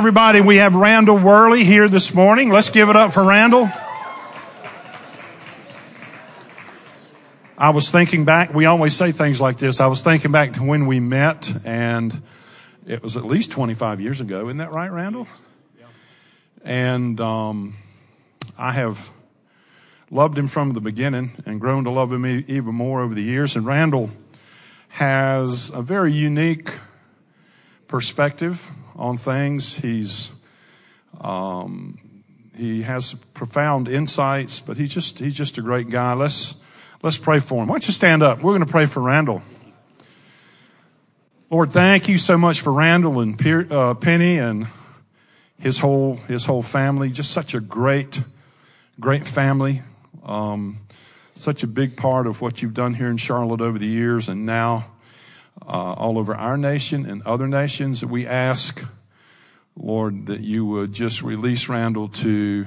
everybody, 0.00 0.40
we 0.40 0.56
have 0.56 0.74
Randall 0.74 1.18
Worley 1.18 1.62
here 1.62 1.86
this 1.86 2.14
morning. 2.14 2.48
Let's 2.48 2.70
give 2.70 2.88
it 2.88 2.96
up 2.96 3.12
for 3.12 3.22
Randall. 3.22 3.68
I 7.58 7.68
was 7.68 7.90
thinking 7.90 8.24
back, 8.24 8.54
we 8.54 8.64
always 8.64 8.96
say 8.96 9.12
things 9.12 9.42
like 9.42 9.58
this. 9.58 9.78
I 9.78 9.88
was 9.88 10.00
thinking 10.00 10.32
back 10.32 10.54
to 10.54 10.62
when 10.62 10.86
we 10.86 11.00
met 11.00 11.52
and 11.66 12.22
it 12.86 13.02
was 13.02 13.18
at 13.18 13.26
least 13.26 13.50
25 13.50 14.00
years 14.00 14.22
ago. 14.22 14.46
Isn't 14.46 14.56
that 14.56 14.72
right, 14.72 14.90
Randall? 14.90 15.28
And, 16.64 17.20
um, 17.20 17.74
I 18.56 18.72
have 18.72 19.10
loved 20.10 20.38
him 20.38 20.46
from 20.46 20.72
the 20.72 20.80
beginning 20.80 21.32
and 21.44 21.60
grown 21.60 21.84
to 21.84 21.90
love 21.90 22.10
him 22.10 22.24
even 22.24 22.74
more 22.74 23.02
over 23.02 23.14
the 23.14 23.22
years. 23.22 23.54
And 23.54 23.66
Randall 23.66 24.08
has 24.88 25.68
a 25.68 25.82
very 25.82 26.14
unique 26.14 26.78
perspective 27.86 28.70
on 29.00 29.16
things. 29.16 29.74
He's, 29.74 30.30
um, 31.20 31.98
he 32.56 32.82
has 32.82 33.14
profound 33.14 33.88
insights, 33.88 34.60
but 34.60 34.76
he's 34.76 34.92
just, 34.92 35.18
he's 35.18 35.34
just 35.34 35.56
a 35.56 35.62
great 35.62 35.88
guy. 35.88 36.12
Let's, 36.12 36.62
let's 37.02 37.16
pray 37.16 37.38
for 37.38 37.62
him. 37.62 37.68
Why 37.68 37.74
don't 37.74 37.88
you 37.88 37.94
stand 37.94 38.22
up? 38.22 38.42
We're 38.42 38.52
going 38.52 38.64
to 38.64 38.70
pray 38.70 38.84
for 38.86 39.00
Randall. 39.00 39.40
Lord, 41.48 41.72
thank 41.72 42.08
you 42.08 42.18
so 42.18 42.36
much 42.36 42.60
for 42.60 42.72
Randall 42.72 43.20
and 43.20 43.72
uh, 43.72 43.94
Penny 43.94 44.38
and 44.38 44.68
his 45.58 45.78
whole, 45.78 46.16
his 46.28 46.44
whole 46.44 46.62
family. 46.62 47.10
Just 47.10 47.32
such 47.32 47.54
a 47.54 47.60
great, 47.60 48.22
great 49.00 49.26
family. 49.26 49.80
Um, 50.22 50.76
such 51.34 51.62
a 51.62 51.66
big 51.66 51.96
part 51.96 52.26
of 52.26 52.42
what 52.42 52.60
you've 52.60 52.74
done 52.74 52.94
here 52.94 53.08
in 53.08 53.16
Charlotte 53.16 53.62
over 53.62 53.78
the 53.78 53.86
years 53.86 54.28
and 54.28 54.44
now 54.44 54.92
uh, 55.70 55.92
all 55.92 56.18
over 56.18 56.34
our 56.34 56.56
nation 56.56 57.06
and 57.06 57.22
other 57.22 57.46
nations. 57.46 58.04
We 58.04 58.26
ask, 58.26 58.84
Lord, 59.76 60.26
that 60.26 60.40
you 60.40 60.66
would 60.66 60.92
just 60.92 61.22
release 61.22 61.68
Randall 61.68 62.08
to 62.08 62.66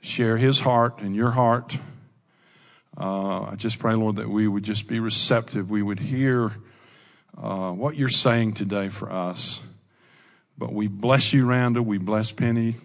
share 0.00 0.36
his 0.36 0.60
heart 0.60 1.00
and 1.00 1.16
your 1.16 1.32
heart. 1.32 1.76
Uh, 2.96 3.46
I 3.50 3.54
just 3.56 3.80
pray, 3.80 3.94
Lord, 3.94 4.16
that 4.16 4.28
we 4.28 4.46
would 4.46 4.62
just 4.62 4.86
be 4.86 5.00
receptive. 5.00 5.68
We 5.70 5.82
would 5.82 5.98
hear 5.98 6.52
uh, 7.36 7.72
what 7.72 7.96
you're 7.96 8.08
saying 8.08 8.54
today 8.54 8.90
for 8.90 9.10
us. 9.10 9.62
But 10.56 10.72
we 10.72 10.86
bless 10.86 11.32
you, 11.32 11.46
Randall. 11.46 11.82
We 11.82 11.98
bless 11.98 12.30
Penny. 12.30 12.76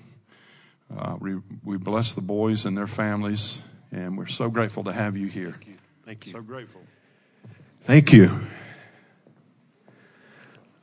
Uh, 0.96 1.18
we, 1.20 1.38
we 1.64 1.78
bless 1.78 2.16
the 2.16 2.22
boys 2.22 2.66
and 2.66 2.76
their 2.76 2.88
families. 2.88 3.62
And 3.92 4.18
we're 4.18 4.26
so 4.26 4.50
grateful 4.50 4.86
to 4.86 4.92
have 4.92 5.16
you 5.18 5.28
here. 5.28 5.52
Thank 5.52 5.68
you. 5.68 5.78
Thank 6.04 6.26
you. 6.26 6.32
So 6.32 6.42
grateful. 6.42 6.82
Thank 7.84 8.12
you. 8.12 8.40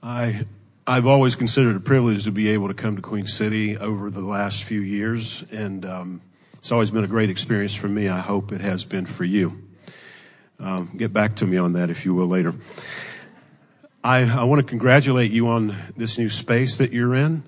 I, 0.02 0.44
I've 0.86 1.06
always 1.06 1.34
considered 1.34 1.70
it 1.70 1.77
a 1.77 1.80
privilege 1.80 2.25
to 2.25 2.30
be 2.30 2.50
able 2.50 2.69
to 2.69 2.75
come 2.75 2.97
to 2.97 3.02
Queen 3.02 3.27
City 3.27 3.77
over 3.77 4.11
the 4.11 4.20
last 4.20 4.64
few 4.64 4.80
years, 4.80 5.44
and 5.50 5.84
um, 5.84 6.20
it's 6.55 6.70
always 6.70 6.91
been 6.91 7.05
a 7.05 7.08
great 7.08 7.30
experience 7.30 7.75
for 7.75 7.88
me. 7.88 8.08
I 8.08 8.20
hope 8.20 8.53
it 8.53 8.61
has 8.61 8.84
been 8.84 9.06
for 9.06 9.25
you. 9.25 9.62
Um, 10.61 10.92
get 10.97 11.12
back 11.12 11.36
to 11.36 11.47
me 11.47 11.56
on 11.56 11.72
that, 11.75 11.91
if 11.91 12.05
you 12.05 12.14
will, 12.14 12.27
later. 12.27 12.55
I, 14.05 14.22
I 14.22 14.44
want 14.44 14.62
to 14.62 14.69
congratulate 14.69 15.33
you 15.33 15.48
on 15.48 15.75
this 15.97 16.19
new 16.19 16.28
space 16.28 16.77
that 16.77 16.92
you're 16.92 17.14
in. 17.14 17.42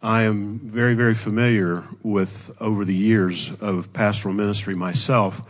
I 0.00 0.22
am 0.22 0.60
very, 0.60 0.94
very 0.94 1.14
familiar 1.14 1.84
with 2.04 2.56
over 2.60 2.84
the 2.84 2.94
years 2.94 3.50
of 3.60 3.92
pastoral 3.92 4.32
ministry 4.34 4.76
myself, 4.76 5.42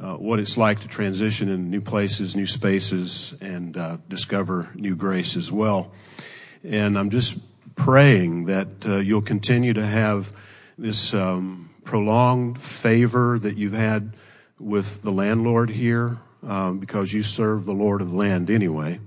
uh, 0.00 0.14
what 0.14 0.38
it's 0.38 0.56
like 0.56 0.80
to 0.80 0.88
transition 0.88 1.48
in 1.48 1.70
new 1.70 1.80
places, 1.80 2.36
new 2.36 2.46
spaces, 2.46 3.34
and 3.40 3.76
uh, 3.76 3.96
discover 4.08 4.70
new 4.74 4.94
grace 4.94 5.36
as 5.36 5.50
well. 5.50 5.92
And 6.62 6.98
I'm 6.98 7.10
just 7.10 7.44
praying 7.74 8.46
that 8.46 8.86
uh, 8.86 8.96
you'll 8.96 9.22
continue 9.22 9.72
to 9.72 9.84
have 9.84 10.32
this 10.76 11.14
um, 11.14 11.70
prolonged 11.84 12.60
favor 12.60 13.38
that 13.38 13.56
you've 13.56 13.72
had 13.72 14.16
with 14.58 15.02
the 15.02 15.10
landlord 15.12 15.70
here, 15.70 16.18
um, 16.46 16.78
because 16.78 17.12
you 17.12 17.22
serve 17.22 17.64
the 17.64 17.72
Lord 17.72 18.00
of 18.00 18.10
the 18.10 18.16
land 18.16 18.50
anyway. 18.50 19.00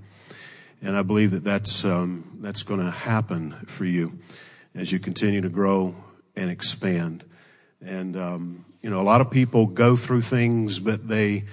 And 0.82 0.96
I 0.96 1.02
believe 1.02 1.30
that 1.30 1.44
that's 1.44 1.84
um, 1.84 2.38
that's 2.40 2.62
going 2.62 2.80
to 2.80 2.90
happen 2.90 3.52
for 3.66 3.84
you 3.84 4.18
as 4.74 4.90
you 4.90 4.98
continue 4.98 5.40
to 5.40 5.48
grow 5.48 5.94
and 6.34 6.50
expand. 6.50 7.24
And, 7.80 8.16
um, 8.16 8.64
you 8.82 8.90
know, 8.90 9.00
a 9.00 9.04
lot 9.04 9.20
of 9.20 9.30
people 9.30 9.66
go 9.66 9.96
through 9.96 10.22
things, 10.22 10.78
but 10.78 11.06
they 11.08 11.44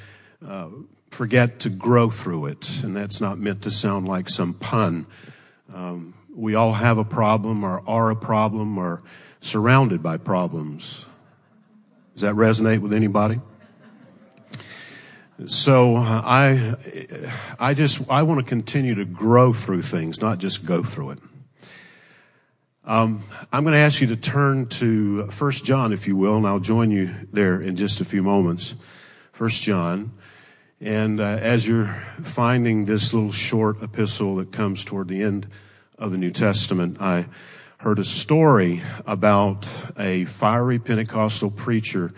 uh, 0.46 0.70
forget 1.12 1.60
to 1.62 1.70
grow 1.70 2.10
through 2.10 2.48
it. 2.48 2.84
And 2.84 2.96
that's 2.96 3.22
not 3.22 3.38
meant 3.38 3.62
to 3.64 3.72
sound 3.72 4.08
like 4.08 4.30
some 4.30 4.56
pun. 4.56 5.06
Um, 5.74 6.16
we 6.34 6.56
all 6.56 6.74
have 6.74 6.98
a 6.98 7.06
problem 7.06 7.64
or 7.64 7.84
are 7.88 8.10
a 8.10 8.16
problem 8.16 8.78
or 8.78 9.02
surrounded 9.42 10.02
by 10.02 10.18
problems. 10.18 11.06
Does 12.14 12.24
that 12.24 12.36
resonate 12.36 12.80
with 12.80 12.94
anybody? 12.94 13.40
So 15.46 15.98
uh, 15.98 16.22
I, 16.26 16.76
I 17.60 17.74
just, 17.74 18.10
I 18.10 18.24
want 18.24 18.40
to 18.40 18.46
continue 18.46 18.96
to 18.96 19.06
grow 19.06 19.54
through 19.54 19.84
things, 19.84 20.20
not 20.20 20.40
just 20.40 20.66
go 20.66 20.84
through 20.84 21.12
it. 21.12 21.20
Um, 22.90 23.22
I'm 23.54 23.62
going 23.64 23.74
to 23.74 23.80
ask 23.80 24.02
you 24.02 24.08
to 24.08 24.16
turn 24.16 24.66
to 24.66 25.28
First 25.28 25.64
John, 25.64 25.94
if 25.94 26.08
you 26.08 26.16
will, 26.16 26.38
and 26.38 26.48
I'll 26.48 26.60
join 26.60 26.90
you 26.90 27.14
there 27.32 27.62
in 27.62 27.76
just 27.76 28.02
a 28.02 28.04
few 28.04 28.24
moments. 28.24 28.74
First 29.32 29.62
John. 29.62 30.12
And 30.82 31.22
uh, 31.22 31.24
as 31.24 31.68
you're 31.68 31.86
finding 32.24 32.86
this 32.86 33.14
little 33.14 33.32
short 33.32 33.84
epistle 33.84 34.38
that 34.38 34.52
comes 34.52 34.84
toward 34.84 35.08
the 35.08 35.22
end 35.22 35.48
of 36.00 36.12
the 36.12 36.18
New 36.18 36.32
Testament, 36.32 36.98
I 37.00 37.28
heard 37.78 38.00
a 38.00 38.04
story 38.04 38.82
about 39.06 39.92
a 39.96 40.26
fiery 40.26 40.80
Pentecostal 40.80 41.52
preacher 41.52 42.10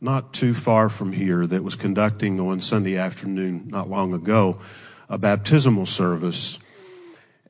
not 0.00 0.32
too 0.32 0.54
far 0.54 0.88
from 0.88 1.12
here 1.12 1.44
that 1.44 1.64
was 1.64 1.74
conducting 1.74 2.38
on 2.38 2.60
Sunday 2.60 2.96
afternoon 2.96 3.64
not 3.66 3.90
long 3.90 4.14
ago 4.14 4.60
a 5.08 5.18
baptismal 5.18 5.86
service 5.86 6.60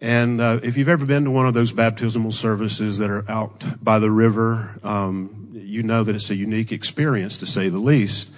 and 0.01 0.41
uh, 0.41 0.61
if 0.63 0.79
you've 0.79 0.89
ever 0.89 1.05
been 1.05 1.25
to 1.25 1.31
one 1.31 1.47
of 1.47 1.53
those 1.53 1.73
baptismal 1.73 2.31
services 2.31 2.99
that 2.99 3.11
are 3.11 3.31
out 3.31 3.65
by 3.85 3.99
the 3.99 4.11
river, 4.11 4.79
um, 4.83 5.51
you 5.53 5.83
know 5.83 6.03
that 6.03 6.15
it's 6.15 6.31
a 6.31 6.35
unique 6.35 6.73
experience 6.73 7.37
to 7.39 7.47
say 7.47 7.69
the 7.69 7.79
least. 7.79 8.35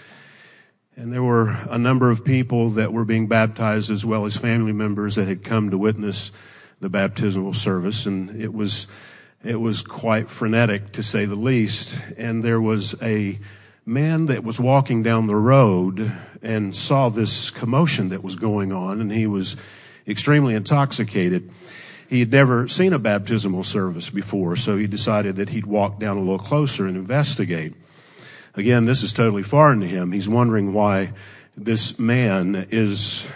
And 0.96 1.12
there 1.12 1.22
were 1.22 1.56
a 1.70 1.78
number 1.78 2.10
of 2.10 2.24
people 2.24 2.70
that 2.70 2.92
were 2.92 3.04
being 3.04 3.28
baptized 3.28 3.90
as 3.90 4.04
well 4.04 4.24
as 4.24 4.36
family 4.36 4.72
members 4.72 5.14
that 5.14 5.28
had 5.28 5.44
come 5.44 5.70
to 5.70 5.78
witness 5.78 6.32
the 6.80 6.90
baptismal 6.90 7.54
service. 7.54 8.06
And 8.06 8.40
it 8.40 8.52
was, 8.52 8.88
it 9.44 9.60
was 9.60 9.82
quite 9.82 10.28
frenetic 10.28 10.92
to 10.92 11.02
say 11.02 11.26
the 11.26 11.36
least. 11.36 11.96
And 12.18 12.42
there 12.42 12.60
was 12.60 13.00
a 13.00 13.38
man 13.86 14.26
that 14.26 14.42
was 14.44 14.58
walking 14.58 15.02
down 15.02 15.28
the 15.28 15.36
road 15.36 16.12
and 16.42 16.74
saw 16.74 17.08
this 17.08 17.50
commotion 17.50 18.08
that 18.08 18.22
was 18.22 18.34
going 18.34 18.72
on 18.72 19.00
and 19.00 19.12
he 19.12 19.26
was 19.26 19.56
extremely 20.06 20.54
intoxicated. 20.54 21.50
He 22.08 22.20
had 22.20 22.30
never 22.30 22.68
seen 22.68 22.92
a 22.92 22.98
baptismal 22.98 23.64
service 23.64 24.10
before, 24.10 24.56
so 24.56 24.76
he 24.76 24.86
decided 24.86 25.36
that 25.36 25.48
he'd 25.48 25.66
walk 25.66 25.98
down 25.98 26.16
a 26.16 26.20
little 26.20 26.38
closer 26.38 26.86
and 26.86 26.96
investigate. 26.96 27.74
Again, 28.54 28.84
this 28.84 29.02
is 29.02 29.12
totally 29.12 29.42
foreign 29.42 29.80
to 29.80 29.86
him. 29.86 30.12
He's 30.12 30.28
wondering 30.28 30.74
why 30.74 31.12
this 31.56 31.98
man 31.98 32.66
is 32.70 33.26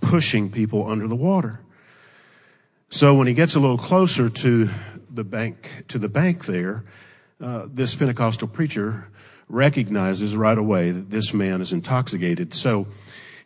pushing 0.00 0.50
people 0.50 0.90
under 0.90 1.06
the 1.06 1.14
water. 1.14 1.60
So 2.90 3.14
when 3.14 3.26
he 3.26 3.34
gets 3.34 3.54
a 3.54 3.60
little 3.60 3.78
closer 3.78 4.28
to 4.28 4.70
the 5.10 5.24
bank, 5.24 5.84
to 5.88 5.98
the 5.98 6.08
bank 6.08 6.46
there, 6.46 6.84
uh, 7.40 7.66
this 7.68 7.94
Pentecostal 7.94 8.48
preacher 8.48 9.08
recognizes 9.48 10.34
right 10.34 10.58
away 10.58 10.90
that 10.90 11.10
this 11.10 11.32
man 11.32 11.60
is 11.60 11.72
intoxicated. 11.72 12.54
So 12.54 12.86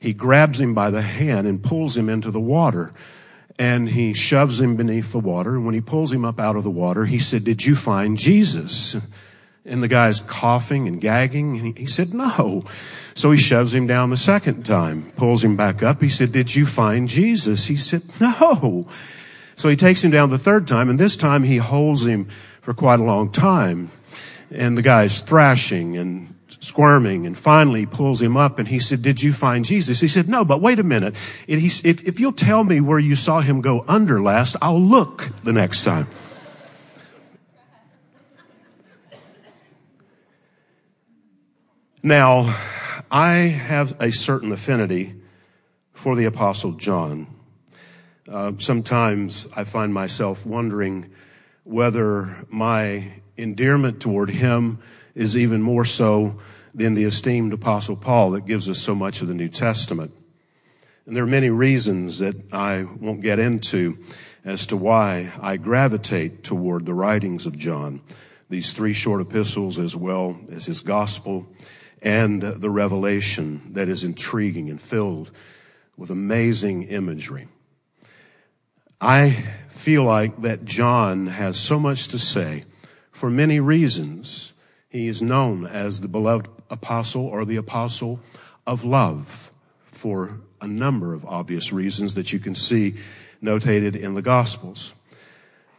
he 0.03 0.13
grabs 0.13 0.61
him 0.61 0.75
by 0.75 0.91
the 0.91 1.01
hand 1.01 1.47
and 1.47 1.63
pulls 1.63 1.97
him 1.97 2.09
into 2.09 2.33
the 2.33 2.41
water. 2.41 2.93
And 3.57 3.89
he 3.89 4.15
shoves 4.15 4.61
him 4.61 4.75
beneath 4.75 5.13
the 5.13 5.21
water. 5.21 5.55
And 5.55 5.65
when 5.65 5.77
he 5.77 5.81
pulls 5.81 6.11
him 6.11 6.25
up 6.25 6.41
out 6.41 6.57
of 6.57 6.65
the 6.65 6.71
water, 6.71 7.04
he 7.04 7.21
said, 7.21 7.45
Did 7.45 7.65
you 7.65 7.77
find 7.77 8.19
Jesus? 8.19 8.97
And 9.65 9.81
the 9.81 9.87
guy's 9.87 10.19
coughing 10.19 10.89
and 10.89 11.01
gagging. 11.01 11.57
And 11.57 11.66
he, 11.69 11.83
he 11.83 11.87
said, 11.87 12.13
No. 12.13 12.65
So 13.15 13.31
he 13.31 13.39
shoves 13.39 13.77
him 13.77 13.87
down 13.87 14.10
the 14.10 14.16
second 14.16 14.66
time, 14.66 15.13
pulls 15.13 15.45
him 15.45 15.57
back 15.57 15.84
up. 15.84 16.03
He 16.03 16.10
said, 16.10 16.33
Did 16.33 16.53
you 16.57 16.66
find 16.66 17.09
Jesus? 17.09 17.66
He 17.66 17.77
said, 17.77 18.03
No. 18.21 18.89
So 19.55 19.69
he 19.69 19.77
takes 19.77 20.03
him 20.03 20.10
down 20.10 20.31
the 20.31 20.39
third 20.39 20.66
time, 20.66 20.91
and 20.91 20.98
this 20.98 21.16
time 21.16 21.45
he 21.45 21.59
holds 21.59 22.05
him 22.05 22.27
for 22.60 22.75
quite 22.75 22.98
a 22.98 23.05
long 23.05 23.31
time. 23.31 23.93
And 24.51 24.77
the 24.77 24.83
guy's 24.83 25.21
thrashing 25.21 25.97
and 25.97 26.32
squirming 26.62 27.26
and 27.26 27.36
finally 27.36 27.84
pulls 27.86 28.22
him 28.22 28.36
up 28.36 28.60
and 28.60 28.68
he 28.68 28.78
said, 28.78 29.03
did 29.03 29.20
you 29.20 29.32
find 29.32 29.64
Jesus? 29.64 29.98
He 29.98 30.06
said, 30.06 30.28
no, 30.28 30.44
but 30.44 30.60
wait 30.60 30.78
a 30.78 30.84
minute. 30.84 31.14
If, 31.48 31.84
if 31.84 32.20
you'll 32.20 32.32
tell 32.32 32.62
me 32.62 32.80
where 32.80 33.00
you 33.00 33.16
saw 33.16 33.41
him 33.41 33.60
go 33.60 33.84
under 33.88 34.22
last, 34.22 34.54
I'll 34.62 34.80
look 34.80 35.30
the 35.42 35.53
next 35.53 35.82
time. 35.82 36.06
Now, 42.00 42.56
I 43.10 43.32
have 43.32 44.00
a 44.00 44.12
certain 44.12 44.53
affinity 44.53 45.14
for 45.92 46.14
the 46.14 46.26
apostle 46.26 46.72
John. 46.72 47.26
uh, 48.28 48.53
sometimes 48.59 49.48
I 49.56 49.64
find 49.64 49.92
myself 49.92 50.47
wondering 50.47 51.10
whether 51.64 52.44
my 52.48 53.20
endearment 53.36 54.00
toward 54.00 54.30
him 54.30 54.78
is 55.14 55.36
even 55.36 55.62
more 55.62 55.84
so 55.84 56.41
than 56.74 56.95
the 56.95 57.04
esteemed 57.04 57.53
Apostle 57.53 57.97
Paul 57.97 58.30
that 58.33 58.47
gives 58.47 58.69
us 58.69 58.80
so 58.80 58.95
much 58.95 59.21
of 59.21 59.28
the 59.28 59.34
New 59.34 59.48
Testament. 59.48 60.15
And 61.07 61.16
there 61.16 61.24
are 61.24 61.27
many 61.27 61.51
reasons 61.51 62.21
that 62.21 62.53
I 62.53 62.84
won't 63.01 63.21
get 63.21 63.39
into 63.39 63.98
as 64.45 64.66
to 64.66 64.77
why 64.77 65.33
I 65.41 65.57
gravitate 65.57 66.42
toward 66.45 66.86
the 66.86 66.95
writings 66.95 67.47
of 67.47 67.59
John, 67.59 68.01
these 68.48 68.72
three 68.72 68.92
short 68.92 69.21
epistles 69.21 69.78
as 69.78 69.95
well 69.97 70.39
as 70.51 70.66
his 70.66 70.80
gospel 70.80 71.47
and 72.03 72.42
the 72.42 72.71
revelation 72.71 73.72
that 73.74 73.89
is 73.89 74.04
intriguing 74.04 74.69
and 74.69 74.80
filled 74.80 75.30
with 75.97 76.10
amazing 76.10 76.84
imagery. 76.84 77.47
I 79.01 79.45
feel 79.69 80.04
like 80.04 80.42
that 80.42 80.65
John 80.65 81.27
has 81.27 81.59
so 81.59 81.78
much 81.78 82.09
to 82.09 82.19
say 82.19 82.65
for 83.10 83.30
many 83.30 83.60
reasons. 83.60 84.53
He 84.89 85.09
is 85.09 85.22
known 85.22 85.66
as 85.66 86.01
the 86.01 86.09
beloved 86.09 86.61
apostle 86.72 87.24
or 87.27 87.45
the 87.45 87.57
apostle 87.57 88.19
of 88.66 88.84
love 88.84 89.51
for 89.86 90.41
a 90.60 90.66
number 90.66 91.15
of 91.15 91.24
obvious 91.24 91.72
reasons 91.72 92.15
that 92.15 92.33
you 92.33 92.39
can 92.39 92.54
see 92.54 92.95
notated 93.42 93.95
in 93.95 94.15
the 94.15 94.22
gospels. 94.22 94.95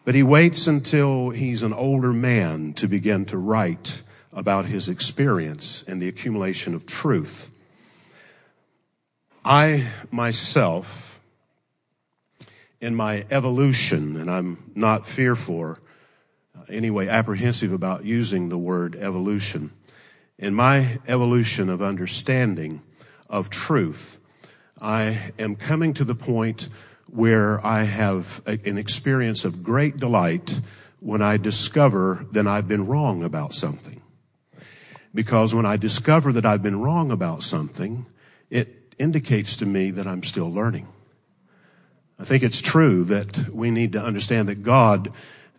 But 0.06 0.16
he 0.16 0.24
waits 0.24 0.68
until 0.68 1.30
he's 1.30 1.63
an 1.63 1.74
older 1.74 2.13
man 2.13 2.74
to 2.74 2.88
begin 2.88 3.25
to 3.25 3.38
write 3.38 4.04
about 4.34 4.66
his 4.66 4.90
experience 4.90 5.84
and 5.88 6.01
the 6.01 6.07
accumulation 6.07 6.75
of 6.75 6.86
truth. 6.86 7.50
I 9.45 9.88
myself, 10.12 11.22
in 12.81 12.95
my 12.95 13.25
evolution, 13.30 14.18
and 14.18 14.30
I'm 14.30 14.72
not 14.75 15.07
fearful, 15.07 15.72
uh, 15.72 15.75
anyway, 16.69 17.07
apprehensive 17.07 17.72
about 17.72 18.04
using 18.04 18.50
the 18.50 18.57
word 18.57 18.95
evolution, 18.95 19.72
in 20.38 20.53
my 20.53 21.00
evolution 21.07 21.69
of 21.69 21.81
understanding 21.81 22.81
of 23.30 23.50
truth, 23.50 24.19
I 24.81 25.31
am 25.39 25.56
coming 25.56 25.94
to 25.95 26.03
the 26.03 26.15
point 26.15 26.69
where 27.07 27.65
I 27.65 27.83
have 27.83 28.41
a, 28.45 28.59
an 28.68 28.77
experience 28.77 29.45
of 29.45 29.63
great 29.63 29.97
delight 29.97 30.59
when 31.00 31.21
I 31.21 31.38
discover 31.38 32.25
that 32.31 32.47
I've 32.47 32.68
been 32.68 32.88
wrong 32.88 33.24
about 33.24 33.53
something. 33.53 34.01
Because 35.13 35.53
when 35.53 35.65
I 35.65 35.77
discover 35.77 36.31
that 36.33 36.45
I've 36.45 36.63
been 36.63 36.81
wrong 36.81 37.12
about 37.12 37.44
something, 37.44 38.07
it 38.50 38.95
indicates 38.97 39.56
to 39.57 39.65
me 39.65 39.91
that 39.91 40.07
I'm 40.07 40.24
still 40.24 40.51
learning. 40.51 40.88
I 42.18 42.24
think 42.24 42.41
it's 42.41 42.62
true 42.62 43.03
that 43.06 43.50
we 43.50 43.69
need 43.69 43.91
to 43.91 44.03
understand 44.03 44.47
that 44.47 44.63
God 44.63 45.12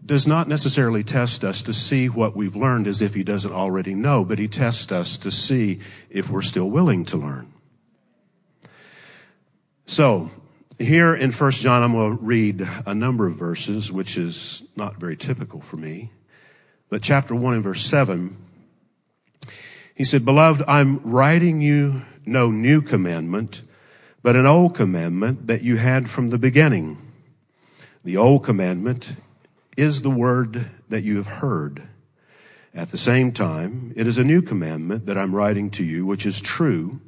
does 0.04 0.26
not 0.26 0.48
necessarily 0.48 1.02
test 1.02 1.44
us 1.44 1.62
to 1.62 1.72
see 1.72 2.08
what 2.08 2.36
we've 2.36 2.56
learned 2.56 2.86
as 2.86 3.00
if 3.00 3.14
he 3.14 3.24
doesn't 3.24 3.52
already 3.52 3.94
know, 3.94 4.24
but 4.24 4.38
he 4.38 4.48
tests 4.48 4.92
us 4.92 5.16
to 5.18 5.30
see 5.30 5.80
if 6.10 6.28
we're 6.28 6.42
still 6.42 6.68
willing 6.68 7.04
to 7.06 7.16
learn. 7.16 7.52
So, 9.86 10.30
here 10.78 11.14
in 11.14 11.32
1 11.32 11.50
John, 11.52 11.82
I'm 11.82 11.92
going 11.92 12.18
to 12.18 12.24
read 12.24 12.68
a 12.84 12.94
number 12.94 13.26
of 13.26 13.36
verses, 13.36 13.92
which 13.92 14.18
is 14.18 14.62
not 14.76 14.96
very 14.96 15.16
typical 15.16 15.60
for 15.60 15.76
me. 15.76 16.10
But 16.88 17.02
chapter 17.02 17.34
1 17.34 17.54
and 17.54 17.62
verse 17.62 17.82
7 17.82 18.36
he 19.94 20.04
said, 20.04 20.24
beloved, 20.24 20.64
I'm 20.66 20.98
writing 21.04 21.60
you 21.60 22.02
no 22.26 22.50
new 22.50 22.82
commandment, 22.82 23.62
but 24.22 24.34
an 24.34 24.44
old 24.44 24.74
commandment 24.74 25.46
that 25.46 25.62
you 25.62 25.76
had 25.76 26.10
from 26.10 26.28
the 26.28 26.38
beginning. 26.38 26.98
The 28.02 28.16
old 28.16 28.42
commandment 28.42 29.14
is 29.76 30.02
the 30.02 30.10
word 30.10 30.66
that 30.88 31.02
you 31.02 31.16
have 31.16 31.26
heard. 31.26 31.88
At 32.74 32.90
the 32.90 32.98
same 32.98 33.32
time, 33.32 33.92
it 33.96 34.06
is 34.06 34.18
a 34.18 34.24
new 34.24 34.42
commandment 34.42 35.06
that 35.06 35.18
I'm 35.18 35.34
writing 35.34 35.70
to 35.70 35.84
you, 35.84 36.04
which 36.06 36.26
is 36.26 36.40
true 36.40 37.00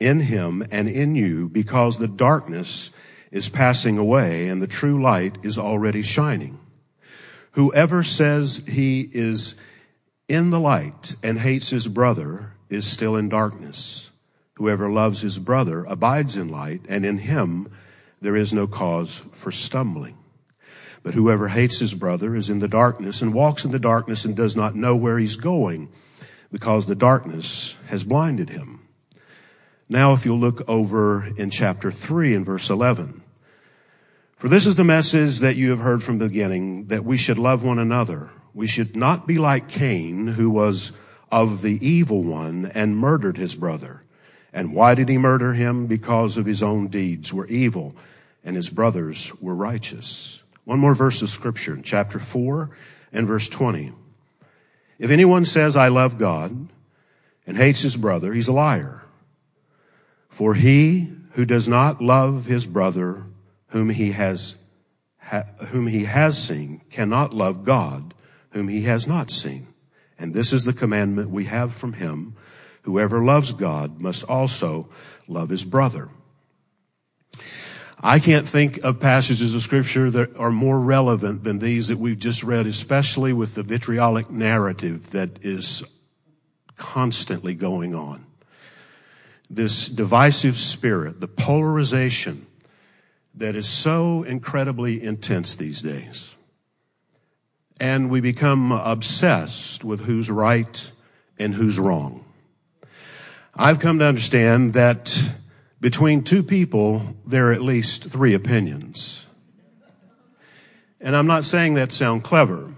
in 0.00 0.20
him 0.20 0.66
and 0.70 0.88
in 0.88 1.14
you 1.14 1.48
because 1.48 1.98
the 1.98 2.08
darkness 2.08 2.90
is 3.30 3.48
passing 3.48 3.98
away 3.98 4.48
and 4.48 4.60
the 4.60 4.66
true 4.66 5.00
light 5.00 5.38
is 5.42 5.58
already 5.58 6.02
shining. 6.02 6.58
Whoever 7.52 8.02
says 8.02 8.64
he 8.66 9.10
is 9.12 9.60
in 10.28 10.50
the 10.50 10.60
light 10.60 11.14
and 11.22 11.38
hates 11.38 11.70
his 11.70 11.88
brother 11.88 12.54
is 12.68 12.86
still 12.86 13.16
in 13.16 13.28
darkness. 13.28 14.10
Whoever 14.54 14.90
loves 14.90 15.20
his 15.20 15.38
brother 15.38 15.84
abides 15.84 16.36
in 16.36 16.48
light, 16.48 16.82
and 16.88 17.04
in 17.04 17.18
him 17.18 17.70
there 18.20 18.36
is 18.36 18.52
no 18.52 18.66
cause 18.66 19.24
for 19.32 19.50
stumbling. 19.50 20.16
But 21.02 21.14
whoever 21.14 21.48
hates 21.48 21.80
his 21.80 21.94
brother 21.94 22.36
is 22.36 22.48
in 22.48 22.60
the 22.60 22.68
darkness 22.68 23.22
and 23.22 23.34
walks 23.34 23.64
in 23.64 23.72
the 23.72 23.78
darkness 23.78 24.24
and 24.24 24.36
does 24.36 24.54
not 24.54 24.76
know 24.76 24.94
where 24.94 25.18
he's 25.18 25.36
going 25.36 25.88
because 26.52 26.86
the 26.86 26.94
darkness 26.94 27.76
has 27.88 28.04
blinded 28.04 28.50
him. 28.50 28.80
Now, 29.88 30.12
if 30.12 30.24
you'll 30.24 30.38
look 30.38 30.62
over 30.68 31.26
in 31.36 31.50
chapter 31.50 31.90
3 31.90 32.34
and 32.34 32.46
verse 32.46 32.70
11. 32.70 33.22
For 34.36 34.48
this 34.48 34.66
is 34.66 34.76
the 34.76 34.84
message 34.84 35.40
that 35.40 35.56
you 35.56 35.70
have 35.70 35.80
heard 35.80 36.02
from 36.02 36.18
the 36.18 36.28
beginning, 36.28 36.86
that 36.86 37.04
we 37.04 37.16
should 37.16 37.38
love 37.38 37.64
one 37.64 37.78
another. 37.78 38.30
We 38.54 38.66
should 38.66 38.96
not 38.96 39.26
be 39.26 39.38
like 39.38 39.68
Cain, 39.68 40.28
who 40.28 40.50
was 40.50 40.92
of 41.30 41.62
the 41.62 41.84
evil 41.86 42.22
one 42.22 42.66
and 42.74 42.96
murdered 42.96 43.38
his 43.38 43.54
brother. 43.54 44.02
And 44.52 44.74
why 44.74 44.94
did 44.94 45.08
he 45.08 45.16
murder 45.16 45.54
him? 45.54 45.86
Because 45.86 46.36
of 46.36 46.46
his 46.46 46.62
own 46.62 46.88
deeds 46.88 47.32
were 47.32 47.46
evil 47.46 47.96
and 48.44 48.56
his 48.56 48.68
brothers 48.68 49.32
were 49.40 49.54
righteous. 49.54 50.41
One 50.64 50.78
more 50.78 50.94
verse 50.94 51.22
of 51.22 51.30
scripture 51.30 51.78
chapter 51.82 52.18
4 52.18 52.70
and 53.12 53.26
verse 53.26 53.48
20. 53.48 53.92
If 54.98 55.10
anyone 55.10 55.44
says, 55.44 55.76
I 55.76 55.88
love 55.88 56.18
God 56.18 56.68
and 57.46 57.56
hates 57.56 57.80
his 57.82 57.96
brother, 57.96 58.32
he's 58.32 58.48
a 58.48 58.52
liar. 58.52 59.02
For 60.28 60.54
he 60.54 61.12
who 61.32 61.44
does 61.44 61.66
not 61.66 62.00
love 62.00 62.46
his 62.46 62.66
brother 62.66 63.26
whom 63.68 63.88
he 63.88 64.12
has, 64.12 64.56
ha, 65.18 65.44
whom 65.68 65.88
he 65.88 66.04
has 66.04 66.40
seen 66.40 66.82
cannot 66.90 67.34
love 67.34 67.64
God 67.64 68.14
whom 68.50 68.68
he 68.68 68.82
has 68.82 69.06
not 69.06 69.30
seen. 69.30 69.66
And 70.18 70.34
this 70.34 70.52
is 70.52 70.64
the 70.64 70.72
commandment 70.72 71.30
we 71.30 71.46
have 71.46 71.74
from 71.74 71.94
him. 71.94 72.36
Whoever 72.82 73.24
loves 73.24 73.52
God 73.52 74.00
must 74.00 74.24
also 74.24 74.88
love 75.26 75.48
his 75.48 75.64
brother. 75.64 76.10
I 78.02 78.18
can't 78.18 78.48
think 78.48 78.78
of 78.78 78.98
passages 78.98 79.54
of 79.54 79.62
scripture 79.62 80.10
that 80.10 80.36
are 80.36 80.50
more 80.50 80.80
relevant 80.80 81.44
than 81.44 81.60
these 81.60 81.88
that 81.88 81.98
we've 81.98 82.18
just 82.18 82.42
read, 82.42 82.66
especially 82.66 83.32
with 83.32 83.54
the 83.54 83.62
vitriolic 83.62 84.28
narrative 84.30 85.10
that 85.10 85.38
is 85.42 85.84
constantly 86.76 87.54
going 87.54 87.94
on. 87.94 88.26
This 89.48 89.88
divisive 89.88 90.58
spirit, 90.58 91.20
the 91.20 91.28
polarization 91.28 92.46
that 93.34 93.54
is 93.54 93.68
so 93.68 94.24
incredibly 94.24 95.02
intense 95.02 95.54
these 95.54 95.80
days 95.80 96.34
and 97.82 98.08
we 98.10 98.20
become 98.20 98.70
obsessed 98.70 99.82
with 99.82 100.02
who's 100.02 100.30
right 100.30 100.92
and 101.36 101.52
who's 101.52 101.80
wrong. 101.80 102.24
I've 103.56 103.80
come 103.80 103.98
to 103.98 104.04
understand 104.04 104.74
that 104.74 105.32
between 105.82 106.22
two 106.22 106.44
people, 106.44 107.16
there 107.26 107.48
are 107.48 107.52
at 107.52 107.60
least 107.60 108.04
three 108.04 108.34
opinions. 108.34 109.26
And 111.00 111.16
I'm 111.16 111.26
not 111.26 111.44
saying 111.44 111.74
that 111.74 111.90
sound 111.90 112.22
clever. 112.22 112.72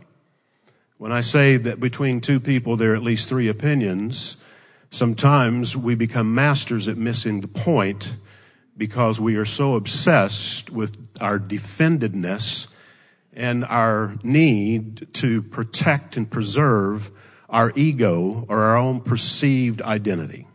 When 0.96 1.12
I 1.12 1.20
say 1.20 1.58
that 1.58 1.78
between 1.78 2.22
two 2.22 2.40
people, 2.40 2.76
there 2.76 2.92
are 2.92 2.96
at 2.96 3.02
least 3.02 3.28
three 3.28 3.46
opinions, 3.48 4.42
sometimes 4.90 5.76
we 5.76 5.94
become 5.94 6.34
masters 6.34 6.88
at 6.88 6.96
missing 6.96 7.42
the 7.42 7.48
point 7.48 8.16
because 8.74 9.20
we 9.20 9.36
are 9.36 9.44
so 9.44 9.74
obsessed 9.74 10.70
with 10.70 10.96
our 11.20 11.38
defendedness 11.38 12.68
and 13.34 13.66
our 13.66 14.16
need 14.22 15.12
to 15.12 15.42
protect 15.42 16.16
and 16.16 16.30
preserve 16.30 17.10
our 17.50 17.70
ego 17.76 18.46
or 18.48 18.62
our 18.62 18.78
own 18.78 19.02
perceived 19.02 19.82
identity. 19.82 20.46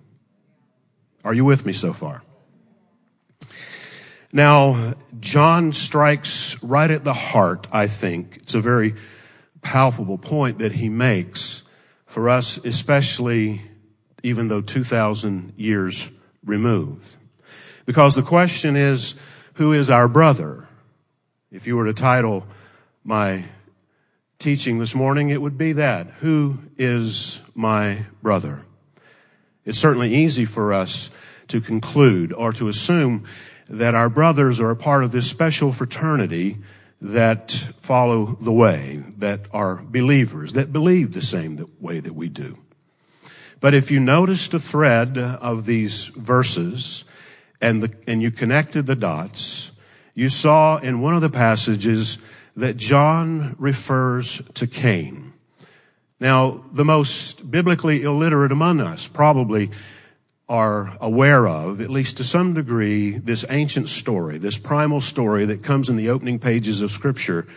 Are 1.24 1.36
you 1.36 1.46
with 1.46 1.63
me 1.63 1.74
so 1.74 1.94
far? 1.94 2.24
Now, 4.31 4.93
John 5.19 5.74
strikes 5.74 6.62
right 6.62 6.91
at 6.91 7.03
the 7.03 7.13
heart, 7.13 7.67
I 7.71 7.88
think. 7.88 8.38
It's 8.38 8.53
a 8.53 8.62
very 8.62 8.93
palpable 9.62 10.17
point 10.17 10.59
that 10.59 10.74
he 10.74 10.88
makes 10.88 11.63
for 12.05 12.29
us, 12.29 12.57
especially 12.63 13.62
even 14.21 14.48
though 14.48 14.62
2,000 14.62 15.53
years 15.57 16.12
removed. 16.45 17.17
Because 17.86 18.15
the 18.15 18.21
question 18.21 18.75
is, 18.75 19.19
who 19.53 19.74
is 19.74 19.89
our 19.89 20.07
brother? 20.07 20.67
If 21.51 21.65
you 21.65 21.75
were 21.75 21.86
to 21.86 21.93
title 21.93 22.45
my 23.03 23.45
teaching 24.38 24.77
this 24.77 24.93
morning, 24.93 25.29
it 25.29 25.41
would 25.41 25.57
be 25.57 25.74
that. 25.74 26.07
Who 26.19 26.59
is 26.77 27.41
my 27.55 28.05
brother? 28.21 28.62
It's 29.65 29.79
certainly 29.79 30.13
easy 30.13 30.45
for 30.45 30.71
us 30.71 31.09
to 31.48 31.59
conclude 31.59 32.31
or 32.31 32.53
to 32.53 32.67
assume 32.67 33.25
that 33.69 33.93
our 33.93 34.09
brothers 34.09 34.59
are 34.59 34.71
a 34.71 34.75
part 34.75 35.03
of 35.03 35.11
this 35.11 35.29
special 35.29 35.71
fraternity 35.71 36.57
that 37.01 37.51
follow 37.81 38.38
the 38.41 38.51
way, 38.51 39.03
that 39.17 39.41
are 39.53 39.75
believers, 39.83 40.53
that 40.53 40.73
believe 40.73 41.13
the 41.13 41.21
same 41.21 41.65
way 41.79 41.99
that 41.99 42.15
we 42.15 42.27
do. 42.27 42.57
But 43.61 43.73
if 43.73 43.91
you 43.91 43.99
noticed 43.99 44.53
a 44.53 44.59
thread 44.59 45.17
of 45.17 45.65
these 45.65 46.07
verses 46.07 47.05
and, 47.61 47.83
the, 47.83 47.93
and 48.07 48.21
you 48.21 48.31
connected 48.31 48.85
the 48.85 48.95
dots, 48.95 49.71
you 50.15 50.29
saw 50.29 50.77
in 50.77 51.01
one 51.01 51.13
of 51.13 51.21
the 51.21 51.29
passages 51.29 52.17
that 52.55 52.75
John 52.75 53.55
refers 53.57 54.41
to 54.55 54.67
Cain. 54.67 55.33
Now, 56.19 56.63
the 56.73 56.83
most 56.83 57.49
biblically 57.49 58.03
illiterate 58.03 58.51
among 58.51 58.81
us 58.81 59.07
probably 59.07 59.69
are 60.50 60.98
aware 61.00 61.48
of, 61.48 61.79
at 61.79 61.91
least 61.91 62.18
to 62.18 62.24
some 62.24 62.56
degree, 62.56 63.12
this 63.12 63.46
ancient 63.50 63.88
story, 63.88 64.39
this 64.39 64.58
primal 64.58 65.00
story 65.00 65.46
that 65.46 65.63
comes 65.63 65.89
in 65.89 65.96
the 65.96 66.10
opening 66.10 66.39
pages 66.39 66.82
of 66.82 66.91
scripture 66.91 67.48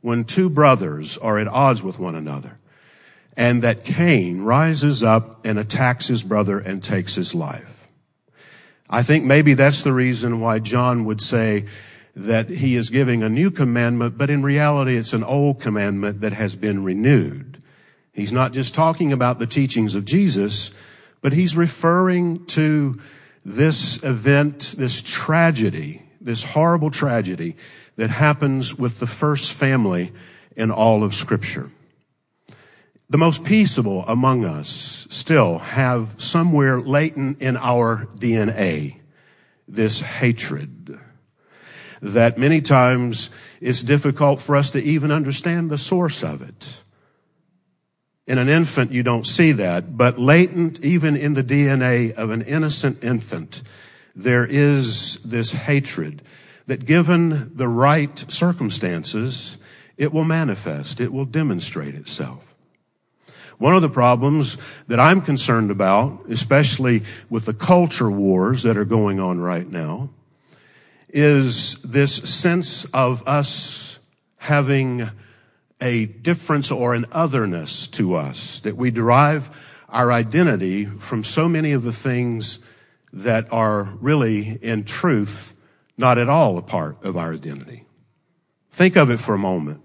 when 0.00 0.24
two 0.24 0.50
brothers 0.50 1.16
are 1.18 1.38
at 1.38 1.46
odds 1.46 1.82
with 1.82 1.98
one 1.98 2.16
another 2.16 2.58
and 3.36 3.62
that 3.62 3.84
Cain 3.84 4.42
rises 4.42 5.02
up 5.02 5.44
and 5.44 5.58
attacks 5.58 6.08
his 6.08 6.22
brother 6.22 6.58
and 6.58 6.82
takes 6.82 7.14
his 7.14 7.34
life. 7.34 7.88
I 8.88 9.02
think 9.02 9.24
maybe 9.24 9.54
that's 9.54 9.82
the 9.82 9.92
reason 9.92 10.40
why 10.40 10.58
John 10.58 11.04
would 11.04 11.20
say 11.20 11.66
that 12.14 12.48
he 12.48 12.76
is 12.76 12.90
giving 12.90 13.22
a 13.22 13.28
new 13.28 13.50
commandment, 13.50 14.16
but 14.16 14.30
in 14.30 14.42
reality 14.42 14.96
it's 14.96 15.12
an 15.12 15.24
old 15.24 15.60
commandment 15.60 16.20
that 16.20 16.32
has 16.32 16.54
been 16.54 16.84
renewed. 16.84 17.62
He's 18.12 18.32
not 18.32 18.52
just 18.52 18.74
talking 18.74 19.12
about 19.12 19.40
the 19.40 19.46
teachings 19.46 19.96
of 19.96 20.04
Jesus, 20.04 20.76
but 21.24 21.32
he's 21.32 21.56
referring 21.56 22.44
to 22.44 23.00
this 23.46 24.04
event, 24.04 24.74
this 24.76 25.00
tragedy, 25.00 26.02
this 26.20 26.44
horrible 26.44 26.90
tragedy 26.90 27.56
that 27.96 28.10
happens 28.10 28.74
with 28.74 29.00
the 29.00 29.06
first 29.06 29.50
family 29.50 30.12
in 30.54 30.70
all 30.70 31.02
of 31.02 31.14
scripture. 31.14 31.70
The 33.08 33.16
most 33.16 33.42
peaceable 33.42 34.04
among 34.06 34.44
us 34.44 35.06
still 35.08 35.60
have 35.60 36.14
somewhere 36.18 36.78
latent 36.78 37.40
in 37.40 37.56
our 37.56 38.06
DNA 38.18 38.96
this 39.66 40.00
hatred 40.00 41.00
that 42.02 42.36
many 42.36 42.60
times 42.60 43.30
it's 43.62 43.80
difficult 43.80 44.42
for 44.42 44.56
us 44.56 44.70
to 44.72 44.82
even 44.82 45.10
understand 45.10 45.70
the 45.70 45.78
source 45.78 46.22
of 46.22 46.42
it. 46.42 46.83
In 48.26 48.38
an 48.38 48.48
infant, 48.48 48.90
you 48.90 49.02
don't 49.02 49.26
see 49.26 49.52
that, 49.52 49.98
but 49.98 50.18
latent 50.18 50.82
even 50.82 51.14
in 51.14 51.34
the 51.34 51.44
DNA 51.44 52.12
of 52.14 52.30
an 52.30 52.40
innocent 52.42 53.04
infant, 53.04 53.62
there 54.16 54.46
is 54.46 55.22
this 55.24 55.52
hatred 55.52 56.22
that 56.66 56.86
given 56.86 57.54
the 57.54 57.68
right 57.68 58.18
circumstances, 58.28 59.58
it 59.98 60.12
will 60.12 60.24
manifest, 60.24 61.00
it 61.00 61.12
will 61.12 61.26
demonstrate 61.26 61.94
itself. 61.94 62.54
One 63.58 63.76
of 63.76 63.82
the 63.82 63.90
problems 63.90 64.56
that 64.88 64.98
I'm 64.98 65.20
concerned 65.20 65.70
about, 65.70 66.24
especially 66.28 67.02
with 67.28 67.44
the 67.44 67.54
culture 67.54 68.10
wars 68.10 68.62
that 68.62 68.76
are 68.76 68.84
going 68.84 69.20
on 69.20 69.38
right 69.40 69.68
now, 69.68 70.10
is 71.10 71.80
this 71.82 72.14
sense 72.14 72.84
of 72.86 73.26
us 73.28 74.00
having 74.38 75.10
a 75.80 76.06
difference 76.06 76.70
or 76.70 76.94
an 76.94 77.06
otherness 77.12 77.86
to 77.88 78.14
us, 78.14 78.60
that 78.60 78.76
we 78.76 78.90
derive 78.90 79.50
our 79.88 80.12
identity 80.12 80.86
from 80.86 81.22
so 81.22 81.48
many 81.48 81.72
of 81.72 81.82
the 81.82 81.92
things 81.92 82.64
that 83.12 83.52
are 83.52 83.84
really, 84.00 84.58
in 84.60 84.84
truth, 84.84 85.54
not 85.96 86.18
at 86.18 86.28
all 86.28 86.58
a 86.58 86.62
part 86.62 87.02
of 87.04 87.16
our 87.16 87.32
identity. 87.32 87.84
Think 88.70 88.96
of 88.96 89.10
it 89.10 89.18
for 89.18 89.34
a 89.34 89.38
moment. 89.38 89.80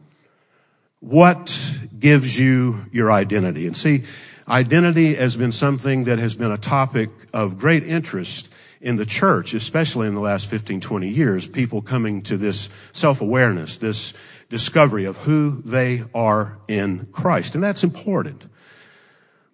What 0.99 1.77
gives 1.97 2.39
you 2.39 2.85
your 2.91 3.11
identity? 3.11 3.67
And 3.67 3.77
see, 3.77 4.03
identity 4.47 5.13
has 5.13 5.35
been 5.37 5.51
something 5.51 6.05
that 6.05 6.17
has 6.17 6.35
been 6.35 6.51
a 6.51 6.57
topic 6.57 7.09
of 7.31 7.59
great 7.59 7.83
interest 7.83 8.49
in 8.81 8.95
the 8.95 9.05
church, 9.05 9.53
especially 9.53 10.07
in 10.07 10.15
the 10.15 10.21
last 10.21 10.49
15, 10.49 10.81
20 10.81 11.07
years, 11.07 11.47
people 11.47 11.81
coming 11.81 12.21
to 12.23 12.37
this 12.37 12.69
self-awareness, 12.93 13.77
this 13.77 14.13
discovery 14.49 15.05
of 15.05 15.17
who 15.17 15.61
they 15.63 16.03
are 16.13 16.57
in 16.67 17.07
Christ. 17.11 17.55
And 17.55 17.63
that's 17.63 17.83
important. 17.83 18.45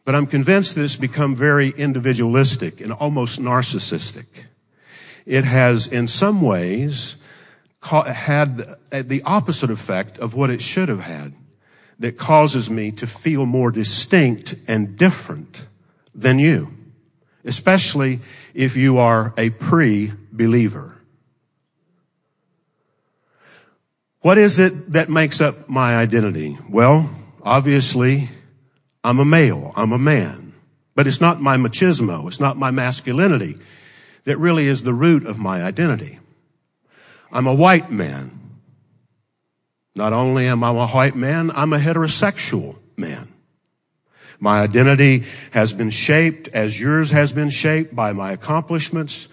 But 0.06 0.16
I'm 0.16 0.28
convinced 0.28 0.76
that 0.76 0.84
it's 0.84 0.96
become 0.96 1.36
very 1.36 1.70
individualistic 1.70 2.80
and 2.80 2.94
almost 2.94 3.42
narcissistic. 3.42 4.26
It 5.26 5.44
has, 5.44 5.88
in 5.88 6.08
some 6.08 6.42
ways, 6.42 7.22
had 7.82 8.78
the 8.92 9.22
opposite 9.26 9.72
effect 9.72 10.18
of 10.20 10.34
what 10.36 10.50
it 10.50 10.62
should 10.62 10.90
have 10.90 11.02
had 11.02 11.34
that 12.00 12.18
causes 12.18 12.70
me 12.70 12.92
to 12.92 13.08
feel 13.08 13.46
more 13.46 13.72
distinct 13.72 14.56
and 14.68 14.98
different 14.98 15.66
than 16.14 16.40
you, 16.40 16.72
especially 17.44 18.20
if 18.54 18.76
you 18.76 18.98
are 18.98 19.34
a 19.38 19.50
pre-believer. 19.52 20.95
What 24.26 24.40
is 24.40 24.58
it 24.58 24.94
that 24.94 25.08
makes 25.08 25.40
up 25.40 25.70
my 25.70 25.96
identity? 25.98 26.58
Well, 26.68 27.12
obviously, 27.44 28.32
I'm 29.04 29.20
a 29.20 29.24
male. 29.24 29.72
I'm 29.76 29.92
a 29.92 30.00
man. 30.00 30.56
But 30.96 31.06
it's 31.06 31.22
not 31.22 31.40
my 31.40 31.58
machismo. 31.58 32.26
It's 32.26 32.40
not 32.40 32.58
my 32.58 32.72
masculinity 32.72 33.60
that 34.24 34.40
really 34.40 34.66
is 34.66 34.82
the 34.82 34.96
root 34.96 35.28
of 35.28 35.38
my 35.38 35.62
identity. 35.62 36.18
I'm 37.32 37.46
a 37.46 37.54
white 37.54 37.92
man. 37.92 38.40
Not 39.94 40.12
only 40.12 40.48
am 40.48 40.64
I 40.64 40.70
a 40.70 40.88
white 40.88 41.16
man, 41.16 41.52
I'm 41.52 41.72
a 41.72 41.78
heterosexual 41.78 42.80
man. 42.98 43.32
My 44.40 44.62
identity 44.62 45.26
has 45.52 45.72
been 45.72 45.92
shaped 45.92 46.48
as 46.48 46.82
yours 46.82 47.12
has 47.12 47.32
been 47.32 47.52
shaped 47.52 47.96
by 47.96 48.12
my 48.12 48.32
accomplishments, 48.32 49.28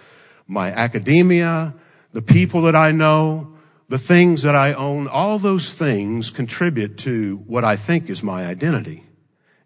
my 0.47 0.71
academia, 0.71 1.73
the 2.13 2.21
people 2.21 2.61
that 2.65 2.77
I 2.77 2.93
know, 2.93 3.52
the 3.93 3.99
things 3.99 4.41
that 4.41 4.57
I 4.57 4.73
own. 4.73 5.07
All 5.07 5.39
those 5.39 5.75
things 5.75 6.31
contribute 6.31 6.97
to 7.01 7.45
what 7.47 7.63
I 7.63 7.77
think 7.77 8.09
is 8.09 8.23
my 8.23 8.47
identity. 8.47 9.05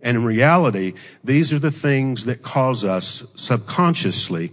And 0.01 0.17
in 0.17 0.25
reality, 0.25 0.95
these 1.23 1.53
are 1.53 1.61
the 1.61 1.71
things 1.71 2.25
that 2.25 2.43
cause 2.43 2.85
us 2.85 3.25
subconsciously 3.37 4.51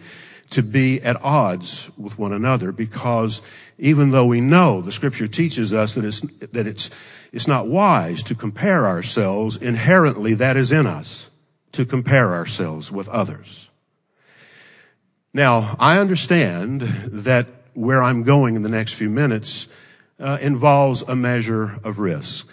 to 0.51 0.61
be 0.61 1.01
at 1.01 1.19
odds 1.23 1.89
with 1.97 2.19
one 2.19 2.33
another 2.33 2.71
because 2.71 3.41
even 3.79 4.11
though 4.11 4.27
we 4.27 4.41
know 4.41 4.79
the 4.79 4.91
scripture 4.91 5.25
teaches 5.25 5.73
us 5.73 5.95
that 5.95 6.05
it's, 6.05 6.19
that 6.19 6.67
it's, 6.67 6.91
it's 7.31 7.47
not 7.47 7.65
wise 7.65 8.21
to 8.21 8.35
compare 8.35 8.85
ourselves, 8.85 9.57
inherently 9.57 10.35
that 10.35 10.55
is 10.55 10.71
in 10.71 10.85
us 10.85 11.31
to 11.71 11.83
compare 11.83 12.35
ourselves 12.35 12.91
with 12.91 13.09
others. 13.09 13.71
Now, 15.33 15.75
I 15.79 15.97
understand 15.97 16.81
that 16.81 17.47
where 17.73 18.01
I'm 18.01 18.23
going 18.23 18.55
in 18.55 18.61
the 18.61 18.69
next 18.69 18.93
few 18.93 19.09
minutes 19.09 19.67
uh, 20.19 20.37
involves 20.41 21.01
a 21.03 21.15
measure 21.15 21.79
of 21.83 21.99
risk. 21.99 22.51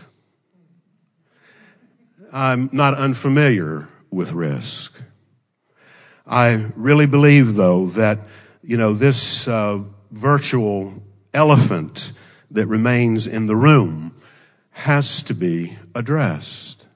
I'm 2.33 2.71
not 2.73 2.95
unfamiliar 2.95 3.89
with 4.11 4.33
risk. 4.33 5.01
I 6.27 6.67
really 6.77 7.07
believe, 7.07 7.55
though, 7.55 7.87
that, 7.89 8.21
you 8.63 8.77
know, 8.77 8.93
this 8.93 9.49
uh, 9.49 9.81
virtual 10.11 11.03
elephant 11.35 12.13
that 12.51 12.67
remains 12.67 13.27
in 13.27 13.47
the 13.47 13.57
room 13.57 14.15
has 14.71 15.23
to 15.25 15.35
be 15.35 15.77
addressed. 15.95 16.87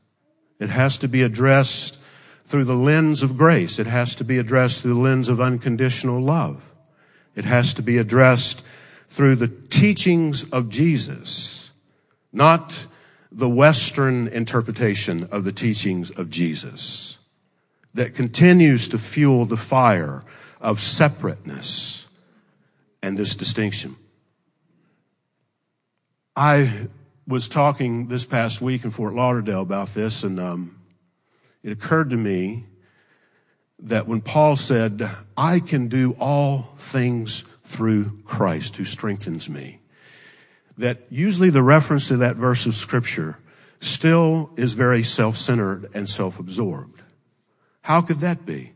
It 0.61 0.71
has 0.71 0.99
to 0.99 1.09
be 1.09 1.23
addressed 1.23 1.99
through 2.45 2.64
the 2.64 2.76
lens 2.76 3.23
of 3.23 3.37
grace. 3.37 3.78
It 3.78 3.87
has 3.87 4.14
to 4.16 4.25
be 4.25 4.38
addressed 4.38 4.83
through 4.83 4.95
the 4.95 5.00
lens 5.00 5.28
of 5.28 5.40
unconditional 5.40 6.21
love. 6.21 6.74
It 7.35 7.45
has 7.45 7.75
to 7.75 7.83
be 7.83 7.99
addressed 7.99 8.64
through 9.09 9.37
the 9.37 9.49
teachings 9.49 10.49
of 10.50 10.69
Jesus, 10.69 11.71
not 12.33 12.87
the 13.31 13.49
Western 13.49 14.29
interpretation 14.29 15.29
of 15.31 15.45
the 15.45 15.53
teachings 15.53 16.11
of 16.11 16.31
Jesus 16.31 17.19
that 17.95 18.14
continues 18.14 18.88
to 18.88 18.99
fuel 18.99 19.45
the 19.45 19.57
fire 19.57 20.25
of 20.61 20.81
separateness 20.81 22.09
and 23.03 23.17
this 23.17 23.37
distinction. 23.37 23.97
I 26.37 26.88
was 27.26 27.49
talking 27.49 28.09
this 28.09 28.25
past 28.25 28.61
week 28.61 28.85
in 28.85 28.91
Fort 28.91 29.14
Lauderdale 29.14 29.62
about 29.62 29.88
this, 29.88 30.25
and 30.25 30.41
um, 30.41 30.76
it 31.62 31.71
occurred 31.71 32.11
to 32.11 32.17
me 32.17 32.64
that 33.78 34.07
when 34.07 34.21
Paul 34.21 34.57
said, 34.57 35.09
I 35.37 35.61
can 35.61 35.88
do 35.88 36.16
all 36.19 36.75
things 36.78 37.43
through 37.64 38.23
Christ 38.25 38.76
who 38.76 38.85
strengthens 38.85 39.49
me, 39.49 39.81
that 40.78 41.02
usually 41.11 41.50
the 41.50 41.62
reference 41.62 42.09
to 42.09 42.16
that 42.19 42.37
verse 42.37 42.66
of 42.66 42.75
scripture 42.75 43.38
still 43.81 44.50
is 44.57 44.73
very 44.73 45.02
self-centered 45.02 45.90
and 45.95 46.09
self-absorbed. 46.09 47.02
How 47.83 48.00
could 48.00 48.19
that 48.19 48.47
be? 48.47 48.73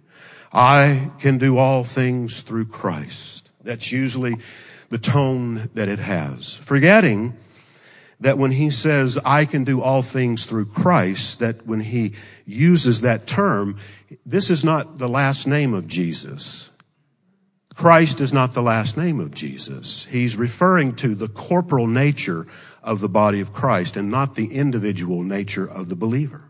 I 0.53 1.11
can 1.19 1.39
do 1.39 1.59
all 1.59 1.85
things 1.85 2.43
through 2.43 2.67
Christ. 2.67 3.49
That's 3.63 3.93
usually 3.93 4.37
the 4.89 4.99
tone 4.99 5.71
that 5.75 5.89
it 5.89 5.99
has. 5.99 6.57
Forgetting 6.57 7.37
that 8.21 8.39
when 8.39 8.53
he 8.53 8.71
says, 8.71 9.19
I 9.25 9.45
can 9.45 9.65
do 9.65 9.81
all 9.81 10.03
things 10.03 10.45
through 10.45 10.67
Christ, 10.67 11.39
that 11.39 11.67
when 11.67 11.81
he 11.81 12.15
uses 12.47 13.03
that 13.03 13.27
term, 13.27 13.79
this 14.25 14.51
is 14.51 14.65
not 14.65 14.99
the 14.99 15.09
last 15.09 15.47
name 15.47 15.75
of 15.75 15.87
Jesus. 15.87 16.71
Christ 17.75 18.21
is 18.21 18.33
not 18.33 18.55
the 18.55 18.63
last 18.63 18.97
name 18.97 19.21
of 19.21 19.35
Jesus. 19.35 20.05
He's 20.07 20.37
referring 20.37 20.97
to 20.97 21.15
the 21.15 21.29
corporal 21.29 21.87
nature 21.87 22.47
of 22.83 23.01
the 23.01 23.09
body 23.09 23.41
of 23.41 23.53
Christ 23.53 23.97
and 23.97 24.11
not 24.11 24.35
the 24.35 24.53
individual 24.53 25.23
nature 25.23 25.69
of 25.69 25.89
the 25.89 25.95
believer. 25.95 26.43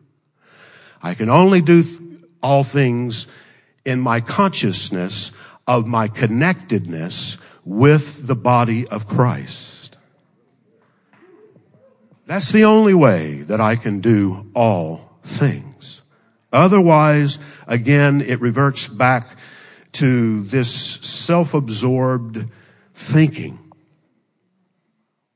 I 1.03 1.15
can 1.15 1.29
only 1.29 1.61
do 1.61 1.83
th- 1.83 2.01
all 2.43 2.65
things 2.65 3.27
in 3.85 4.01
my 4.01 4.21
consciousness 4.21 5.33
of 5.67 5.87
my 5.87 6.09
connectedness 6.09 7.37
with 7.65 8.27
the 8.27 8.35
body 8.35 8.87
of 8.89 9.07
Christ. 9.07 9.99
That's 12.27 12.53
the 12.53 12.65
only 12.65 12.95
way 12.95 13.43
that 13.43 13.61
I 13.61 13.77
can 13.77 14.01
do 14.01 14.51
all 14.55 15.19
things. 15.23 15.68
Otherwise, 16.53 17.39
again, 17.67 18.21
it 18.21 18.41
reverts 18.41 18.89
back 18.89 19.37
to 19.93 20.43
this 20.43 20.73
self-absorbed 20.73 22.51
thinking. 22.95 23.59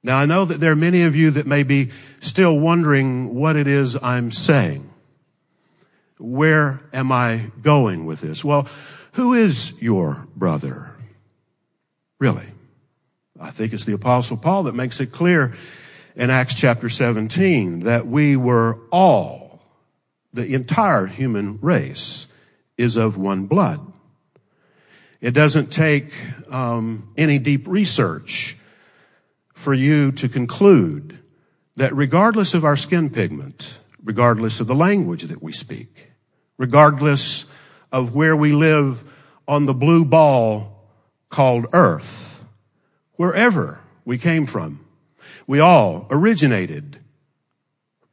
Now 0.02 0.18
I 0.18 0.26
know 0.26 0.44
that 0.44 0.58
there 0.58 0.72
are 0.72 0.76
many 0.76 1.02
of 1.02 1.14
you 1.14 1.30
that 1.32 1.46
may 1.46 1.62
be 1.62 1.90
still 2.20 2.58
wondering 2.58 3.34
what 3.34 3.56
it 3.56 3.66
is 3.66 3.96
I'm 4.02 4.30
saying. 4.30 4.88
Where 6.18 6.80
am 6.92 7.10
I 7.10 7.50
going 7.62 8.04
with 8.04 8.20
this? 8.20 8.44
Well, 8.44 8.68
who 9.12 9.34
is 9.34 9.80
your 9.82 10.26
brother? 10.36 10.96
Really? 12.18 12.46
I 13.40 13.50
think 13.50 13.72
it's 13.72 13.84
the 13.84 13.94
apostle 13.94 14.36
Paul 14.36 14.62
that 14.64 14.74
makes 14.74 15.00
it 15.00 15.06
clear 15.06 15.52
in 16.14 16.30
Acts 16.30 16.54
chapter 16.54 16.88
17 16.88 17.80
that 17.80 18.06
we 18.06 18.36
were 18.36 18.78
all, 18.92 19.41
the 20.32 20.54
entire 20.54 21.06
human 21.06 21.58
race 21.60 22.32
is 22.76 22.96
of 22.96 23.16
one 23.16 23.46
blood. 23.46 23.92
It 25.20 25.32
doesn't 25.32 25.70
take 25.70 26.12
um, 26.50 27.12
any 27.16 27.38
deep 27.38 27.68
research 27.68 28.56
for 29.54 29.72
you 29.72 30.10
to 30.12 30.28
conclude 30.28 31.18
that 31.76 31.94
regardless 31.94 32.54
of 32.54 32.64
our 32.64 32.76
skin 32.76 33.10
pigment, 33.10 33.78
regardless 34.02 34.58
of 34.58 34.66
the 34.66 34.74
language 34.74 35.22
that 35.24 35.42
we 35.42 35.52
speak, 35.52 36.10
regardless 36.58 37.50
of 37.92 38.14
where 38.14 38.34
we 38.34 38.52
live 38.52 39.04
on 39.46 39.66
the 39.66 39.74
blue 39.74 40.04
ball 40.04 40.88
called 41.28 41.66
earth, 41.72 42.44
wherever 43.14 43.80
we 44.04 44.18
came 44.18 44.46
from, 44.46 44.84
we 45.46 45.60
all 45.60 46.06
originated 46.10 47.01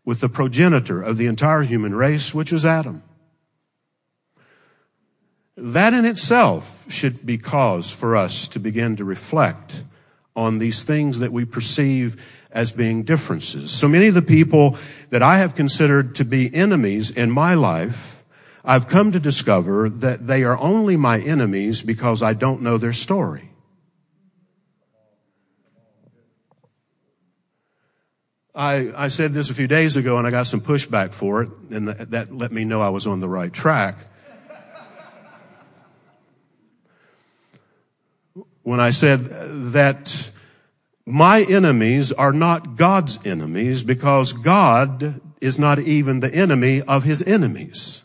with 0.06 0.20
the 0.22 0.29
progenitor 0.29 1.01
of 1.01 1.18
the 1.18 1.27
entire 1.27 1.63
human 1.63 1.94
race, 1.94 2.34
which 2.34 2.51
was 2.51 2.65
Adam. 2.65 3.03
That 5.56 5.94
in 5.94 6.06
itself 6.06 6.86
should 6.89 7.25
be 7.25 7.38
cause 7.38 7.91
for 7.91 8.15
us 8.15 8.48
to 8.50 8.60
begin 8.60 8.96
to 8.96 9.03
reflect 9.03 9.84
on 10.36 10.60
these 10.60 10.84
things 10.84 11.20
that 11.20 11.34
we 11.34 11.44
perceive 11.44 12.22
as 12.51 12.72
being 12.72 13.03
differences. 13.03 13.72
So 13.72 13.88
many 13.88 14.08
of 14.08 14.13
the 14.13 14.22
people 14.22 14.77
that 15.10 15.22
I 15.22 15.38
have 15.38 15.56
considered 15.56 16.15
to 16.15 16.25
be 16.25 16.53
enemies 16.56 17.12
in 17.12 17.29
my 17.29 17.53
life, 17.53 18.24
I've 18.63 18.88
come 18.88 19.12
to 19.12 19.20
discover 19.20 19.89
that 19.89 20.27
they 20.27 20.44
are 20.44 20.58
only 20.58 20.96
my 20.96 21.20
enemies 21.20 21.82
because 21.82 22.24
I 22.24 22.34
don't 22.34 22.62
know 22.62 22.77
their 22.77 22.94
story. 22.94 23.49
I, 28.60 29.06
I 29.06 29.08
said 29.08 29.32
this 29.32 29.50
a 29.50 29.54
few 29.54 29.68
days 29.68 29.96
ago 29.96 30.18
and 30.18 30.28
I 30.28 30.32
got 30.32 30.46
some 30.46 30.60
pushback 30.60 31.13
for 31.13 31.44
it, 31.44 31.50
and 31.72 31.88
that 31.88 32.36
let 32.36 32.51
me 32.51 32.66
know 32.66 32.82
I 32.82 32.89
was 32.89 33.08
on 33.08 33.22
the 33.22 33.30
right 33.30 33.54
track. 33.54 33.95
when 38.63 38.82
I 38.82 38.89
said 38.89 39.30
that 39.74 40.32
my 41.06 41.43
enemies 41.43 42.12
are 42.12 42.34
not 42.34 42.76
God's 42.76 43.26
enemies 43.26 43.82
because 43.82 44.34
God 44.34 45.22
is 45.39 45.58
not 45.58 45.80
even 45.80 46.19
the 46.19 46.32
enemy 46.36 46.82
of 46.82 47.06
his 47.06 47.22
enemies. 47.22 48.04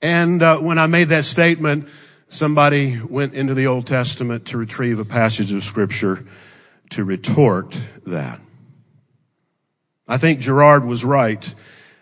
and 0.03 0.43
uh, 0.43 0.59
when 0.59 0.77
I 0.79 0.89
made 0.89 1.09
that 1.11 1.25
statement, 1.25 1.89
somebody 2.31 2.99
went 3.03 3.35
into 3.35 3.53
the 3.55 3.67
Old 3.67 3.87
Testament 3.87 4.47
to 4.47 4.57
retrieve 4.57 4.99
a 4.99 5.05
passage 5.05 5.53
of 5.53 5.63
scripture 5.63 6.25
to 6.91 7.05
retort 7.05 7.77
that. 8.07 8.41
I 10.09 10.17
think 10.17 10.41
Girard 10.41 10.85
was 10.85 11.05
right 11.05 11.55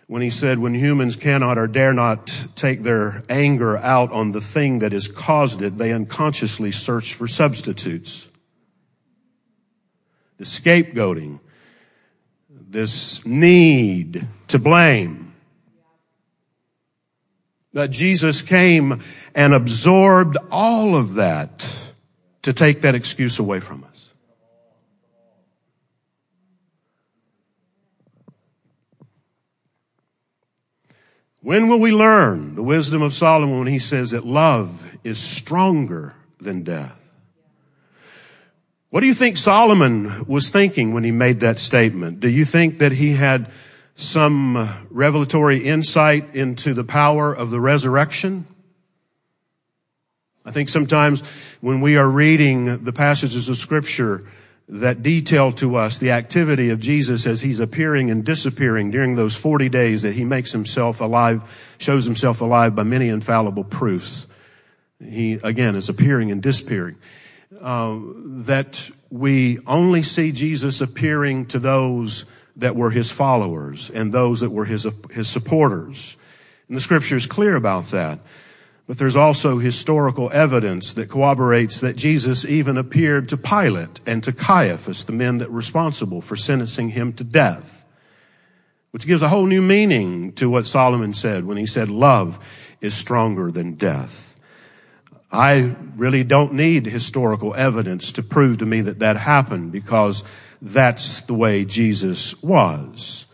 when 0.07 0.21
he 0.21 0.29
said, 0.29 0.57
when 0.57 0.73
humans 0.73 1.15
cannot 1.15 1.57
or 1.59 1.67
dare 1.67 1.93
not 1.93 2.47
take 2.55 2.81
their 2.81 3.23
anger 3.29 3.77
out 3.77 4.11
on 4.11 4.31
the 4.31 4.41
thing 4.41 4.79
that 4.79 4.91
has 4.91 5.07
caused 5.07 5.61
it, 5.61 5.77
they 5.77 5.91
unconsciously 5.91 6.71
search 6.71 7.13
for 7.13 7.27
substitutes. 7.27 8.27
The 10.37 10.45
scapegoating, 10.45 11.39
this 12.49 13.23
need 13.25 14.27
to 14.47 14.57
blame. 14.57 15.28
That 17.79 17.91
Jesus 17.91 18.41
came 18.41 19.01
and 19.33 19.53
absorbed 19.53 20.35
all 20.51 20.97
of 20.97 21.13
that 21.13 21.65
to 22.41 22.51
take 22.51 22.81
that 22.81 22.93
excuse 22.93 23.39
away 23.39 23.61
from 23.61 23.85
us. 23.85 24.09
When 31.39 31.69
will 31.69 31.79
we 31.79 31.93
learn 31.93 32.55
the 32.55 32.63
wisdom 32.63 33.01
of 33.01 33.13
Solomon 33.13 33.59
when 33.59 33.67
he 33.67 33.79
says 33.79 34.11
that 34.11 34.25
love 34.25 34.97
is 35.05 35.17
stronger 35.17 36.15
than 36.37 36.63
death? 36.63 37.15
What 38.89 38.99
do 38.99 39.07
you 39.07 39.13
think 39.13 39.37
Solomon 39.37 40.25
was 40.25 40.49
thinking 40.49 40.93
when 40.93 41.05
he 41.05 41.11
made 41.11 41.39
that 41.39 41.59
statement? 41.59 42.19
Do 42.19 42.27
you 42.27 42.43
think 42.43 42.79
that 42.79 42.91
he 42.91 43.13
had 43.13 43.49
some 43.99 44.87
revelatory 44.89 45.57
insight 45.57 46.33
into 46.33 46.73
the 46.73 46.85
power 46.85 47.33
of 47.33 47.49
the 47.49 47.59
resurrection? 47.59 48.47
I 50.45 50.51
think 50.51 50.69
sometimes 50.69 51.21
when 51.59 51.81
we 51.81 51.97
are 51.97 52.09
reading 52.09 52.85
the 52.85 52.93
passages 52.93 53.49
of 53.49 53.57
scripture, 53.57 54.23
that 54.69 55.03
detail 55.03 55.51
to 55.51 55.75
us 55.75 55.97
the 55.97 56.11
activity 56.11 56.69
of 56.69 56.79
Jesus 56.79 57.27
as 57.27 57.41
he's 57.41 57.59
appearing 57.59 58.09
and 58.09 58.23
disappearing 58.23 58.89
during 58.89 59.15
those 59.15 59.35
40 59.35 59.67
days 59.67 60.03
that 60.03 60.13
he 60.13 60.23
makes 60.23 60.53
himself 60.53 61.01
alive, 61.01 61.73
shows 61.77 62.05
himself 62.05 62.39
alive 62.39 62.75
by 62.75 62.83
many 62.83 63.09
infallible 63.09 63.65
proofs. 63.65 64.27
He, 65.03 65.33
again, 65.43 65.75
is 65.75 65.89
appearing 65.89 66.31
and 66.31 66.41
disappearing. 66.41 66.95
Uh, 67.59 67.99
that 68.23 68.91
we 69.09 69.57
only 69.67 70.03
see 70.03 70.31
Jesus 70.31 70.79
appearing 70.79 71.47
to 71.47 71.59
those 71.59 72.25
that 72.59 72.75
were 72.75 72.91
his 72.91 73.11
followers 73.11 73.89
and 73.89 74.11
those 74.11 74.41
that 74.41 74.51
were 74.51 74.65
his, 74.65 74.87
his 75.11 75.27
supporters. 75.27 76.17
And 76.67 76.77
the 76.77 76.81
scripture 76.81 77.15
is 77.15 77.25
clear 77.25 77.55
about 77.55 77.85
that. 77.87 78.19
But 78.87 78.97
there's 78.97 79.15
also 79.15 79.59
historical 79.59 80.31
evidence 80.33 80.93
that 80.93 81.09
corroborates 81.09 81.79
that 81.81 81.95
Jesus 81.95 82.43
even 82.43 82.75
appeared 82.75 83.29
to 83.29 83.37
Pilate 83.37 84.01
and 84.05 84.23
to 84.23 84.31
Caiaphas, 84.31 85.03
the 85.03 85.13
men 85.13 85.37
that 85.37 85.51
were 85.51 85.57
responsible 85.57 86.21
for 86.21 86.35
sentencing 86.35 86.89
him 86.89 87.13
to 87.13 87.23
death. 87.23 87.85
Which 88.89 89.05
gives 89.05 89.21
a 89.21 89.29
whole 89.29 89.45
new 89.45 89.61
meaning 89.61 90.33
to 90.33 90.49
what 90.49 90.65
Solomon 90.65 91.13
said 91.13 91.45
when 91.45 91.57
he 91.57 91.67
said 91.67 91.89
love 91.89 92.43
is 92.81 92.95
stronger 92.95 93.51
than 93.51 93.75
death. 93.75 94.35
I 95.31 95.75
really 95.95 96.23
don't 96.23 96.53
need 96.53 96.87
historical 96.87 97.53
evidence 97.53 98.11
to 98.13 98.23
prove 98.23 98.57
to 98.57 98.65
me 98.65 98.81
that 98.81 98.99
that 98.99 99.17
happened 99.17 99.71
because 99.71 100.23
that's 100.61 101.21
the 101.21 101.33
way 101.33 101.65
Jesus 101.65 102.41
was 102.43 103.25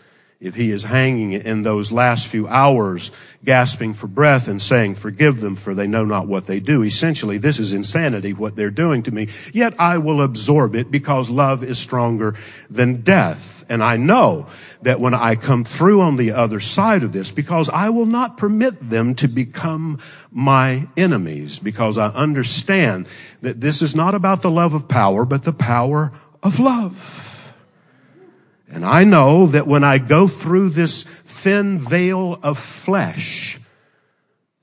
if 0.46 0.54
he 0.54 0.70
is 0.70 0.84
hanging 0.84 1.32
in 1.32 1.64
those 1.64 1.92
last 1.92 2.28
few 2.28 2.48
hours, 2.48 3.12
gasping 3.44 3.96
for 3.96 4.06
breath 4.06 4.48
and 4.48 4.62
saying, 4.62 4.94
forgive 4.94 5.40
them 5.40 5.56
for 5.56 5.74
they 5.74 5.88
know 5.88 6.06
not 6.06 6.28
what 6.28 6.46
they 6.46 6.60
do. 6.60 6.84
Essentially, 6.84 7.38
this 7.38 7.58
is 7.58 7.74
insanity, 7.74 8.32
what 8.32 8.56
they're 8.56 8.70
doing 8.70 9.02
to 9.02 9.12
me. 9.12 9.28
Yet 9.54 9.74
I 9.80 9.98
will 9.98 10.22
absorb 10.22 10.76
it 10.76 10.92
because 10.92 11.32
love 11.32 11.64
is 11.64 11.80
stronger 11.80 12.36
than 12.70 13.02
death. 13.02 13.66
And 13.70 13.84
I 13.84 13.98
know 13.98 14.48
that 14.84 15.00
when 15.00 15.16
I 15.16 15.36
come 15.36 15.64
through 15.64 16.02
on 16.02 16.18
the 16.18 16.32
other 16.32 16.60
side 16.60 17.02
of 17.02 17.12
this, 17.12 17.32
because 17.32 17.68
I 17.70 17.90
will 17.90 18.06
not 18.06 18.38
permit 18.38 18.90
them 18.90 19.16
to 19.16 19.28
become 19.28 20.00
my 20.32 20.88
enemies, 20.96 21.58
because 21.58 21.98
I 21.98 22.10
understand 22.10 23.08
that 23.42 23.62
this 23.62 23.82
is 23.82 23.96
not 23.96 24.14
about 24.14 24.44
the 24.44 24.52
love 24.52 24.76
of 24.76 24.88
power, 24.88 25.26
but 25.26 25.42
the 25.42 25.54
power 25.54 26.12
of 26.46 26.60
love. 26.60 27.54
And 28.70 28.86
I 28.86 29.04
know 29.04 29.48
that 29.48 29.66
when 29.66 29.84
I 29.84 29.98
go 29.98 30.28
through 30.28 30.70
this 30.70 31.02
thin 31.04 31.80
veil 31.80 32.40
of 32.44 32.60
flesh 32.60 33.60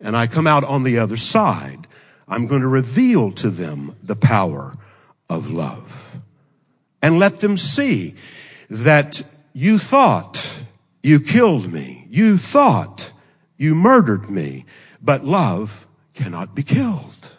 and 0.01 0.16
I 0.16 0.29
come 0.29 0.47
out 0.47 0.62
on 0.62 0.85
the 0.85 1.01
other 1.01 1.16
side, 1.16 1.88
I'm 2.29 2.47
going 2.47 2.62
to 2.62 2.68
reveal 2.68 3.33
to 3.33 3.51
them 3.51 3.97
the 4.01 4.14
power 4.14 4.77
of 5.29 5.51
love 5.51 6.18
and 7.03 7.18
let 7.18 7.40
them 7.40 7.59
see 7.59 8.14
that 8.71 9.23
you 9.53 9.77
thought 9.77 10.64
you 11.03 11.18
killed 11.18 11.73
me. 11.73 12.07
You 12.09 12.38
thought 12.38 13.12
you 13.57 13.75
murdered 13.75 14.31
me, 14.31 14.66
but 15.03 15.25
love 15.25 15.88
cannot 16.14 16.55
be 16.55 16.62
killed. 16.62 17.33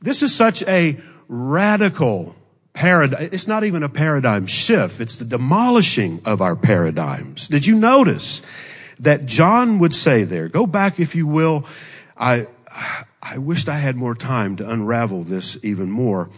This 0.00 0.22
is 0.22 0.34
such 0.34 0.62
a 0.64 0.98
radical 1.28 2.34
paradigm. 2.72 3.28
It's 3.32 3.46
not 3.46 3.64
even 3.64 3.82
a 3.82 3.88
paradigm 3.88 4.46
shift. 4.46 5.00
It's 5.00 5.16
the 5.16 5.24
demolishing 5.24 6.20
of 6.24 6.40
our 6.40 6.56
paradigms. 6.56 7.48
Did 7.48 7.66
you 7.66 7.76
notice 7.76 8.42
that 9.00 9.26
John 9.26 9.78
would 9.78 9.94
say 9.94 10.24
there, 10.24 10.48
go 10.48 10.66
back 10.66 10.98
if 10.98 11.14
you 11.14 11.26
will. 11.26 11.64
I, 12.16 12.46
I 13.22 13.38
wished 13.38 13.68
I 13.68 13.78
had 13.78 13.96
more 13.96 14.14
time 14.14 14.56
to 14.56 14.68
unravel 14.68 15.22
this 15.22 15.62
even 15.64 15.90
more. 15.90 16.30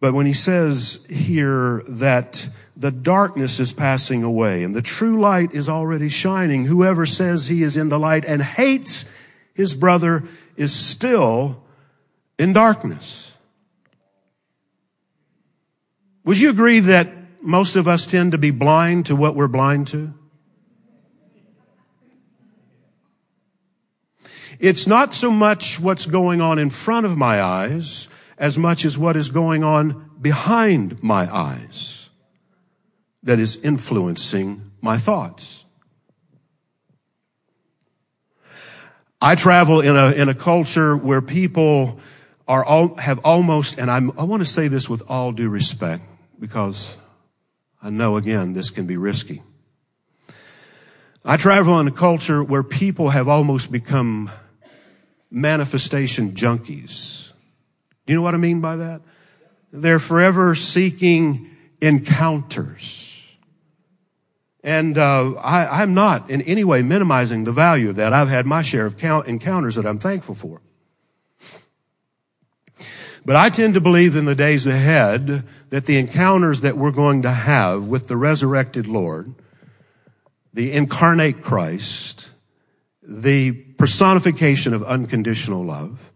But 0.00 0.14
when 0.14 0.26
he 0.26 0.32
says 0.32 1.04
here 1.10 1.82
that 1.88 2.48
the 2.76 2.92
darkness 2.92 3.58
is 3.58 3.72
passing 3.72 4.22
away 4.22 4.62
and 4.62 4.74
the 4.74 4.82
true 4.82 5.20
light 5.20 5.52
is 5.52 5.68
already 5.68 6.08
shining, 6.08 6.66
whoever 6.66 7.04
says 7.04 7.48
he 7.48 7.64
is 7.64 7.76
in 7.76 7.88
the 7.88 7.98
light 7.98 8.24
and 8.24 8.40
hates 8.40 9.12
his 9.54 9.74
brother 9.74 10.22
is 10.56 10.72
still 10.72 11.64
in 12.38 12.52
darkness. 12.52 13.27
Would 16.28 16.38
you 16.38 16.50
agree 16.50 16.80
that 16.80 17.08
most 17.40 17.74
of 17.74 17.88
us 17.88 18.04
tend 18.04 18.32
to 18.32 18.38
be 18.38 18.50
blind 18.50 19.06
to 19.06 19.16
what 19.16 19.34
we're 19.34 19.48
blind 19.48 19.86
to? 19.88 20.12
It's 24.60 24.86
not 24.86 25.14
so 25.14 25.30
much 25.30 25.80
what's 25.80 26.04
going 26.04 26.42
on 26.42 26.58
in 26.58 26.68
front 26.68 27.06
of 27.06 27.16
my 27.16 27.40
eyes 27.40 28.08
as 28.36 28.58
much 28.58 28.84
as 28.84 28.98
what 28.98 29.16
is 29.16 29.30
going 29.30 29.64
on 29.64 30.10
behind 30.20 31.02
my 31.02 31.34
eyes 31.34 32.10
that 33.22 33.38
is 33.38 33.56
influencing 33.64 34.70
my 34.82 34.98
thoughts. 34.98 35.64
I 39.18 39.34
travel 39.34 39.80
in 39.80 39.96
a, 39.96 40.10
in 40.10 40.28
a 40.28 40.34
culture 40.34 40.94
where 40.94 41.22
people 41.22 41.98
are 42.46 42.62
all, 42.62 42.96
have 42.96 43.18
almost, 43.20 43.78
and 43.78 43.90
I'm, 43.90 44.10
I 44.18 44.24
want 44.24 44.42
to 44.42 44.46
say 44.46 44.68
this 44.68 44.90
with 44.90 45.02
all 45.08 45.32
due 45.32 45.48
respect 45.48 46.02
because 46.38 46.98
I 47.82 47.90
know 47.90 48.16
again 48.16 48.52
this 48.52 48.70
can 48.70 48.86
be 48.86 48.96
risky. 48.96 49.42
I 51.24 51.36
travel 51.36 51.78
in 51.80 51.88
a 51.88 51.92
culture 51.92 52.42
where 52.42 52.62
people 52.62 53.10
have 53.10 53.28
almost 53.28 53.70
become 53.70 54.30
manifestation 55.30 56.32
junkies. 56.32 57.32
You 58.06 58.14
know 58.14 58.22
what 58.22 58.34
I 58.34 58.38
mean 58.38 58.60
by 58.60 58.76
that? 58.76 59.02
They're 59.72 59.98
forever 59.98 60.54
seeking 60.54 61.50
encounters. 61.80 63.36
And 64.64 64.98
uh, 64.98 65.32
I, 65.34 65.82
am 65.82 65.94
not 65.94 66.30
in 66.30 66.42
any 66.42 66.64
way 66.64 66.82
minimizing 66.82 67.44
the 67.44 67.52
value 67.52 67.90
of 67.90 67.96
that. 67.96 68.12
I've 68.12 68.28
had 68.28 68.46
my 68.46 68.62
share 68.62 68.86
of 68.86 68.96
count, 68.96 69.26
encounters 69.26 69.76
that 69.76 69.86
I'm 69.86 69.98
thankful 69.98 70.34
for. 70.34 70.60
But 73.28 73.36
I 73.36 73.50
tend 73.50 73.74
to 73.74 73.80
believe 73.82 74.16
in 74.16 74.24
the 74.24 74.34
days 74.34 74.66
ahead 74.66 75.44
that 75.68 75.84
the 75.84 75.98
encounters 75.98 76.62
that 76.62 76.78
we're 76.78 76.90
going 76.90 77.20
to 77.20 77.30
have 77.30 77.86
with 77.86 78.06
the 78.06 78.16
resurrected 78.16 78.86
Lord, 78.86 79.34
the 80.54 80.72
incarnate 80.72 81.42
Christ, 81.42 82.30
the 83.02 83.52
personification 83.52 84.72
of 84.72 84.82
unconditional 84.82 85.62
love 85.62 86.10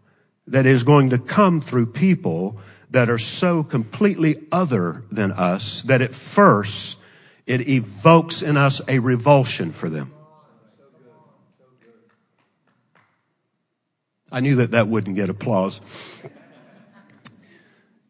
that 0.47 0.65
is 0.65 0.81
going 0.81 1.11
to 1.11 1.19
come 1.19 1.61
through 1.61 1.85
people 1.85 2.57
that 2.89 3.11
are 3.11 3.19
so 3.19 3.61
completely 3.61 4.47
other 4.51 5.03
than 5.11 5.33
us 5.33 5.83
that 5.83 6.01
at 6.01 6.15
first 6.15 6.97
it 7.45 7.69
evokes 7.69 8.41
in 8.41 8.57
us 8.57 8.81
a 8.87 8.97
revulsion 8.97 9.71
for 9.71 9.87
them. 9.87 10.11
I 14.31 14.39
knew 14.39 14.55
that 14.55 14.71
that 14.71 14.87
wouldn't 14.87 15.15
get 15.15 15.29
applause. 15.29 15.79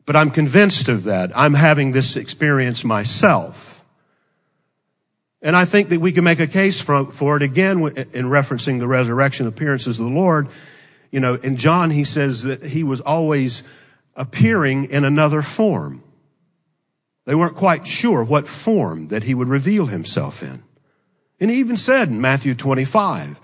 But 0.06 0.16
I'm 0.16 0.32
convinced 0.32 0.90
of 0.90 1.06
that. 1.06 1.32
I'm 1.36 1.54
having 1.54 1.92
this 1.92 2.18
experience 2.18 2.84
myself. 2.84 3.86
And 5.42 5.56
I 5.56 5.66
think 5.66 5.90
that 5.90 6.00
we 6.00 6.12
can 6.12 6.24
make 6.24 6.40
a 6.40 6.48
case 6.48 6.82
for, 6.82 7.06
for 7.06 7.36
it 7.36 7.42
again 7.42 7.80
in 7.80 8.26
referencing 8.28 8.80
the 8.80 8.88
resurrection 8.88 9.46
appearances 9.46 10.00
of 10.00 10.08
the 10.08 10.14
Lord. 10.14 10.48
You 11.12 11.20
know, 11.20 11.36
in 11.36 11.58
John, 11.58 11.90
he 11.90 12.06
says 12.06 12.44
that 12.44 12.64
he 12.64 12.84
was 12.84 13.02
always 13.02 13.64
appearing 14.16 14.86
in 14.86 15.04
another 15.04 15.42
form. 15.42 16.04
They 17.26 17.36
weren't 17.36 17.56
quite 17.56 17.88
sure 17.88 18.24
what 18.24 18.48
form 18.48 19.10
that 19.10 19.24
he 19.24 19.34
would 19.34 19.48
reveal 19.48 19.88
himself 19.88 20.44
in. 20.44 20.64
And 21.40 21.52
he 21.52 21.58
even 21.58 21.78
said 21.78 22.10
in 22.10 22.22
Matthew 22.22 22.54
25, 22.54 23.40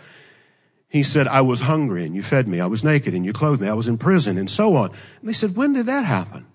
he 0.87 1.03
said, 1.03 1.27
I 1.27 1.41
was 1.41 1.61
hungry 1.61 2.05
and 2.05 2.15
you 2.15 2.23
fed 2.23 2.47
me. 2.47 2.59
I 2.61 2.65
was 2.65 2.83
naked 2.83 3.13
and 3.13 3.25
you 3.25 3.33
clothed 3.33 3.61
me. 3.61 3.67
I 3.67 3.73
was 3.73 3.87
in 3.87 3.97
prison 3.97 4.37
and 4.37 4.49
so 4.49 4.75
on. 4.75 4.91
And 5.19 5.29
they 5.29 5.33
said, 5.33 5.55
when 5.55 5.73
did 5.73 5.85
that 5.85 6.05
happen? 6.05 6.45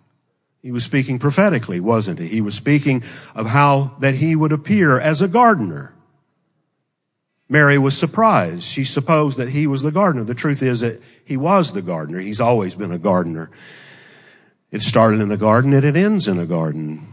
He 0.65 0.73
was 0.73 0.83
speaking 0.83 1.19
prophetically, 1.19 1.79
wasn't 1.79 2.21
he? 2.21 2.27
He 2.27 2.41
was 2.41 2.55
speaking 2.55 3.03
of 3.35 3.49
how 3.49 3.97
that 3.99 4.15
he 4.15 4.35
would 4.35 4.51
appear 4.51 4.99
as 4.99 5.21
a 5.21 5.29
gardener. 5.29 5.95
Mary 7.51 7.77
was 7.77 7.99
surprised. 7.99 8.63
She 8.63 8.83
supposed 8.83 9.37
that 9.37 9.51
he 9.51 9.67
was 9.67 9.83
the 9.83 9.91
gardener. 9.91 10.25
The 10.25 10.35
truth 10.35 10.63
is 10.63 10.81
that 10.81 11.03
he 11.23 11.37
was 11.37 11.73
the 11.73 11.83
gardener. 11.83 12.19
He's 12.19 12.41
always 12.41 12.75
been 12.75 12.93
a 12.93 12.99
gardener. 12.99 13.51
It 14.71 14.81
started 14.81 15.21
in 15.21 15.31
a 15.31 15.37
garden 15.37 15.75
and 15.75 15.85
it 15.85 15.97
ends 15.97 16.27
in 16.29 16.39
a 16.39 16.47
garden. 16.47 17.09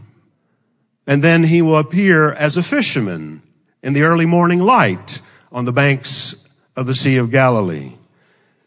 And 1.06 1.22
then 1.22 1.44
he 1.44 1.60
will 1.60 1.76
appear 1.76 2.32
as 2.32 2.56
a 2.56 2.62
fisherman 2.62 3.42
in 3.82 3.92
the 3.92 4.04
early 4.04 4.24
morning 4.24 4.60
light 4.60 5.20
on 5.52 5.66
the 5.66 5.72
banks 5.72 6.48
of 6.74 6.86
the 6.86 6.94
Sea 6.94 7.18
of 7.18 7.30
Galilee. 7.30 7.96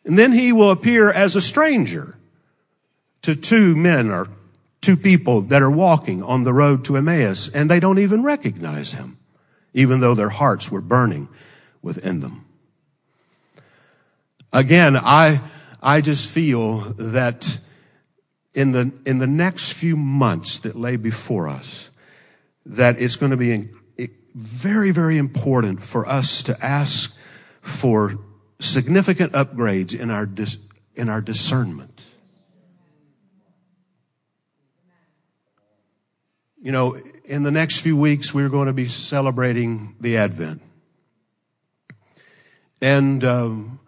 And 0.05 0.15
then 0.15 0.31
he 0.31 0.53
will 0.53 0.69
appear 0.69 1.09
as 1.09 1.35
a 1.35 1.41
stranger 1.41 2.15
to 3.23 3.35
two 3.35 3.75
men 3.75 4.11
or 4.11 4.27
two 4.85 4.95
people 4.95 5.41
that 5.41 5.63
are 5.63 5.71
walking 5.71 6.21
on 6.21 6.43
the 6.43 6.53
road 6.53 6.85
to 6.85 6.95
Emmaus 6.95 7.49
and 7.49 7.69
they 7.69 7.79
don't 7.79 7.97
even 7.97 8.23
recognize 8.23 8.91
him, 8.91 9.17
even 9.73 9.99
though 9.99 10.13
their 10.13 10.29
hearts 10.29 10.71
were 10.71 10.81
burning 10.81 11.27
within 11.81 12.19
them. 12.19 12.45
Again, 14.53 14.95
I, 14.95 15.41
I 15.81 16.01
just 16.01 16.29
feel 16.29 16.81
that 16.97 17.57
in 18.53 18.73
the, 18.73 18.91
in 19.07 19.17
the 19.17 19.27
next 19.27 19.73
few 19.73 19.95
months 19.95 20.59
that 20.59 20.75
lay 20.75 20.97
before 20.97 21.49
us, 21.49 21.89
that 22.67 23.01
it's 23.01 23.15
going 23.15 23.31
to 23.31 23.37
be 23.37 23.69
very, 24.35 24.91
very 24.91 25.17
important 25.17 25.81
for 25.81 26.07
us 26.07 26.43
to 26.43 26.63
ask 26.63 27.17
for 27.61 28.19
significant 28.59 29.33
upgrades 29.33 29.99
in 29.99 30.11
our, 30.11 30.27
dis, 30.27 30.59
in 30.95 31.09
our 31.09 31.21
discernment. 31.21 31.94
You 36.65 36.71
know, 36.71 36.97
in 37.25 37.43
the 37.43 37.51
next 37.51 37.81
few 37.81 37.95
weeks, 37.95 38.33
we're 38.33 38.49
going 38.49 38.65
to 38.65 38.73
be 38.73 38.87
celebrating 38.87 39.95
the 39.99 40.17
Advent. 40.17 40.63
And 42.81 43.23
um, 43.23 43.79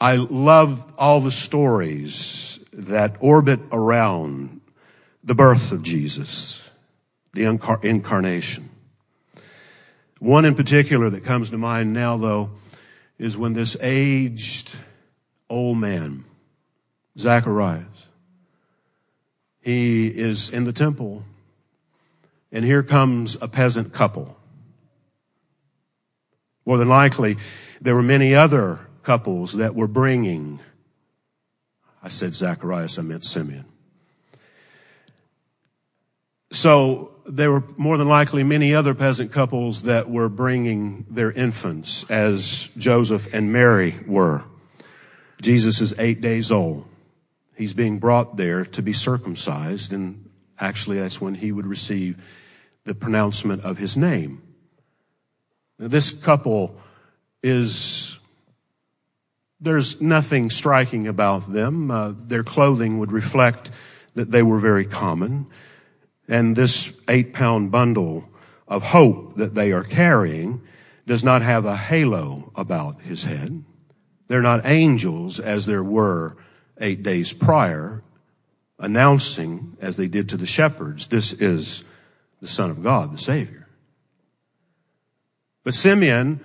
I 0.00 0.14
love 0.14 0.94
all 0.96 1.20
the 1.20 1.32
stories 1.32 2.64
that 2.72 3.16
orbit 3.18 3.58
around 3.72 4.60
the 5.24 5.34
birth 5.34 5.72
of 5.72 5.82
Jesus 5.82 6.70
the 7.34 7.42
incarnation. 7.82 8.70
One 10.20 10.44
in 10.44 10.54
particular 10.54 11.10
that 11.10 11.24
comes 11.24 11.50
to 11.50 11.58
mind 11.58 11.92
now, 11.92 12.16
though, 12.16 12.50
is 13.18 13.36
when 13.36 13.52
this 13.52 13.76
aged 13.82 14.76
old 15.50 15.78
man, 15.78 16.24
Zacharias, 17.18 18.06
he 19.60 20.06
is 20.06 20.50
in 20.50 20.62
the 20.62 20.72
temple, 20.72 21.24
and 22.52 22.64
here 22.64 22.82
comes 22.82 23.36
a 23.40 23.48
peasant 23.48 23.92
couple. 23.92 24.36
More 26.64 26.78
than 26.78 26.88
likely, 26.88 27.36
there 27.80 27.94
were 27.94 28.02
many 28.02 28.34
other 28.34 28.80
couples 29.02 29.52
that 29.54 29.74
were 29.74 29.86
bringing, 29.86 30.60
I 32.02 32.08
said 32.08 32.34
Zacharias, 32.34 32.98
I 32.98 33.02
meant 33.02 33.24
Simeon. 33.24 33.66
So 36.50 37.12
there 37.26 37.52
were 37.52 37.64
more 37.76 37.98
than 37.98 38.08
likely 38.08 38.42
many 38.42 38.74
other 38.74 38.94
peasant 38.94 39.32
couples 39.32 39.82
that 39.82 40.08
were 40.08 40.28
bringing 40.28 41.06
their 41.10 41.30
infants 41.30 42.08
as 42.10 42.68
Joseph 42.76 43.32
and 43.32 43.52
Mary 43.52 43.96
were. 44.06 44.44
Jesus 45.40 45.80
is 45.80 45.94
eight 45.98 46.20
days 46.20 46.50
old. 46.50 46.86
He's 47.56 47.74
being 47.74 47.98
brought 47.98 48.36
there 48.36 48.64
to 48.64 48.82
be 48.82 48.92
circumcised 48.92 49.92
and 49.92 50.25
actually 50.58 50.98
that's 50.98 51.20
when 51.20 51.34
he 51.34 51.52
would 51.52 51.66
receive 51.66 52.22
the 52.84 52.94
pronouncement 52.94 53.64
of 53.64 53.78
his 53.78 53.96
name. 53.96 54.42
Now, 55.78 55.88
this 55.88 56.10
couple 56.10 56.76
is, 57.42 58.18
there's 59.60 60.00
nothing 60.00 60.50
striking 60.50 61.06
about 61.06 61.52
them. 61.52 61.90
Uh, 61.90 62.12
their 62.16 62.44
clothing 62.44 62.98
would 62.98 63.12
reflect 63.12 63.70
that 64.14 64.30
they 64.30 64.42
were 64.42 64.58
very 64.58 64.84
common. 64.84 65.46
And 66.28 66.56
this 66.56 67.00
eight 67.08 67.34
pound 67.34 67.70
bundle 67.70 68.28
of 68.66 68.82
hope 68.82 69.36
that 69.36 69.54
they 69.54 69.72
are 69.72 69.84
carrying 69.84 70.62
does 71.06 71.22
not 71.22 71.42
have 71.42 71.64
a 71.66 71.76
halo 71.76 72.50
about 72.56 73.02
his 73.02 73.24
head. 73.24 73.64
They're 74.28 74.42
not 74.42 74.66
angels 74.66 75.38
as 75.38 75.66
there 75.66 75.84
were 75.84 76.36
eight 76.80 77.02
days 77.02 77.32
prior, 77.32 78.02
announcing, 78.78 79.76
as 79.80 79.96
they 79.96 80.08
did 80.08 80.28
to 80.28 80.36
the 80.36 80.46
shepherds, 80.46 81.08
this 81.08 81.32
is 81.32 81.84
the 82.40 82.48
Son 82.48 82.70
of 82.70 82.82
God, 82.82 83.12
the 83.12 83.18
Savior. 83.18 83.68
But 85.64 85.74
Simeon, 85.74 86.40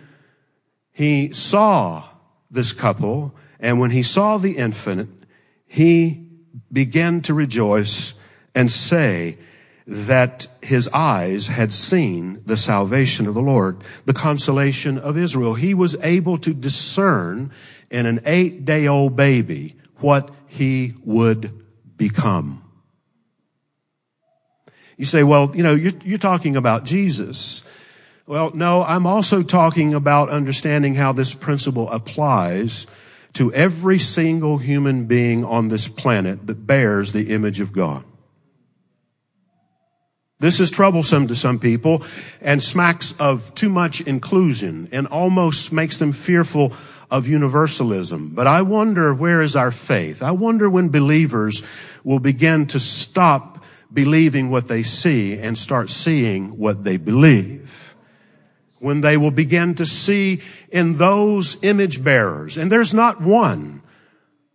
he 0.92 1.32
saw 1.34 2.06
this 2.50 2.74
couple, 2.74 3.36
and 3.60 3.80
when 3.80 3.92
he 3.92 4.04
saw 4.04 4.38
the 4.38 4.58
infant, 4.58 5.26
he 5.68 6.28
began 6.72 7.22
to 7.22 7.34
rejoice 7.34 8.14
and 8.56 8.72
say, 8.72 9.38
that 9.88 10.48
his 10.62 10.88
eyes 10.94 11.48
had 11.48 11.74
seen 11.74 12.42
the 12.46 12.58
salvation 12.58 13.28
of 13.28 13.34
the 13.34 13.42
Lord, 13.42 13.78
the 14.06 14.14
consolation 14.14 14.98
of 14.98 15.18
Israel. 15.18 15.56
He 15.56 15.74
was 15.74 15.96
able 16.04 16.38
to 16.38 16.54
discern 16.54 17.52
in 17.90 18.06
an 18.06 18.22
eight 18.26 18.64
day 18.64 18.88
old 18.88 19.16
baby 19.16 19.76
what 19.98 20.34
he 20.48 20.94
would 21.04 21.61
become. 22.02 22.64
You 24.98 25.06
say, 25.06 25.22
well, 25.22 25.52
you 25.54 25.62
know, 25.62 25.76
you're, 25.76 25.94
you're 26.04 26.18
talking 26.18 26.56
about 26.56 26.84
Jesus. 26.84 27.64
Well, 28.26 28.50
no, 28.56 28.84
I'm 28.84 29.06
also 29.06 29.44
talking 29.44 29.94
about 29.94 30.30
understanding 30.30 30.96
how 30.96 31.12
this 31.14 31.36
principle 31.36 31.92
applies 31.92 32.88
to 33.34 33.54
every 33.54 34.00
single 34.00 34.58
human 34.58 35.06
being 35.06 35.46
on 35.46 35.68
this 35.68 35.88
planet 35.88 36.48
that 36.48 36.66
bears 36.66 37.12
the 37.12 37.30
image 37.30 37.60
of 37.60 37.72
God. 37.72 38.04
This 40.40 40.60
is 40.60 40.72
troublesome 40.72 41.28
to 41.28 41.36
some 41.36 41.60
people 41.60 42.04
and 42.42 42.64
smacks 42.64 43.14
of 43.20 43.54
too 43.54 43.70
much 43.70 44.02
inclusion 44.02 44.90
and 44.92 45.06
almost 45.06 45.72
makes 45.72 46.00
them 46.00 46.14
fearful 46.14 46.74
of 47.12 47.28
universalism. 47.28 48.30
But 48.30 48.48
I 48.48 48.62
wonder 48.62 49.14
where 49.14 49.42
is 49.42 49.56
our 49.56 49.70
faith? 49.70 50.24
I 50.24 50.32
wonder 50.32 50.70
when 50.70 50.90
believers 50.90 51.62
will 52.06 52.20
begin 52.20 52.66
to 52.68 52.80
stop 52.80 53.64
believing 53.94 54.50
what 54.50 54.70
they 54.70 54.82
see 54.82 55.38
and 55.38 55.58
start 55.58 55.90
seeing 55.90 56.58
what 56.58 56.86
they 56.86 56.96
believe. 56.96 57.96
When 58.80 59.02
they 59.02 59.18
will 59.18 59.32
begin 59.32 59.76
to 59.76 59.86
see 59.86 60.42
in 60.72 60.98
those 60.98 61.62
image 61.64 62.04
bearers, 62.04 62.58
and 62.58 62.72
there's 62.72 62.94
not 62.94 63.22
one, 63.22 63.84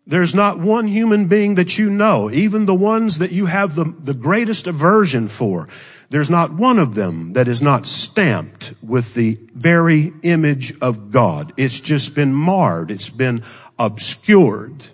there's 0.06 0.34
not 0.34 0.58
one 0.58 0.86
human 0.86 1.26
being 1.26 1.56
that 1.56 1.78
you 1.78 1.90
know, 1.90 2.30
even 2.30 2.64
the 2.64 2.74
ones 2.74 3.18
that 3.18 3.32
you 3.32 3.46
have 3.46 3.74
the, 3.74 3.84
the 3.84 4.14
greatest 4.14 4.66
aversion 4.66 5.28
for. 5.28 5.68
There's 6.08 6.30
not 6.30 6.52
one 6.52 6.78
of 6.78 6.94
them 6.94 7.32
that 7.32 7.48
is 7.48 7.60
not 7.60 7.86
stamped 7.86 8.74
with 8.82 9.14
the 9.14 9.38
very 9.54 10.12
image 10.22 10.78
of 10.80 11.10
God. 11.10 11.52
It's 11.56 11.80
just 11.80 12.14
been 12.14 12.32
marred. 12.32 12.90
It's 12.90 13.10
been 13.10 13.42
obscured. 13.78 14.86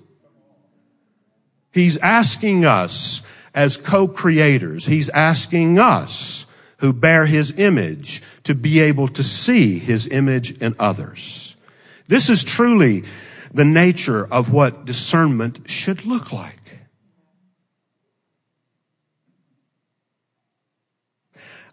He's 1.71 1.99
asking 1.99 2.65
us 2.65 3.27
as 3.55 3.77
co-creators, 3.77 4.87
He's 4.87 5.11
asking 5.11 5.79
us 5.79 6.47
who 6.79 6.93
bear 6.93 7.27
His 7.27 7.59
image 7.59 8.23
to 8.45 8.55
be 8.55 8.81
able 8.81 9.09
to 9.09 9.23
see 9.23 9.79
His 9.79 10.07
image 10.07 10.59
in 10.63 10.75
others. 10.79 11.55
This 12.09 12.31
is 12.31 12.45
truly 12.45 13.05
the 13.53 13.65
nature 13.65 14.27
of 14.33 14.53
what 14.53 14.87
discernment 14.87 15.71
should 15.71 16.07
look 16.07 16.33
like. 16.33 16.62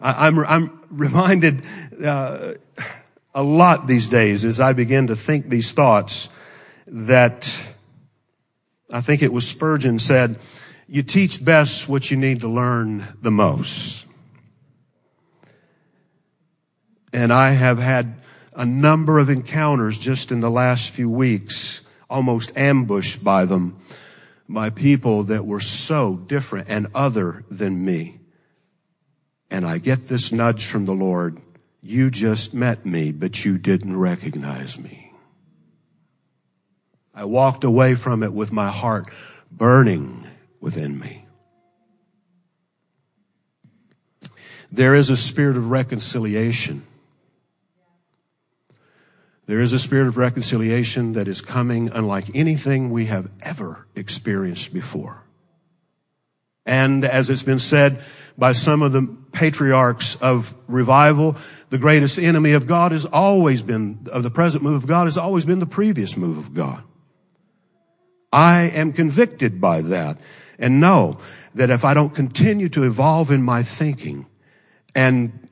I'm, 0.01 0.39
I'm 0.39 0.79
reminded 0.89 1.61
uh, 2.03 2.53
a 3.33 3.43
lot 3.43 3.87
these 3.87 4.07
days 4.07 4.45
as 4.45 4.61
I 4.61 4.73
begin 4.73 5.07
to 5.07 5.15
think 5.15 5.49
these 5.49 5.71
thoughts 5.71 6.29
that 6.87 7.73
I 8.91 9.01
think 9.01 9.21
it 9.21 9.31
was 9.31 9.47
Spurgeon 9.47 9.99
said, 9.99 10.39
you 10.87 11.03
teach 11.03 11.43
best 11.43 11.87
what 11.87 12.09
you 12.09 12.17
need 12.17 12.41
to 12.41 12.47
learn 12.47 13.07
the 13.21 13.29
most. 13.29 14.07
And 17.13 17.31
I 17.31 17.51
have 17.51 17.77
had 17.77 18.15
a 18.53 18.65
number 18.65 19.19
of 19.19 19.29
encounters 19.29 19.99
just 19.99 20.31
in 20.31 20.39
the 20.39 20.49
last 20.49 20.89
few 20.89 21.09
weeks, 21.09 21.85
almost 22.09 22.57
ambushed 22.57 23.23
by 23.23 23.45
them, 23.45 23.79
by 24.47 24.69
people 24.69 25.23
that 25.23 25.45
were 25.45 25.59
so 25.59 26.15
different 26.15 26.67
and 26.69 26.87
other 26.95 27.43
than 27.51 27.85
me. 27.85 28.18
And 29.51 29.65
I 29.65 29.77
get 29.77 30.07
this 30.07 30.31
nudge 30.31 30.65
from 30.65 30.85
the 30.85 30.93
Lord. 30.93 31.39
You 31.81 32.09
just 32.11 32.53
met 32.53 32.85
me, 32.85 33.11
but 33.11 33.43
you 33.45 33.57
didn't 33.57 33.97
recognize 33.97 34.77
me. 34.77 35.13
I 37.13 37.25
walked 37.25 37.63
away 37.63 37.95
from 37.95 38.23
it 38.23 38.33
with 38.33 38.51
my 38.51 38.69
heart 38.69 39.09
burning 39.51 40.27
within 40.59 40.99
me. 40.99 41.25
There 44.71 44.93
is 44.93 45.09
a 45.09 45.17
spirit 45.17 45.57
of 45.57 45.71
reconciliation 45.71 46.85
there 49.49 49.61
is 49.61 49.73
a 49.73 49.79
spirit 49.79 50.05
of 50.05 50.15
reconciliation 50.17 51.13
that 51.13 51.27
is 51.27 51.41
coming 51.41 51.89
unlike 51.91 52.25
anything 52.35 52.91
we 52.91 53.05
have 53.05 53.31
ever 53.41 53.87
experienced 53.95 54.71
before. 54.71 55.23
And 56.67 57.03
as 57.03 57.31
it's 57.31 57.41
been 57.41 57.57
said 57.57 57.99
by 58.39 58.53
some 58.53 58.81
of 58.81 58.93
the 58.93 59.15
patriarchs 59.33 60.15
of 60.15 60.55
revival, 60.67 61.35
the 61.69 61.77
greatest 61.77 62.17
enemy 62.17 62.53
of 62.53 62.65
God 62.65 62.91
has 62.91 63.05
always 63.05 63.61
been, 63.61 64.07
of 64.11 64.23
the 64.23 64.31
present 64.31 64.63
move 64.63 64.83
of 64.83 64.87
God 64.87 65.05
has 65.05 65.17
always 65.17 65.45
been 65.45 65.59
the 65.59 65.65
previous 65.65 66.15
move 66.15 66.37
of 66.37 66.53
God. 66.53 66.83
I 68.31 68.61
am 68.73 68.93
convicted 68.93 69.59
by 69.59 69.81
that 69.81 70.17
and 70.57 70.79
know 70.79 71.19
that 71.55 71.69
if 71.69 71.83
I 71.83 71.93
don't 71.93 72.13
continue 72.15 72.69
to 72.69 72.83
evolve 72.83 73.29
in 73.29 73.43
my 73.43 73.63
thinking 73.63 74.25
and, 74.95 75.49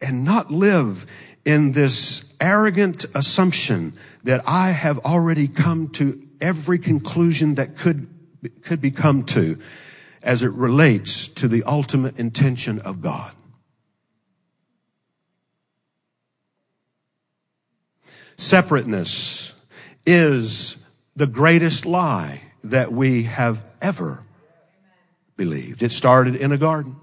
and 0.00 0.24
not 0.24 0.50
live 0.50 1.06
in 1.44 1.72
this 1.72 2.36
arrogant 2.40 3.06
assumption 3.14 3.94
that 4.24 4.42
I 4.46 4.70
have 4.70 4.98
already 5.00 5.48
come 5.48 5.88
to 5.90 6.20
every 6.40 6.78
conclusion 6.78 7.54
that 7.54 7.76
could, 7.76 8.08
could 8.62 8.80
be 8.80 8.90
come 8.90 9.24
to 9.24 9.58
as 10.22 10.42
it 10.42 10.52
relates 10.52 11.28
to 11.28 11.48
the 11.48 11.62
ultimate 11.64 12.18
intention 12.18 12.78
of 12.80 13.00
God. 13.00 13.32
Separateness 18.36 19.52
is 20.06 20.86
the 21.14 21.26
greatest 21.26 21.84
lie 21.84 22.42
that 22.64 22.92
we 22.92 23.24
have 23.24 23.64
ever 23.82 24.22
believed. 25.36 25.82
It 25.82 25.92
started 25.92 26.36
in 26.36 26.52
a 26.52 26.58
garden. 26.58 26.96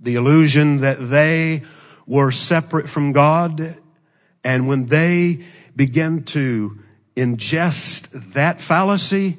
The 0.00 0.16
illusion 0.16 0.78
that 0.78 0.98
they 0.98 1.62
were 2.06 2.30
separate 2.30 2.88
from 2.88 3.12
God. 3.12 3.76
And 4.44 4.66
when 4.66 4.86
they 4.86 5.44
began 5.76 6.24
to 6.24 6.78
ingest 7.16 8.32
that 8.32 8.60
fallacy, 8.60 9.36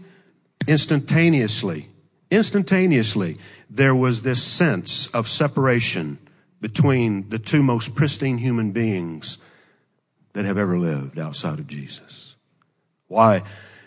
instantaneously, 0.68 1.90
instantaneously, 2.32 3.38
there 3.70 3.96
was 3.96 4.22
this 4.22 4.44
sense 4.44 5.08
of 5.08 5.28
separation 5.28 6.20
between 6.62 7.30
the 7.30 7.40
two 7.40 7.64
most 7.64 7.96
pristine 7.96 8.38
human 8.38 8.72
beings 8.72 9.38
that 10.34 10.46
have 10.46 10.58
ever 10.58 10.78
lived 10.78 11.20
outside 11.20 11.60
of 11.60 11.68
Jesus. 11.68 12.36
Why 13.08 13.44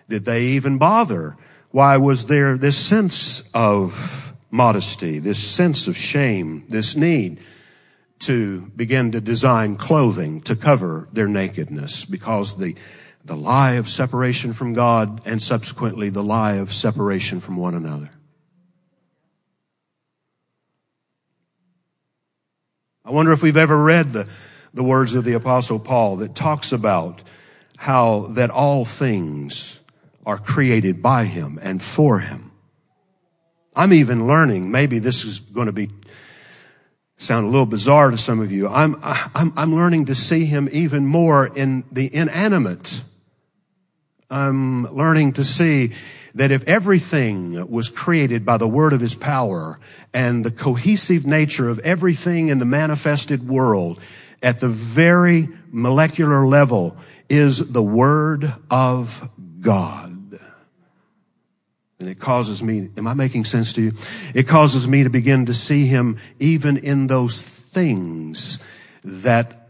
did 0.08 0.24
they 0.24 0.42
even 0.42 0.78
bother? 0.78 1.36
Why 1.70 1.96
was 1.96 2.26
there 2.26 2.56
this 2.56 2.78
sense 2.78 3.48
of 3.54 4.32
modesty, 4.50 5.18
this 5.18 5.42
sense 5.42 5.88
of 5.88 5.96
shame, 5.96 6.64
this 6.68 6.96
need? 6.96 7.40
to 8.18 8.62
begin 8.74 9.12
to 9.12 9.20
design 9.20 9.76
clothing 9.76 10.40
to 10.42 10.56
cover 10.56 11.08
their 11.12 11.28
nakedness 11.28 12.04
because 12.04 12.58
the, 12.58 12.74
the 13.26 13.36
lie 13.36 13.72
of 13.72 13.88
separation 13.88 14.52
from 14.52 14.72
God 14.72 15.20
and 15.26 15.42
subsequently 15.42 16.10
the 16.10 16.22
lie 16.22 16.54
of 16.54 16.72
separation 16.72 17.40
from 17.40 17.56
one 17.56 17.74
another. 17.74 18.10
I 23.04 23.10
wonder 23.10 23.32
if 23.32 23.42
we've 23.42 23.56
ever 23.56 23.80
read 23.80 24.10
the, 24.10 24.28
the 24.74 24.82
words 24.82 25.14
of 25.14 25.24
the 25.24 25.34
apostle 25.34 25.78
Paul 25.78 26.16
that 26.16 26.34
talks 26.34 26.72
about 26.72 27.22
how 27.76 28.28
that 28.30 28.50
all 28.50 28.84
things 28.84 29.80
are 30.24 30.38
created 30.38 31.02
by 31.02 31.24
him 31.24 31.58
and 31.62 31.82
for 31.82 32.20
him. 32.20 32.52
I'm 33.74 33.92
even 33.92 34.26
learning, 34.26 34.70
maybe 34.70 34.98
this 34.98 35.24
is 35.24 35.38
going 35.38 35.66
to 35.66 35.72
be 35.72 35.90
sound 37.18 37.46
a 37.46 37.48
little 37.48 37.66
bizarre 37.66 38.10
to 38.10 38.18
some 38.18 38.40
of 38.40 38.52
you. 38.52 38.68
I'm, 38.68 38.98
I'm, 39.02 39.52
I'm 39.56 39.74
learning 39.74 40.06
to 40.06 40.14
see 40.14 40.44
him 40.44 40.68
even 40.72 41.06
more 41.06 41.46
in 41.46 41.84
the 41.90 42.12
inanimate. 42.14 43.02
I'm 44.30 44.84
learning 44.94 45.34
to 45.34 45.44
see 45.44 45.92
that 46.34 46.50
if 46.50 46.64
everything 46.64 47.70
was 47.70 47.88
created 47.88 48.44
by 48.44 48.56
the 48.56 48.68
word 48.68 48.92
of 48.92 49.00
his 49.00 49.14
power 49.14 49.78
and 50.12 50.44
the 50.44 50.50
cohesive 50.50 51.24
nature 51.24 51.68
of 51.68 51.78
everything 51.80 52.48
in 52.48 52.58
the 52.58 52.64
manifested 52.64 53.48
world 53.48 54.00
at 54.42 54.60
the 54.60 54.68
very 54.68 55.48
molecular 55.70 56.46
level 56.46 56.96
is 57.28 57.72
the 57.72 57.82
word 57.82 58.52
of 58.70 59.30
God. 59.60 60.12
And 61.98 62.08
it 62.10 62.20
causes 62.20 62.62
me, 62.62 62.90
am 62.98 63.06
I 63.06 63.14
making 63.14 63.46
sense 63.46 63.72
to 63.74 63.82
you? 63.82 63.92
It 64.34 64.46
causes 64.46 64.86
me 64.86 65.04
to 65.04 65.10
begin 65.10 65.46
to 65.46 65.54
see 65.54 65.86
him 65.86 66.18
even 66.38 66.76
in 66.76 67.06
those 67.06 67.42
things 67.42 68.62
that 69.02 69.68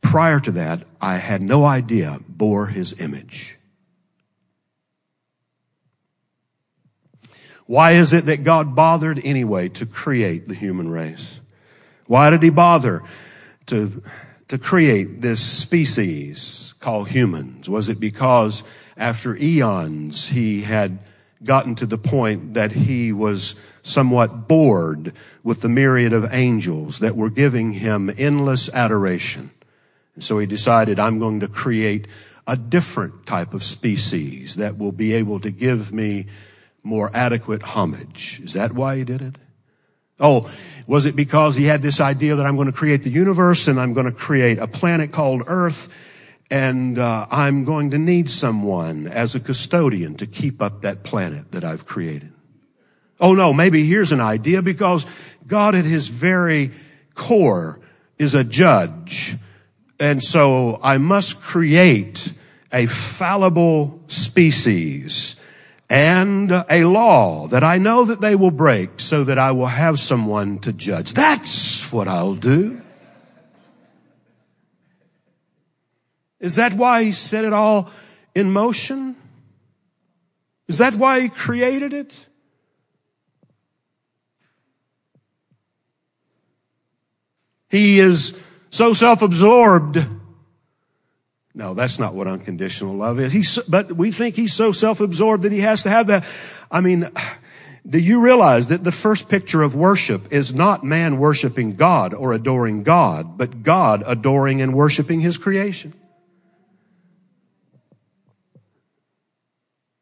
prior 0.00 0.40
to 0.40 0.50
that 0.52 0.82
I 1.00 1.18
had 1.18 1.42
no 1.42 1.64
idea 1.64 2.18
bore 2.28 2.66
his 2.66 2.98
image. 2.98 3.59
Why 7.70 7.92
is 7.92 8.12
it 8.12 8.24
that 8.24 8.42
God 8.42 8.74
bothered 8.74 9.20
anyway 9.22 9.68
to 9.68 9.86
create 9.86 10.48
the 10.48 10.56
human 10.56 10.90
race? 10.90 11.38
Why 12.08 12.28
did 12.28 12.42
he 12.42 12.50
bother 12.50 13.00
to, 13.66 14.02
to 14.48 14.58
create 14.58 15.20
this 15.20 15.40
species 15.40 16.74
called 16.80 17.10
humans? 17.10 17.68
Was 17.68 17.88
it 17.88 18.00
because 18.00 18.64
after 18.96 19.36
eons 19.36 20.30
he 20.30 20.62
had 20.62 20.98
gotten 21.44 21.76
to 21.76 21.86
the 21.86 21.96
point 21.96 22.54
that 22.54 22.72
he 22.72 23.12
was 23.12 23.64
somewhat 23.84 24.48
bored 24.48 25.12
with 25.44 25.60
the 25.60 25.68
myriad 25.68 26.12
of 26.12 26.34
angels 26.34 26.98
that 26.98 27.14
were 27.14 27.30
giving 27.30 27.74
him 27.74 28.10
endless 28.18 28.68
adoration? 28.74 29.52
And 30.16 30.24
so 30.24 30.40
he 30.40 30.46
decided, 30.46 30.98
I'm 30.98 31.20
going 31.20 31.38
to 31.38 31.46
create 31.46 32.08
a 32.48 32.56
different 32.56 33.26
type 33.26 33.54
of 33.54 33.62
species 33.62 34.56
that 34.56 34.76
will 34.76 34.90
be 34.90 35.12
able 35.12 35.38
to 35.38 35.52
give 35.52 35.92
me 35.92 36.26
more 36.82 37.10
adequate 37.14 37.62
homage. 37.62 38.40
Is 38.42 38.54
that 38.54 38.72
why 38.72 38.96
he 38.96 39.04
did 39.04 39.22
it? 39.22 39.36
Oh, 40.18 40.50
was 40.86 41.06
it 41.06 41.16
because 41.16 41.56
he 41.56 41.64
had 41.64 41.82
this 41.82 42.00
idea 42.00 42.36
that 42.36 42.44
I'm 42.44 42.56
going 42.56 42.66
to 42.66 42.72
create 42.72 43.02
the 43.02 43.10
universe 43.10 43.68
and 43.68 43.80
I'm 43.80 43.94
going 43.94 44.06
to 44.06 44.12
create 44.12 44.58
a 44.58 44.66
planet 44.66 45.12
called 45.12 45.42
Earth 45.46 45.88
and 46.50 46.98
uh, 46.98 47.26
I'm 47.30 47.64
going 47.64 47.90
to 47.92 47.98
need 47.98 48.28
someone 48.28 49.06
as 49.06 49.34
a 49.34 49.40
custodian 49.40 50.16
to 50.16 50.26
keep 50.26 50.60
up 50.60 50.82
that 50.82 51.04
planet 51.04 51.52
that 51.52 51.64
I've 51.64 51.86
created? 51.86 52.32
Oh 53.20 53.34
no, 53.34 53.52
maybe 53.52 53.84
here's 53.84 54.12
an 54.12 54.20
idea 54.20 54.60
because 54.60 55.06
God 55.46 55.74
at 55.74 55.84
his 55.84 56.08
very 56.08 56.72
core 57.14 57.80
is 58.18 58.34
a 58.34 58.42
judge. 58.42 59.36
And 59.98 60.22
so 60.22 60.80
I 60.82 60.98
must 60.98 61.40
create 61.40 62.32
a 62.72 62.86
fallible 62.86 64.00
species 64.08 65.39
and 65.90 66.52
a 66.70 66.84
law 66.84 67.48
that 67.48 67.64
I 67.64 67.76
know 67.78 68.04
that 68.04 68.20
they 68.20 68.36
will 68.36 68.52
break 68.52 69.00
so 69.00 69.24
that 69.24 69.38
I 69.38 69.50
will 69.50 69.66
have 69.66 69.98
someone 69.98 70.60
to 70.60 70.72
judge. 70.72 71.14
That's 71.14 71.92
what 71.92 72.06
I'll 72.06 72.36
do. 72.36 72.80
Is 76.38 76.54
that 76.56 76.74
why 76.74 77.02
he 77.02 77.12
set 77.12 77.44
it 77.44 77.52
all 77.52 77.90
in 78.36 78.52
motion? 78.52 79.16
Is 80.68 80.78
that 80.78 80.94
why 80.94 81.22
he 81.22 81.28
created 81.28 81.92
it? 81.92 82.28
He 87.68 87.98
is 87.98 88.40
so 88.70 88.92
self-absorbed 88.92 90.06
no, 91.54 91.74
that's 91.74 91.98
not 91.98 92.14
what 92.14 92.26
unconditional 92.26 92.94
love 92.94 93.18
is. 93.18 93.32
He's, 93.32 93.58
but 93.68 93.92
we 93.92 94.12
think 94.12 94.36
he's 94.36 94.52
so 94.52 94.70
self-absorbed 94.70 95.42
that 95.42 95.52
he 95.52 95.60
has 95.60 95.82
to 95.82 95.90
have 95.90 96.06
that. 96.06 96.24
I 96.70 96.80
mean, 96.80 97.08
do 97.88 97.98
you 97.98 98.20
realize 98.20 98.68
that 98.68 98.84
the 98.84 98.92
first 98.92 99.28
picture 99.28 99.62
of 99.62 99.74
worship 99.74 100.32
is 100.32 100.54
not 100.54 100.84
man 100.84 101.18
worshiping 101.18 101.74
God 101.74 102.14
or 102.14 102.32
adoring 102.32 102.84
God, 102.84 103.36
but 103.36 103.64
God 103.64 104.04
adoring 104.06 104.62
and 104.62 104.74
worshiping 104.74 105.20
his 105.20 105.36
creation? 105.36 105.92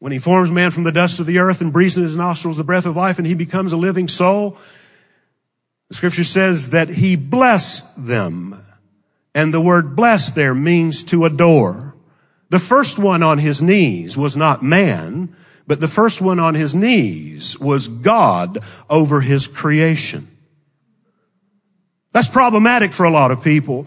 When 0.00 0.12
he 0.12 0.18
forms 0.18 0.50
man 0.50 0.70
from 0.70 0.84
the 0.84 0.92
dust 0.92 1.18
of 1.18 1.26
the 1.26 1.38
earth 1.38 1.60
and 1.60 1.72
breathes 1.72 1.96
in 1.96 2.02
his 2.02 2.16
nostrils 2.16 2.56
the 2.56 2.62
breath 2.62 2.86
of 2.86 2.94
life 2.94 3.18
and 3.18 3.26
he 3.26 3.34
becomes 3.34 3.72
a 3.72 3.76
living 3.76 4.06
soul, 4.06 4.58
the 5.88 5.94
scripture 5.94 6.24
says 6.24 6.70
that 6.70 6.88
he 6.88 7.16
blessed 7.16 8.06
them 8.06 8.64
and 9.38 9.54
the 9.54 9.60
word 9.60 9.94
blessed 9.94 10.34
there 10.34 10.52
means 10.52 11.04
to 11.04 11.24
adore. 11.24 11.94
The 12.48 12.58
first 12.58 12.98
one 12.98 13.22
on 13.22 13.38
his 13.38 13.62
knees 13.62 14.16
was 14.16 14.36
not 14.36 14.64
man, 14.64 15.32
but 15.64 15.78
the 15.78 15.86
first 15.86 16.20
one 16.20 16.40
on 16.40 16.56
his 16.56 16.74
knees 16.74 17.56
was 17.60 17.86
God 17.86 18.58
over 18.90 19.20
his 19.20 19.46
creation. 19.46 20.26
That's 22.10 22.26
problematic 22.26 22.92
for 22.92 23.04
a 23.04 23.10
lot 23.10 23.30
of 23.30 23.40
people. 23.40 23.86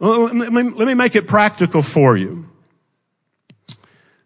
Let 0.00 0.34
me, 0.34 0.62
let 0.62 0.88
me 0.88 0.94
make 0.94 1.14
it 1.14 1.28
practical 1.28 1.82
for 1.82 2.16
you. 2.16 2.48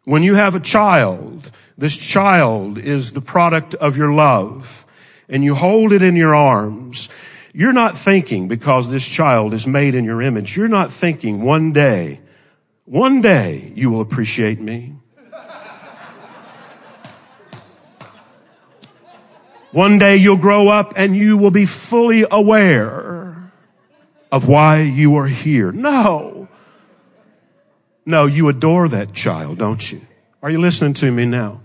When 0.05 0.23
you 0.23 0.35
have 0.35 0.55
a 0.55 0.61
child, 0.61 1.51
this 1.77 1.99
child 1.99 2.79
is 2.79 3.12
the 3.12 3.21
product 3.21 3.75
of 3.75 3.99
your 3.99 4.14
love, 4.14 4.87
and 5.29 5.45
you 5.45 5.57
hold 5.57 5.93
it 5.93 6.01
in 6.01 6.17
your 6.17 6.35
arms, 6.35 7.11
you're 7.57 7.73
not 7.73 7.97
thinking 7.97 8.49
because 8.49 8.90
this 8.90 9.09
child 9.09 9.55
is 9.55 9.64
made 9.64 9.95
in 9.95 10.05
your 10.05 10.21
image. 10.21 10.57
You're 10.57 10.67
not 10.67 10.93
thinking 10.93 11.40
one 11.43 11.73
day, 11.73 12.21
one 12.85 13.23
day 13.23 13.73
you 13.77 13.93
will 13.93 14.01
appreciate 14.01 14.59
me. 14.59 14.97
One 19.71 19.99
day 19.99 20.17
you'll 20.17 20.37
grow 20.37 20.69
up 20.69 20.95
and 20.97 21.17
you 21.17 21.37
will 21.37 21.51
be 21.51 21.67
fully 21.67 22.25
aware 22.29 23.51
of 24.31 24.49
why 24.49 24.81
you 24.81 25.17
are 25.17 25.27
here. 25.27 25.71
No. 25.71 26.49
No, 28.05 28.27
you 28.27 28.49
adore 28.49 28.88
that 28.88 29.12
child, 29.12 29.59
don't 29.59 29.93
you? 29.93 30.01
Are 30.43 30.51
you 30.51 30.61
listening 30.61 30.95
to 30.95 31.11
me 31.11 31.25
now? 31.25 31.61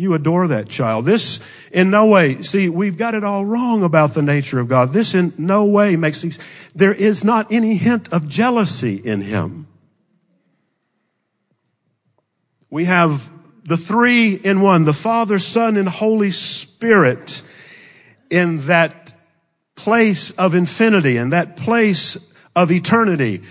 You 0.00 0.14
adore 0.14 0.48
that 0.48 0.70
child. 0.70 1.04
This 1.04 1.40
in 1.70 1.90
no 1.90 2.06
way, 2.06 2.40
see, 2.40 2.70
we've 2.70 2.96
got 2.96 3.14
it 3.14 3.22
all 3.22 3.44
wrong 3.44 3.82
about 3.82 4.14
the 4.14 4.22
nature 4.22 4.58
of 4.58 4.66
God. 4.66 4.94
This 4.94 5.14
in 5.14 5.34
no 5.36 5.66
way 5.66 5.94
makes 5.94 6.22
these, 6.22 6.38
there 6.74 6.94
is 6.94 7.22
not 7.22 7.52
any 7.52 7.76
hint 7.76 8.10
of 8.10 8.26
jealousy 8.26 8.94
in 8.94 9.20
him. 9.20 9.68
We 12.70 12.86
have 12.86 13.30
the 13.64 13.76
three 13.76 14.36
in 14.36 14.62
one, 14.62 14.84
the 14.84 14.94
Father, 14.94 15.38
Son, 15.38 15.76
and 15.76 15.86
Holy 15.86 16.30
Spirit 16.30 17.42
in 18.30 18.64
that 18.68 19.12
place 19.74 20.30
of 20.30 20.54
infinity 20.54 21.18
and 21.18 21.34
that 21.34 21.58
place 21.58 22.32
of 22.56 22.70
eternity. 22.70 23.42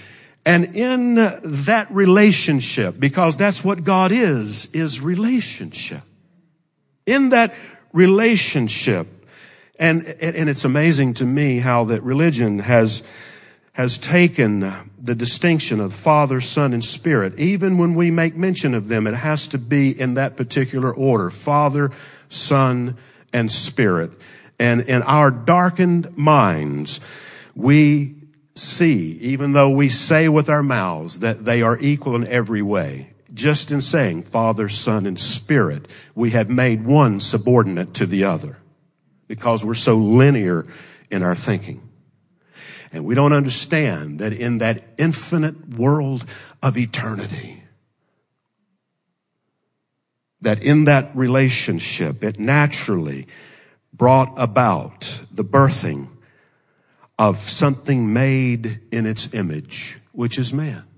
And 0.48 0.76
in 0.76 1.14
that 1.14 1.92
relationship, 1.92 2.96
because 3.00 3.38
that's 3.38 3.64
what 3.64 3.84
God 3.84 4.12
is, 4.12 4.74
is 4.74 5.00
relationship 5.00 6.02
in 7.10 7.30
that 7.30 7.54
relationship. 7.92 9.08
And, 9.80 10.06
and 10.06 10.50
it's 10.50 10.66
amazing 10.66 11.16
to 11.16 11.26
me 11.26 11.60
how 11.60 11.86
that 11.86 12.04
religion 12.04 12.60
has, 12.60 13.02
has 13.74 13.98
taken 13.98 14.74
the 15.02 15.16
distinction 15.16 15.80
of 15.80 15.94
Father, 15.94 16.42
Son, 16.42 16.74
and 16.74 16.84
Spirit. 16.84 17.40
Even 17.40 17.78
when 17.78 17.96
we 17.96 18.12
make 18.12 18.36
mention 18.36 18.74
of 18.74 18.90
them, 18.90 19.08
it 19.08 19.16
has 19.16 19.48
to 19.48 19.58
be 19.58 19.98
in 19.98 20.16
that 20.16 20.38
particular 20.38 20.94
order. 20.94 21.30
Father, 21.30 21.92
Son, 22.28 22.98
and 23.34 23.52
Spirit. 23.52 24.12
And 24.60 24.82
in 24.82 25.02
our 25.04 25.32
darkened 25.32 26.18
minds, 26.18 27.00
we 27.56 28.16
see, 28.56 29.14
even 29.22 29.54
though 29.54 29.70
we 29.70 29.88
say 29.90 30.28
with 30.28 30.50
our 30.50 30.64
mouths 30.64 31.20
that 31.20 31.46
they 31.46 31.62
are 31.62 31.78
equal 31.80 32.16
in 32.16 32.28
every 32.28 32.62
way, 32.62 33.14
just 33.40 33.72
in 33.72 33.80
saying 33.80 34.24
Father, 34.24 34.68
Son, 34.68 35.06
and 35.06 35.20
Spirit, 35.20 35.88
we 36.14 36.32
have 36.32 36.50
made 36.50 36.86
one 36.86 37.20
subordinate 37.22 37.94
to 37.96 38.06
the 38.06 38.26
other 38.26 38.58
because 39.28 39.64
we're 39.64 39.76
so 39.76 39.96
linear 39.98 40.68
in 41.10 41.24
our 41.24 41.36
thinking. 41.36 41.82
And 42.92 43.06
we 43.06 43.16
don't 43.16 43.34
understand 43.34 44.20
that 44.20 44.34
in 44.34 44.58
that 44.58 44.84
infinite 44.98 45.70
world 45.70 46.26
of 46.62 46.78
eternity, 46.78 47.64
that 50.42 50.62
in 50.62 50.84
that 50.86 51.16
relationship, 51.16 52.24
it 52.24 52.40
naturally 52.40 53.28
brought 53.94 54.34
about 54.38 55.22
the 55.32 55.44
birthing 55.44 56.10
of 57.18 57.38
something 57.38 58.12
made 58.12 58.80
in 58.92 59.06
its 59.06 59.34
image, 59.34 59.98
which 60.12 60.38
is 60.38 60.52
man. 60.52 60.89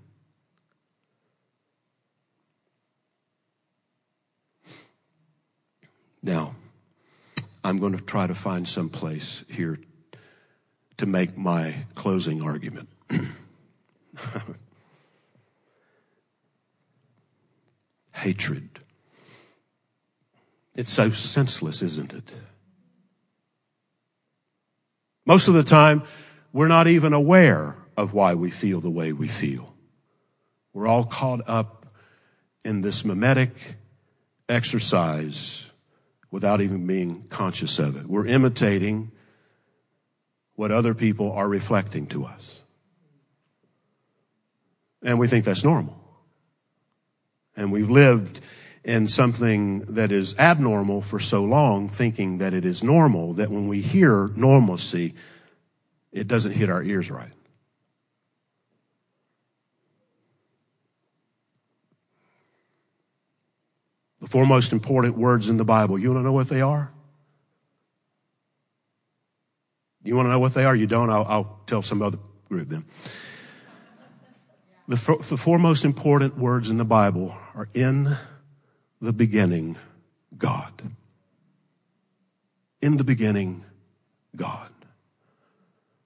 Now, 6.24 6.56
I'm 7.64 7.78
going 7.80 7.98
to 7.98 8.04
try 8.04 8.28
to 8.28 8.36
find 8.36 8.68
some 8.68 8.90
place 8.90 9.46
here 9.50 9.80
to 10.98 11.06
make 11.06 11.38
my 11.38 11.76
closing 11.96 12.42
argument. 12.42 12.90
Hatred. 18.14 18.70
It's 20.76 20.92
so 20.92 21.10
senseless, 21.10 21.82
isn't 21.82 22.14
it? 22.14 22.32
Most 25.26 25.48
of 25.48 25.54
the 25.54 25.64
time, 25.64 26.04
we're 26.54 26.68
not 26.68 26.88
even 26.88 27.14
aware 27.14 27.78
of 27.98 28.14
why 28.14 28.36
we 28.36 28.52
feel 28.52 28.80
the 28.80 28.90
way 28.90 29.12
we 29.14 29.28
feel. 29.28 29.74
We're 30.74 30.88
all 30.88 31.04
caught 31.04 31.42
up 31.48 31.88
in 32.64 32.82
this 32.82 33.04
mimetic 33.04 33.76
exercise 34.48 35.71
without 36.32 36.62
even 36.62 36.88
being 36.88 37.24
conscious 37.30 37.78
of 37.78 37.98
it. 37.98 38.08
We're 38.08 38.26
imitating 38.26 39.12
what 40.56 40.72
other 40.72 40.94
people 40.94 41.32
are 41.34 41.48
reflecting 41.48 42.08
to 42.08 42.26
us. 42.26 42.62
And 45.04 45.20
we 45.20 45.28
think 45.28 45.46
that's 45.46 45.64
normal. 45.64 45.98
And 47.56 47.72
we've 47.72 47.90
lived 47.90 48.40
in 48.84 49.08
something 49.08 49.80
that 49.94 50.12
is 50.12 50.38
abnormal 50.40 51.02
for 51.02 51.20
so 51.20 51.44
long, 51.44 51.90
thinking 51.90 52.40
that 52.40 52.54
it 52.54 52.66
is 52.66 52.84
normal, 52.84 53.34
that 53.34 53.50
when 53.50 53.68
we 53.68 53.82
hear 53.82 54.30
normalcy, 54.36 55.14
it 56.12 56.28
doesn't 56.28 56.54
hit 56.54 56.70
our 56.70 56.82
ears 56.82 57.12
right. 57.12 57.32
The 64.22 64.28
four 64.28 64.46
most 64.46 64.72
important 64.72 65.18
words 65.18 65.50
in 65.50 65.58
the 65.58 65.66
Bible, 65.66 65.98
you 65.98 66.10
want 66.10 66.20
to 66.20 66.24
know 66.24 66.32
what 66.32 66.48
they 66.48 66.62
are? 66.62 66.92
You 70.04 70.16
want 70.16 70.28
to 70.28 70.32
know 70.32 70.40
what 70.40 70.54
they 70.54 70.64
are? 70.64 70.76
You 70.76 70.88
don't? 70.88 71.10
I'll, 71.10 71.26
I'll 71.28 71.60
tell 71.66 71.82
some 71.82 72.02
other 72.02 72.18
group 72.48 72.70
then. 72.70 72.86
The, 74.88 74.96
the 75.30 75.38
four 75.38 75.58
most 75.58 75.86
important 75.86 76.38
words 76.38 76.70
in 76.70 76.78
the 76.78 76.86
Bible 76.86 77.36
are 77.56 77.68
in 77.74 78.16
the 79.00 79.14
beginning, 79.14 79.78
God. 80.38 80.72
In 82.82 82.98
the 82.98 83.04
beginning, 83.04 83.64
God. 84.36 84.70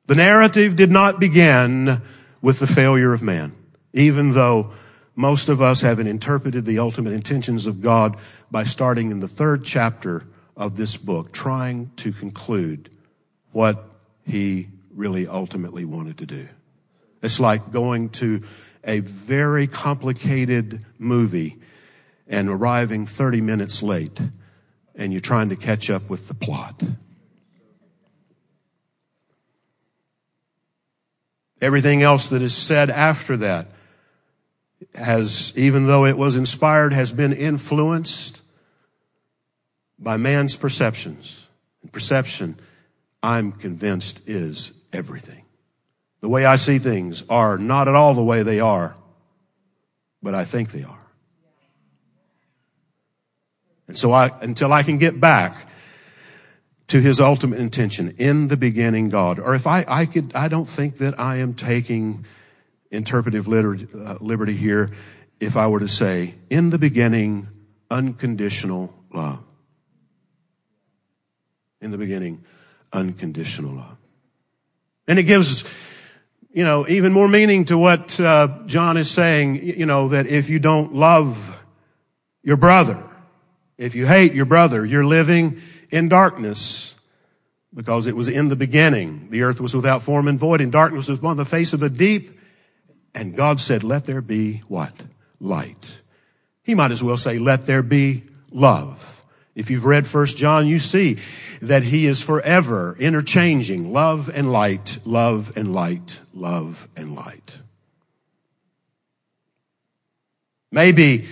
The 0.08 0.16
narrative 0.16 0.76
did 0.76 0.92
not 0.92 1.20
begin 1.20 2.02
with 2.42 2.60
the 2.60 2.68
failure 2.68 3.12
of 3.12 3.22
man, 3.22 3.56
even 3.94 4.34
though 4.34 4.72
most 5.16 5.50
of 5.50 5.62
us 5.62 5.82
haven't 5.82 6.08
interpreted 6.08 6.66
the 6.66 6.80
ultimate 6.80 7.14
intentions 7.14 7.66
of 7.66 7.82
God 7.82 8.18
by 8.52 8.64
starting 8.64 9.12
in 9.12 9.22
the 9.22 9.28
third 9.28 9.64
chapter 9.64 10.24
of 10.58 10.76
this 10.76 10.98
book, 10.98 11.32
trying 11.32 11.92
to 11.98 12.12
conclude 12.12 12.90
what 13.52 13.92
he 14.26 14.68
really 14.94 15.28
ultimately 15.28 15.86
wanted 15.86 16.18
to 16.18 16.26
do. 16.26 16.48
It's 17.22 17.40
like 17.40 17.72
going 17.72 18.10
to 18.10 18.42
a 18.84 19.00
very 19.00 19.68
complicated 19.68 20.86
movie 21.00 21.60
and 22.28 22.50
arriving 22.50 23.06
30 23.06 23.42
minutes 23.42 23.82
late 23.82 24.20
and 24.96 25.12
you're 25.12 25.22
trying 25.22 25.50
to 25.50 25.56
catch 25.56 25.90
up 25.90 26.10
with 26.10 26.28
the 26.28 26.34
plot. 26.34 26.82
Everything 31.62 32.02
else 32.02 32.30
that 32.30 32.42
is 32.42 32.54
said 32.54 32.90
after 32.90 33.38
that 33.38 33.68
has, 34.94 35.54
even 35.58 35.88
though 35.88 36.06
it 36.06 36.18
was 36.18 36.36
inspired, 36.36 36.94
has 36.94 37.12
been 37.12 37.34
influenced 37.34 38.42
by 39.98 40.18
man's 40.18 40.56
perceptions. 40.56 41.48
And 41.82 41.92
perception, 41.92 42.60
I'm 43.24 43.52
convinced, 43.52 44.28
is 44.28 44.74
everything. 44.92 45.46
The 46.22 46.30
way 46.30 46.46
I 46.46 46.56
see 46.56 46.80
things 46.80 47.24
are 47.30 47.58
not 47.58 47.88
at 47.88 47.96
all 47.96 48.14
the 48.14 48.24
way 48.24 48.44
they 48.44 48.60
are, 48.60 48.96
but 50.22 50.34
I 50.34 50.44
think 50.44 50.72
they 50.72 50.84
are. 50.84 51.00
And 53.88 53.98
so 53.98 54.12
I, 54.12 54.32
until 54.42 54.74
I 54.74 54.84
can 54.84 54.98
get 54.98 55.20
back 55.20 55.70
to 56.88 57.02
his 57.02 57.20
ultimate 57.20 57.60
intention, 57.60 58.16
in 58.18 58.48
the 58.48 58.58
beginning 58.58 59.10
God, 59.10 59.40
or 59.40 59.56
if 59.56 59.68
I, 59.68 59.86
I 59.88 60.06
could, 60.06 60.36
I 60.36 60.48
don't 60.48 60.68
think 60.68 60.98
that 60.98 61.20
I 61.20 61.38
am 61.38 61.54
taking 61.54 62.26
interpretive 62.96 63.48
liberty, 63.48 63.88
uh, 63.94 64.16
liberty 64.20 64.54
here 64.54 64.92
if 65.40 65.58
I 65.58 65.68
were 65.68 65.80
to 65.80 65.88
say, 65.88 66.36
in 66.50 66.70
the 66.70 66.78
beginning, 66.78 67.48
unconditional 67.90 68.94
love. 69.14 69.44
In 71.82 71.92
the 71.92 71.98
beginning, 71.98 72.44
unconditional 72.94 73.76
love. 73.76 73.98
And 75.08 75.20
it 75.20 75.24
gives, 75.24 75.66
you 76.52 76.64
know, 76.64 76.88
even 76.88 77.14
more 77.14 77.28
meaning 77.28 77.66
to 77.66 77.78
what 77.78 78.20
uh, 78.20 78.60
John 78.66 78.98
is 78.98 79.12
saying, 79.12 79.62
you 79.62 79.86
know, 79.86 80.10
that 80.10 80.26
if 80.26 80.50
you 80.50 80.60
don't 80.60 80.96
love 80.96 81.64
your 82.44 82.58
brother, 82.58 83.04
if 83.78 83.94
you 83.94 84.08
hate 84.08 84.34
your 84.34 84.46
brother, 84.46 84.86
you're 84.86 85.06
living 85.06 85.62
in 85.92 86.08
darkness 86.08 86.96
because 87.74 88.08
it 88.08 88.16
was 88.16 88.30
in 88.30 88.48
the 88.48 88.56
beginning. 88.56 89.28
The 89.30 89.44
earth 89.44 89.60
was 89.60 89.76
without 89.76 90.02
form 90.02 90.28
and 90.28 90.40
void 90.40 90.62
and 90.62 90.72
darkness 90.72 91.10
was 91.10 91.20
upon 91.20 91.38
the 91.38 91.46
face 91.46 91.74
of 91.74 91.82
the 91.82 91.90
deep 91.90 92.40
and 93.16 93.36
God 93.36 93.62
said, 93.62 93.84
let 93.84 94.04
there 94.04 94.22
be 94.22 94.62
what? 94.68 94.94
Light. 95.40 96.02
He 96.62 96.76
might 96.76 96.92
as 96.92 97.02
well 97.02 97.18
say, 97.18 97.40
let 97.40 97.66
there 97.66 97.82
be 97.82 98.24
love. 98.52 99.24
If 99.56 99.72
you've 99.72 99.86
read 99.86 100.06
First 100.06 100.36
John, 100.36 100.68
you 100.68 100.80
see 100.80 101.18
that 101.62 101.84
he 101.84 102.08
is 102.08 102.22
forever 102.22 102.98
interchanging 103.00 103.94
love 103.94 104.30
and 104.34 104.52
light, 104.52 105.00
love 105.06 105.56
and 105.56 105.74
light, 105.74 106.20
love 106.34 106.90
and 106.98 107.16
light. 107.16 107.60
Maybe 110.72 111.28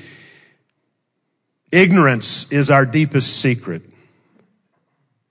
ignorance 1.69 2.49
is 2.49 2.71
our 2.71 2.85
deepest 2.85 3.41
secret. 3.41 3.81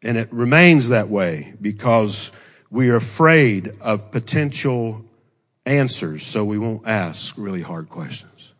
And 0.03 0.19
it 0.19 0.31
remains 0.31 0.91
that 0.91 1.09
way 1.09 1.55
because 1.63 2.31
we 2.71 2.91
are 2.91 2.97
afraid 2.97 3.73
of 3.81 4.11
potential 4.11 5.07
answers, 5.65 6.25
so 6.25 6.45
we 6.45 6.59
won't 6.59 6.87
ask 6.87 7.35
really 7.37 7.63
hard 7.63 7.89
questions. 7.89 8.55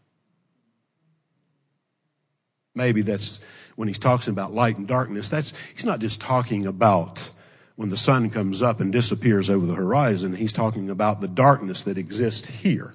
Maybe 2.75 3.03
that's 3.03 3.41
when 3.77 3.89
he's 3.89 3.99
talking 3.99 4.33
about 4.33 4.53
light 4.53 4.77
and 4.77 4.87
darkness, 4.87 5.29
that's, 5.29 5.53
he's 5.75 5.85
not 5.85 6.01
just 6.01 6.21
talking 6.21 6.67
about 6.67 7.31
when 7.77 7.89
the 7.89 7.97
sun 7.97 8.31
comes 8.31 8.63
up 8.63 8.81
and 8.81 8.93
disappears 8.93 9.49
over 9.51 9.67
the 9.67 9.75
horizon. 9.75 10.35
He's 10.35 10.53
talking 10.53 10.91
about 10.91 11.21
the 11.21 11.29
darkness 11.29 11.83
that 11.85 11.99
exists 11.99 12.49
here. 12.49 12.95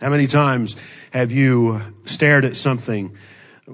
How 0.00 0.10
many 0.10 0.26
times 0.26 0.76
have 1.12 1.30
you 1.30 1.80
stared 2.04 2.44
at 2.44 2.56
something 2.56 3.16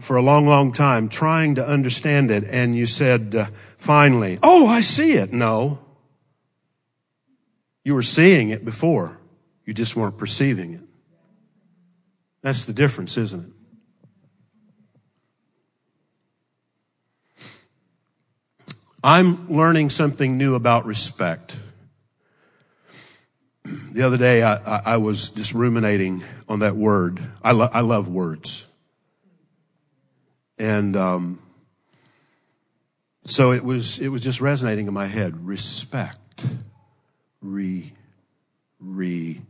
for 0.00 0.16
a 0.16 0.22
long, 0.22 0.46
long 0.46 0.72
time 0.72 1.08
trying 1.08 1.54
to 1.54 1.66
understand 1.66 2.30
it 2.30 2.44
and 2.44 2.76
you 2.76 2.84
said, 2.84 3.34
uh, 3.34 3.46
finally, 3.86 4.38
oh, 4.42 4.66
I 4.66 4.80
see 4.80 5.12
it. 5.12 5.32
No. 5.32 5.78
You 7.84 7.94
were 7.94 8.02
seeing 8.02 8.50
it 8.50 8.64
before. 8.64 9.16
You 9.64 9.72
just 9.72 9.94
weren't 9.94 10.18
perceiving 10.18 10.74
it. 10.74 10.80
That's 12.42 12.64
the 12.64 12.72
difference, 12.72 13.16
isn't 13.16 13.46
it? 13.46 13.52
I'm 19.04 19.48
learning 19.48 19.90
something 19.90 20.36
new 20.36 20.56
about 20.56 20.84
respect. 20.84 21.56
The 23.64 24.02
other 24.02 24.16
day, 24.16 24.42
I, 24.42 24.54
I, 24.54 24.82
I 24.84 24.96
was 24.96 25.28
just 25.28 25.52
ruminating 25.52 26.24
on 26.48 26.58
that 26.58 26.74
word. 26.74 27.20
I, 27.40 27.52
lo- 27.52 27.70
I 27.72 27.82
love 27.82 28.08
words. 28.08 28.66
And 30.58 30.96
um, 30.96 31.38
so 33.26 33.52
it 33.52 33.64
was, 33.64 33.98
it 33.98 34.08
was 34.08 34.22
just 34.22 34.40
resonating 34.40 34.86
in 34.86 34.94
my 34.94 35.06
head. 35.06 35.46
Respect. 35.46 36.46
Re, 37.40 37.92
re, 38.80 39.40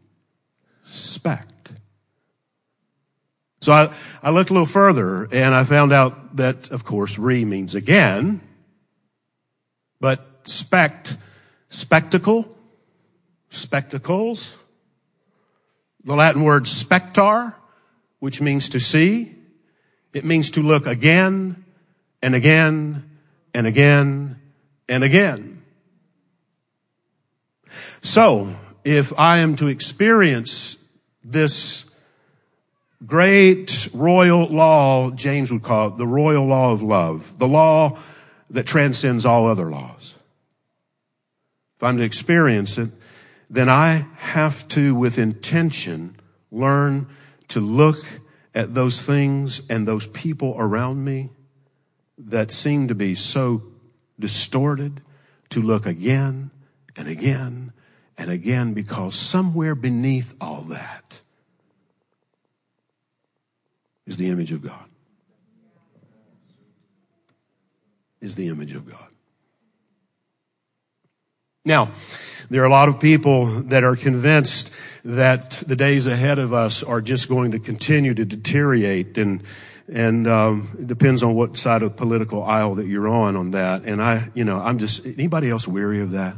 respect. 0.84 1.72
So 3.60 3.72
I, 3.72 3.92
I 4.22 4.30
looked 4.30 4.50
a 4.50 4.52
little 4.52 4.66
further 4.66 5.28
and 5.32 5.54
I 5.54 5.64
found 5.64 5.92
out 5.92 6.36
that, 6.36 6.70
of 6.70 6.84
course, 6.84 7.18
re 7.18 7.44
means 7.44 7.74
again, 7.74 8.40
but 10.00 10.20
spect, 10.44 11.16
spectacle, 11.68 12.56
spectacles, 13.50 14.56
the 16.04 16.14
Latin 16.14 16.44
word 16.44 16.64
spectar, 16.64 17.54
which 18.20 18.40
means 18.40 18.68
to 18.68 18.80
see. 18.80 19.34
It 20.12 20.24
means 20.24 20.50
to 20.52 20.62
look 20.62 20.86
again 20.86 21.64
and 22.22 22.34
again 22.34 23.15
and 23.56 23.66
again 23.66 24.38
and 24.86 25.02
again. 25.02 25.62
So, 28.02 28.54
if 28.84 29.18
I 29.18 29.38
am 29.38 29.56
to 29.56 29.68
experience 29.68 30.76
this 31.24 31.90
great 33.06 33.88
royal 33.94 34.46
law, 34.48 35.10
James 35.10 35.50
would 35.50 35.62
call 35.62 35.88
it 35.88 35.96
the 35.96 36.06
royal 36.06 36.46
law 36.46 36.70
of 36.70 36.82
love, 36.82 37.38
the 37.38 37.48
law 37.48 37.98
that 38.50 38.66
transcends 38.66 39.24
all 39.24 39.46
other 39.46 39.70
laws. 39.70 40.14
If 41.76 41.82
I'm 41.82 41.96
to 41.96 42.04
experience 42.04 42.76
it, 42.76 42.90
then 43.48 43.70
I 43.70 44.04
have 44.18 44.68
to, 44.68 44.94
with 44.94 45.18
intention, 45.18 46.16
learn 46.52 47.06
to 47.48 47.60
look 47.60 47.96
at 48.54 48.74
those 48.74 49.00
things 49.00 49.62
and 49.70 49.88
those 49.88 50.04
people 50.04 50.54
around 50.58 51.02
me 51.02 51.30
that 52.18 52.50
seem 52.50 52.88
to 52.88 52.94
be 52.94 53.14
so 53.14 53.62
distorted, 54.18 55.02
to 55.50 55.62
look 55.62 55.86
again 55.86 56.50
and 56.96 57.08
again 57.08 57.72
and 58.18 58.30
again 58.30 58.72
because 58.72 59.14
somewhere 59.14 59.74
beneath 59.74 60.34
all 60.40 60.62
that 60.62 61.20
is 64.06 64.16
the 64.16 64.30
image 64.30 64.52
of 64.52 64.62
God. 64.62 64.84
Is 68.20 68.34
the 68.34 68.48
image 68.48 68.74
of 68.74 68.90
God. 68.90 69.08
Now, 71.64 71.90
there 72.48 72.62
are 72.62 72.66
a 72.66 72.70
lot 72.70 72.88
of 72.88 73.00
people 73.00 73.46
that 73.46 73.84
are 73.84 73.96
convinced 73.96 74.70
that 75.04 75.50
the 75.66 75.76
days 75.76 76.06
ahead 76.06 76.38
of 76.38 76.52
us 76.52 76.82
are 76.82 77.00
just 77.00 77.28
going 77.28 77.50
to 77.50 77.58
continue 77.58 78.14
to 78.14 78.24
deteriorate 78.24 79.18
and 79.18 79.42
and 79.88 80.26
um, 80.26 80.76
it 80.80 80.86
depends 80.86 81.22
on 81.22 81.34
what 81.34 81.56
side 81.56 81.82
of 81.82 81.96
political 81.96 82.42
aisle 82.42 82.74
that 82.76 82.86
you're 82.86 83.08
on 83.08 83.36
on 83.36 83.52
that. 83.52 83.84
And 83.84 84.02
I, 84.02 84.30
you 84.34 84.44
know, 84.44 84.60
I'm 84.60 84.78
just 84.78 85.06
anybody 85.06 85.48
else 85.48 85.68
weary 85.68 86.00
of 86.00 86.12
that? 86.12 86.36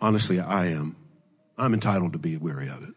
Honestly, 0.00 0.38
I 0.38 0.66
am. 0.66 0.96
I'm 1.56 1.74
entitled 1.74 2.12
to 2.12 2.18
be 2.18 2.36
weary 2.36 2.68
of 2.68 2.82
it. 2.84 2.94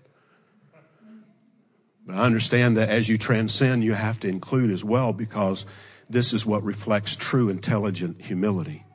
But 2.05 2.15
I 2.15 2.19
understand 2.19 2.77
that 2.77 2.89
as 2.89 3.09
you 3.09 3.17
transcend, 3.17 3.83
you 3.83 3.93
have 3.93 4.19
to 4.19 4.27
include 4.27 4.71
as 4.71 4.83
well 4.83 5.13
because 5.13 5.65
this 6.09 6.33
is 6.33 6.45
what 6.45 6.63
reflects 6.63 7.15
true 7.15 7.49
intelligent 7.49 8.21
humility. 8.21 8.85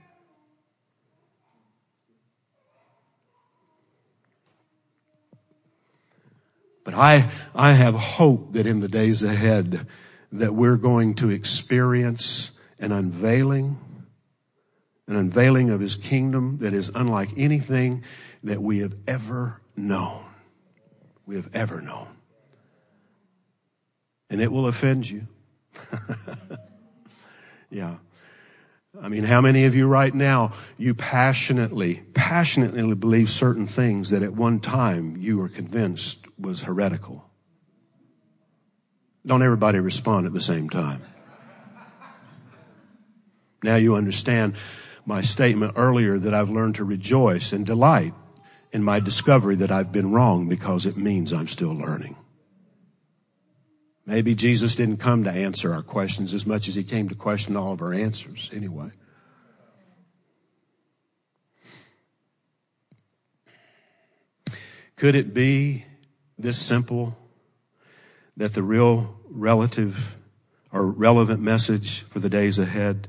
But 6.84 6.94
I, 6.94 7.30
I 7.52 7.72
have 7.72 7.96
hope 7.96 8.52
that 8.52 8.64
in 8.64 8.78
the 8.78 8.86
days 8.86 9.24
ahead 9.24 9.88
that 10.32 10.54
we're 10.54 10.76
going 10.76 11.14
to 11.14 11.30
experience 11.30 12.52
an 12.78 12.92
unveiling, 12.92 13.78
an 15.06 15.16
unveiling 15.16 15.70
of 15.70 15.80
his 15.80 15.94
kingdom 15.94 16.58
that 16.58 16.72
is 16.72 16.90
unlike 16.94 17.30
anything 17.36 18.02
that 18.42 18.62
we 18.62 18.78
have 18.78 18.96
ever 19.06 19.60
known. 19.76 20.24
We 21.26 21.36
have 21.36 21.50
ever 21.54 21.80
known. 21.80 22.08
And 24.30 24.40
it 24.40 24.50
will 24.50 24.66
offend 24.66 25.08
you. 25.08 25.26
yeah. 27.70 27.96
I 29.00 29.08
mean, 29.08 29.24
how 29.24 29.40
many 29.40 29.66
of 29.66 29.74
you 29.74 29.86
right 29.88 30.14
now, 30.14 30.52
you 30.78 30.94
passionately, 30.94 32.02
passionately 32.14 32.94
believe 32.94 33.30
certain 33.30 33.66
things 33.66 34.10
that 34.10 34.22
at 34.22 34.32
one 34.32 34.58
time 34.58 35.16
you 35.18 35.38
were 35.38 35.48
convinced 35.48 36.24
was 36.38 36.62
heretical? 36.62 37.25
Don't 39.26 39.42
everybody 39.42 39.80
respond 39.80 40.26
at 40.26 40.32
the 40.32 40.40
same 40.40 40.70
time. 40.70 41.02
Now 43.62 43.74
you 43.74 43.96
understand 43.96 44.54
my 45.04 45.20
statement 45.22 45.72
earlier 45.76 46.18
that 46.18 46.32
I've 46.32 46.50
learned 46.50 46.76
to 46.76 46.84
rejoice 46.84 47.52
and 47.52 47.66
delight 47.66 48.14
in 48.72 48.84
my 48.84 49.00
discovery 49.00 49.56
that 49.56 49.72
I've 49.72 49.90
been 49.90 50.12
wrong 50.12 50.48
because 50.48 50.86
it 50.86 50.96
means 50.96 51.32
I'm 51.32 51.48
still 51.48 51.74
learning. 51.74 52.16
Maybe 54.04 54.36
Jesus 54.36 54.76
didn't 54.76 54.98
come 54.98 55.24
to 55.24 55.30
answer 55.30 55.74
our 55.74 55.82
questions 55.82 56.32
as 56.32 56.46
much 56.46 56.68
as 56.68 56.76
he 56.76 56.84
came 56.84 57.08
to 57.08 57.16
question 57.16 57.56
all 57.56 57.72
of 57.72 57.82
our 57.82 57.92
answers 57.92 58.50
anyway. 58.54 58.90
Could 64.94 65.16
it 65.16 65.34
be 65.34 65.84
this 66.38 66.58
simple 66.58 67.18
that 68.36 68.54
the 68.54 68.62
real 68.62 69.15
relative 69.36 70.16
or 70.72 70.86
relevant 70.86 71.40
message 71.40 72.00
for 72.02 72.18
the 72.18 72.28
days 72.28 72.58
ahead 72.58 73.08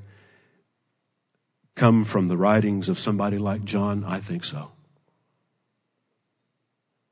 come 1.75 2.03
from 2.03 2.28
the 2.28 2.38
writings 2.38 2.89
of 2.89 2.99
somebody 2.99 3.38
like 3.38 3.63
John? 3.63 4.03
I 4.03 4.19
think 4.19 4.43
so. 4.43 4.71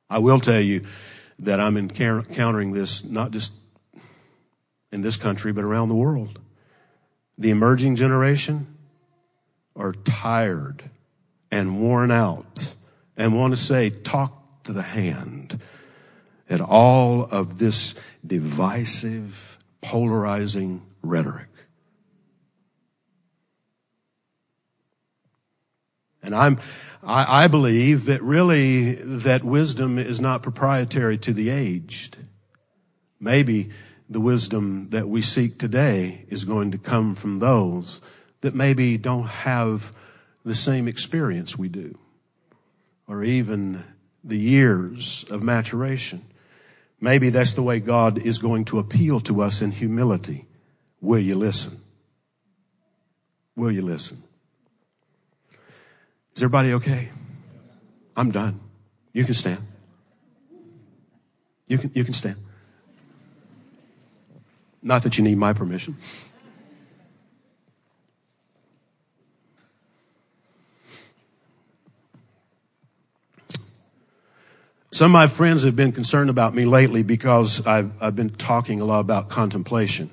I 0.09 0.19
will 0.19 0.39
tell 0.39 0.61
you 0.61 0.85
that 1.39 1.59
I'm 1.59 1.77
encountering 1.77 2.71
this 2.71 3.03
not 3.03 3.31
just 3.31 3.53
in 4.91 5.01
this 5.01 5.17
country, 5.17 5.51
but 5.51 5.63
around 5.63 5.89
the 5.89 5.95
world. 5.95 6.39
The 7.37 7.49
emerging 7.49 7.97
generation 7.97 8.67
are 9.75 9.91
tired 9.91 10.89
and 11.51 11.81
worn 11.81 12.11
out 12.11 12.75
and 13.17 13.37
want 13.37 13.51
to 13.51 13.57
say, 13.57 13.89
talk 13.89 14.63
to 14.63 14.73
the 14.73 14.81
hand 14.81 15.61
at 16.49 16.61
all 16.61 17.23
of 17.25 17.57
this 17.57 17.95
divisive, 18.25 19.57
polarizing 19.81 20.85
rhetoric. 21.01 21.47
And 26.21 26.33
I'm, 26.33 26.59
I, 27.03 27.43
I, 27.43 27.47
believe 27.47 28.05
that 28.05 28.21
really 28.23 28.95
that 28.95 29.43
wisdom 29.43 29.99
is 29.99 30.19
not 30.19 30.41
proprietary 30.41 31.19
to 31.19 31.33
the 31.33 31.51
aged. 31.51 32.17
Maybe 33.19 33.69
the 34.09 34.19
wisdom 34.19 34.89
that 34.89 35.07
we 35.07 35.21
seek 35.21 35.59
today 35.59 36.25
is 36.29 36.43
going 36.43 36.71
to 36.71 36.79
come 36.79 37.13
from 37.13 37.39
those 37.39 38.01
that 38.41 38.55
maybe 38.55 38.97
don't 38.97 39.27
have 39.27 39.93
the 40.43 40.55
same 40.55 40.87
experience 40.87 41.57
we 41.57 41.69
do, 41.69 41.97
or 43.07 43.23
even 43.23 43.83
the 44.23 44.37
years 44.37 45.25
of 45.29 45.43
maturation. 45.43 46.21
Maybe 47.05 47.29
that's 47.29 47.53
the 47.53 47.61
way 47.61 47.79
God 47.79 48.17
is 48.17 48.39
going 48.39 48.65
to 48.65 48.79
appeal 48.79 49.19
to 49.19 49.43
us 49.43 49.61
in 49.61 49.69
humility. 49.69 50.45
Will 51.01 51.19
you 51.19 51.35
listen? 51.35 51.77
Will 53.55 53.69
you 53.69 53.83
listen? 53.83 54.23
Is 56.33 56.41
everybody 56.41 56.73
okay? 56.73 57.11
I'm 58.17 58.31
done. 58.31 58.59
You 59.13 59.23
can 59.23 59.35
stand. 59.35 59.59
You 61.67 61.77
can, 61.77 61.91
you 61.93 62.03
can 62.03 62.15
stand. 62.15 62.37
Not 64.81 65.03
that 65.03 65.19
you 65.19 65.23
need 65.23 65.37
my 65.37 65.53
permission. 65.53 65.97
Some 74.95 75.11
of 75.11 75.11
my 75.11 75.27
friends 75.27 75.63
have 75.63 75.75
been 75.75 75.91
concerned 75.91 76.29
about 76.29 76.55
me 76.55 76.63
lately 76.63 77.03
because 77.03 77.67
I've, 77.67 77.91
I've 78.01 78.15
been 78.15 78.29
talking 78.29 78.79
a 78.79 78.85
lot 78.85 79.01
about 79.01 79.27
contemplation. 79.27 80.09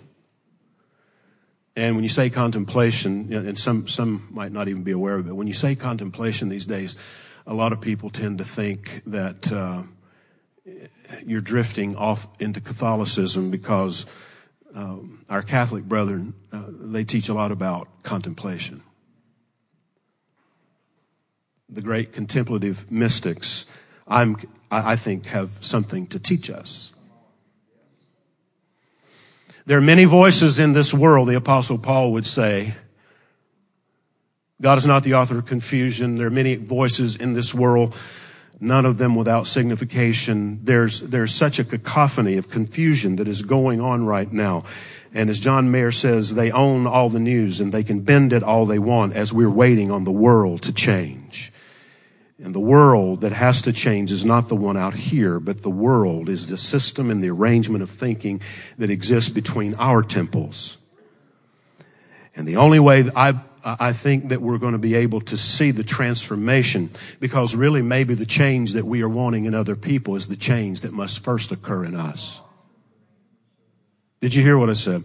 And 1.76 1.94
when 1.94 2.02
you 2.02 2.08
say 2.08 2.30
contemplation, 2.30 3.32
and 3.32 3.56
some, 3.56 3.86
some 3.86 4.26
might 4.32 4.50
not 4.50 4.66
even 4.66 4.82
be 4.82 4.90
aware 4.90 5.14
of 5.14 5.28
it, 5.28 5.36
when 5.36 5.46
you 5.46 5.54
say 5.54 5.76
contemplation 5.76 6.48
these 6.48 6.66
days, 6.66 6.96
a 7.46 7.54
lot 7.54 7.72
of 7.72 7.80
people 7.80 8.10
tend 8.10 8.38
to 8.38 8.44
think 8.44 9.04
that 9.06 9.52
uh, 9.52 9.84
you're 11.24 11.40
drifting 11.40 11.94
off 11.94 12.26
into 12.40 12.60
Catholicism 12.60 13.52
because 13.52 14.04
um, 14.74 15.24
our 15.30 15.42
Catholic 15.42 15.84
brethren, 15.84 16.34
uh, 16.50 16.64
they 16.68 17.04
teach 17.04 17.28
a 17.28 17.34
lot 17.34 17.52
about 17.52 18.02
contemplation. 18.02 18.82
The 21.68 21.82
great 21.82 22.12
contemplative 22.12 22.90
mystics 22.90 23.66
I'm, 24.06 24.36
I 24.72 24.96
think 24.96 25.26
have 25.26 25.52
something 25.60 26.06
to 26.08 26.18
teach 26.18 26.50
us. 26.50 26.92
There 29.66 29.78
are 29.78 29.82
many 29.82 30.04
voices 30.06 30.58
in 30.58 30.72
this 30.72 30.94
world, 30.94 31.28
the 31.28 31.34
apostle 31.34 31.78
Paul 31.78 32.12
would 32.12 32.26
say. 32.26 32.74
God 34.60 34.78
is 34.78 34.86
not 34.86 35.02
the 35.02 35.14
author 35.14 35.38
of 35.38 35.46
confusion. 35.46 36.16
There 36.16 36.28
are 36.28 36.30
many 36.30 36.56
voices 36.56 37.16
in 37.16 37.34
this 37.34 37.54
world, 37.54 37.94
none 38.60 38.86
of 38.86 38.96
them 38.96 39.14
without 39.14 39.46
signification. 39.46 40.64
There's, 40.64 41.00
there's 41.00 41.34
such 41.34 41.58
a 41.58 41.64
cacophony 41.64 42.38
of 42.38 42.48
confusion 42.48 43.16
that 43.16 43.28
is 43.28 43.42
going 43.42 43.80
on 43.80 44.06
right 44.06 44.32
now. 44.32 44.64
And 45.14 45.28
as 45.28 45.38
John 45.38 45.70
Mayer 45.70 45.92
says, 45.92 46.34
they 46.34 46.50
own 46.50 46.86
all 46.86 47.10
the 47.10 47.20
news 47.20 47.60
and 47.60 47.72
they 47.72 47.84
can 47.84 48.00
bend 48.00 48.32
it 48.32 48.42
all 48.42 48.64
they 48.64 48.78
want 48.78 49.12
as 49.14 49.32
we're 49.32 49.50
waiting 49.50 49.90
on 49.90 50.04
the 50.04 50.12
world 50.12 50.62
to 50.62 50.72
change. 50.72 51.51
And 52.42 52.52
the 52.52 52.60
world 52.60 53.20
that 53.20 53.30
has 53.30 53.62
to 53.62 53.72
change 53.72 54.10
is 54.10 54.24
not 54.24 54.48
the 54.48 54.56
one 54.56 54.76
out 54.76 54.94
here, 54.94 55.38
but 55.38 55.62
the 55.62 55.70
world 55.70 56.28
is 56.28 56.48
the 56.48 56.58
system 56.58 57.08
and 57.08 57.22
the 57.22 57.30
arrangement 57.30 57.84
of 57.84 57.90
thinking 57.90 58.40
that 58.78 58.90
exists 58.90 59.30
between 59.30 59.76
our 59.76 60.02
temples. 60.02 60.76
And 62.34 62.48
the 62.48 62.56
only 62.56 62.80
way 62.80 63.04
I, 63.14 63.38
I 63.64 63.92
think 63.92 64.30
that 64.30 64.42
we're 64.42 64.58
going 64.58 64.72
to 64.72 64.78
be 64.78 64.96
able 64.96 65.20
to 65.20 65.38
see 65.38 65.70
the 65.70 65.84
transformation, 65.84 66.90
because 67.20 67.54
really 67.54 67.80
maybe 67.80 68.14
the 68.14 68.26
change 68.26 68.72
that 68.72 68.86
we 68.86 69.02
are 69.02 69.08
wanting 69.08 69.44
in 69.44 69.54
other 69.54 69.76
people 69.76 70.16
is 70.16 70.26
the 70.26 70.34
change 70.34 70.80
that 70.80 70.92
must 70.92 71.22
first 71.22 71.52
occur 71.52 71.84
in 71.84 71.94
us. 71.94 72.40
Did 74.20 74.34
you 74.34 74.42
hear 74.42 74.58
what 74.58 74.68
I 74.68 74.72
said? 74.74 75.04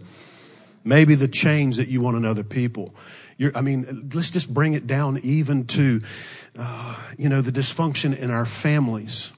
Maybe 0.82 1.14
the 1.14 1.28
change 1.28 1.76
that 1.76 1.86
you 1.86 2.00
want 2.00 2.16
in 2.16 2.24
other 2.24 2.42
people. 2.42 2.94
You're, 3.36 3.56
I 3.56 3.60
mean, 3.60 4.10
let's 4.12 4.32
just 4.32 4.52
bring 4.52 4.74
it 4.74 4.88
down 4.88 5.18
even 5.22 5.66
to, 5.68 6.00
uh, 6.56 6.94
you 7.16 7.28
know, 7.28 7.40
the 7.40 7.52
dysfunction 7.52 8.16
in 8.16 8.30
our 8.30 8.44
families. 8.44 9.32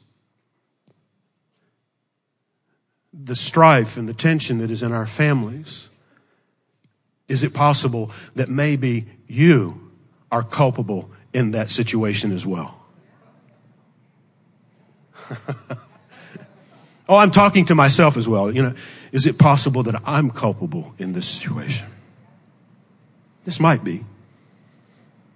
The 3.12 3.34
strife 3.34 3.96
and 3.96 4.08
the 4.08 4.14
tension 4.14 4.58
that 4.58 4.70
is 4.70 4.82
in 4.82 4.92
our 4.92 5.06
families. 5.06 5.88
Is 7.28 7.42
it 7.42 7.54
possible 7.54 8.10
that 8.34 8.48
maybe 8.48 9.06
you 9.26 9.90
are 10.30 10.42
culpable 10.42 11.10
in 11.32 11.52
that 11.52 11.70
situation 11.70 12.32
as 12.32 12.44
well? 12.44 12.76
oh, 17.08 17.16
I'm 17.16 17.30
talking 17.30 17.64
to 17.66 17.74
myself 17.74 18.16
as 18.16 18.28
well. 18.28 18.52
You 18.52 18.62
know, 18.62 18.74
is 19.12 19.26
it 19.26 19.38
possible 19.38 19.82
that 19.84 20.02
I'm 20.06 20.30
culpable 20.30 20.94
in 20.98 21.12
this 21.12 21.28
situation? 21.28 21.88
This 23.44 23.60
might 23.60 23.82
be. 23.84 24.04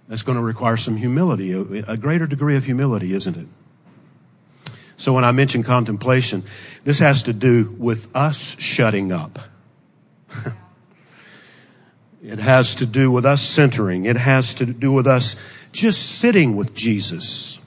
That's 0.07 0.21
going 0.21 0.37
to 0.37 0.43
require 0.43 0.77
some 0.77 0.97
humility, 0.97 1.51
a 1.51 1.97
greater 1.97 2.27
degree 2.27 2.55
of 2.55 2.65
humility, 2.65 3.13
isn't 3.13 3.37
it? 3.37 3.47
So 4.97 5.13
when 5.13 5.23
I 5.23 5.31
mention 5.31 5.63
contemplation, 5.63 6.43
this 6.83 6.99
has 6.99 7.23
to 7.23 7.33
do 7.33 7.75
with 7.77 8.15
us 8.15 8.55
shutting 8.59 9.11
up. 9.11 9.39
it 12.23 12.39
has 12.39 12.75
to 12.75 12.85
do 12.85 13.11
with 13.11 13.25
us 13.25 13.41
centering. 13.41 14.05
It 14.05 14.15
has 14.15 14.53
to 14.55 14.65
do 14.65 14.91
with 14.91 15.07
us 15.07 15.35
just 15.71 16.19
sitting 16.19 16.55
with 16.55 16.73
Jesus 16.73 17.59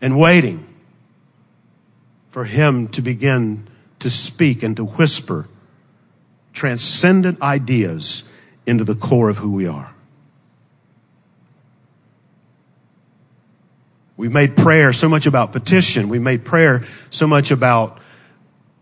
and 0.00 0.18
waiting 0.18 0.66
for 2.28 2.44
him 2.44 2.86
to 2.88 3.02
begin 3.02 3.66
to 3.98 4.10
speak 4.10 4.62
and 4.62 4.76
to 4.76 4.84
whisper 4.84 5.48
transcendent 6.52 7.40
ideas 7.42 8.22
into 8.66 8.84
the 8.84 8.94
core 8.94 9.28
of 9.28 9.38
who 9.38 9.52
we 9.52 9.66
are. 9.66 9.95
We 14.16 14.28
made 14.28 14.56
prayer 14.56 14.92
so 14.92 15.08
much 15.08 15.26
about 15.26 15.52
petition. 15.52 16.08
We've 16.08 16.22
made 16.22 16.44
prayer 16.44 16.84
so 17.10 17.26
much 17.26 17.50
about 17.50 17.98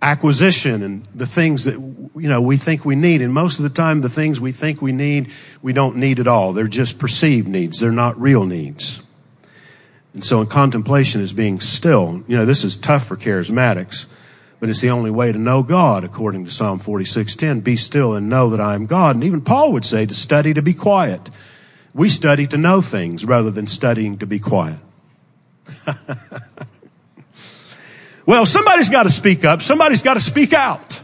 acquisition 0.01 0.83
and 0.83 1.09
the 1.15 1.27
things 1.27 1.65
that, 1.65 1.75
you 1.75 2.29
know, 2.29 2.41
we 2.41 2.57
think 2.57 2.85
we 2.85 2.95
need. 2.95 3.23
And 3.23 3.33
most 3.33 3.59
of 3.59 3.63
the 3.63 3.71
time, 3.71 4.01
the 4.01 4.09
things 4.09 4.41
we 4.41 4.53
think 4.53 4.83
we 4.83 4.93
need, 4.93 5.33
we 5.63 5.73
don't 5.73 5.97
need 5.97 6.21
at 6.21 6.29
all. 6.29 6.53
They're 6.53 6.69
just 6.69 6.99
perceived 6.99 7.49
needs. 7.49 7.81
They're 7.81 7.91
not 7.91 8.21
real 8.21 8.45
needs. 8.45 9.03
And 10.13 10.25
so 10.25 10.41
in 10.41 10.47
contemplation 10.47 11.21
is 11.21 11.33
being 11.33 11.59
still. 11.59 12.23
You 12.29 12.37
know, 12.37 12.45
this 12.45 12.63
is 12.63 12.77
tough 12.77 13.07
for 13.07 13.17
charismatics, 13.17 14.07
but 14.61 14.69
it's 14.69 14.81
the 14.81 14.91
only 14.91 15.11
way 15.11 15.33
to 15.33 15.39
know 15.39 15.65
God, 15.65 16.05
according 16.05 16.45
to 16.45 16.53
Psalm 16.53 16.79
46:10. 16.79 17.61
Be 17.61 17.77
still 17.77 18.15
and 18.15 18.29
know 18.29 18.51
that 18.51 18.61
I 18.61 18.75
am 18.75 18.87
God. 18.87 19.17
And 19.17 19.25
even 19.25 19.41
Paul 19.41 19.73
would 19.73 19.85
say 19.85 20.07
to 20.07 20.15
study 20.15 20.55
to 20.55 20.63
be 20.63 20.75
quiet. 20.75 21.31
We 21.93 22.09
study 22.09 22.47
to 22.49 22.57
know 22.57 22.81
things 22.81 23.25
rather 23.25 23.51
than 23.51 23.67
studying 23.67 24.19
to 24.19 24.27
be 24.27 24.39
quiet. 24.39 24.79
well, 28.27 28.47
somebody's 28.47 28.91
got 28.91 29.05
to 29.05 29.11
speak 29.11 29.45
up. 29.45 29.63
Somebody's 29.63 30.03
got 30.03 30.15
to 30.15 30.21
speak 30.21 30.53
out. 30.53 31.03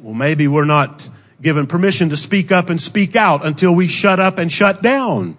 Well, 0.00 0.14
maybe 0.14 0.48
we're 0.48 0.64
not 0.64 1.08
given 1.40 1.66
permission 1.66 2.10
to 2.10 2.16
speak 2.16 2.52
up 2.52 2.70
and 2.70 2.80
speak 2.80 3.16
out 3.16 3.44
until 3.44 3.74
we 3.74 3.88
shut 3.88 4.20
up 4.20 4.38
and 4.38 4.50
shut 4.50 4.82
down. 4.82 5.36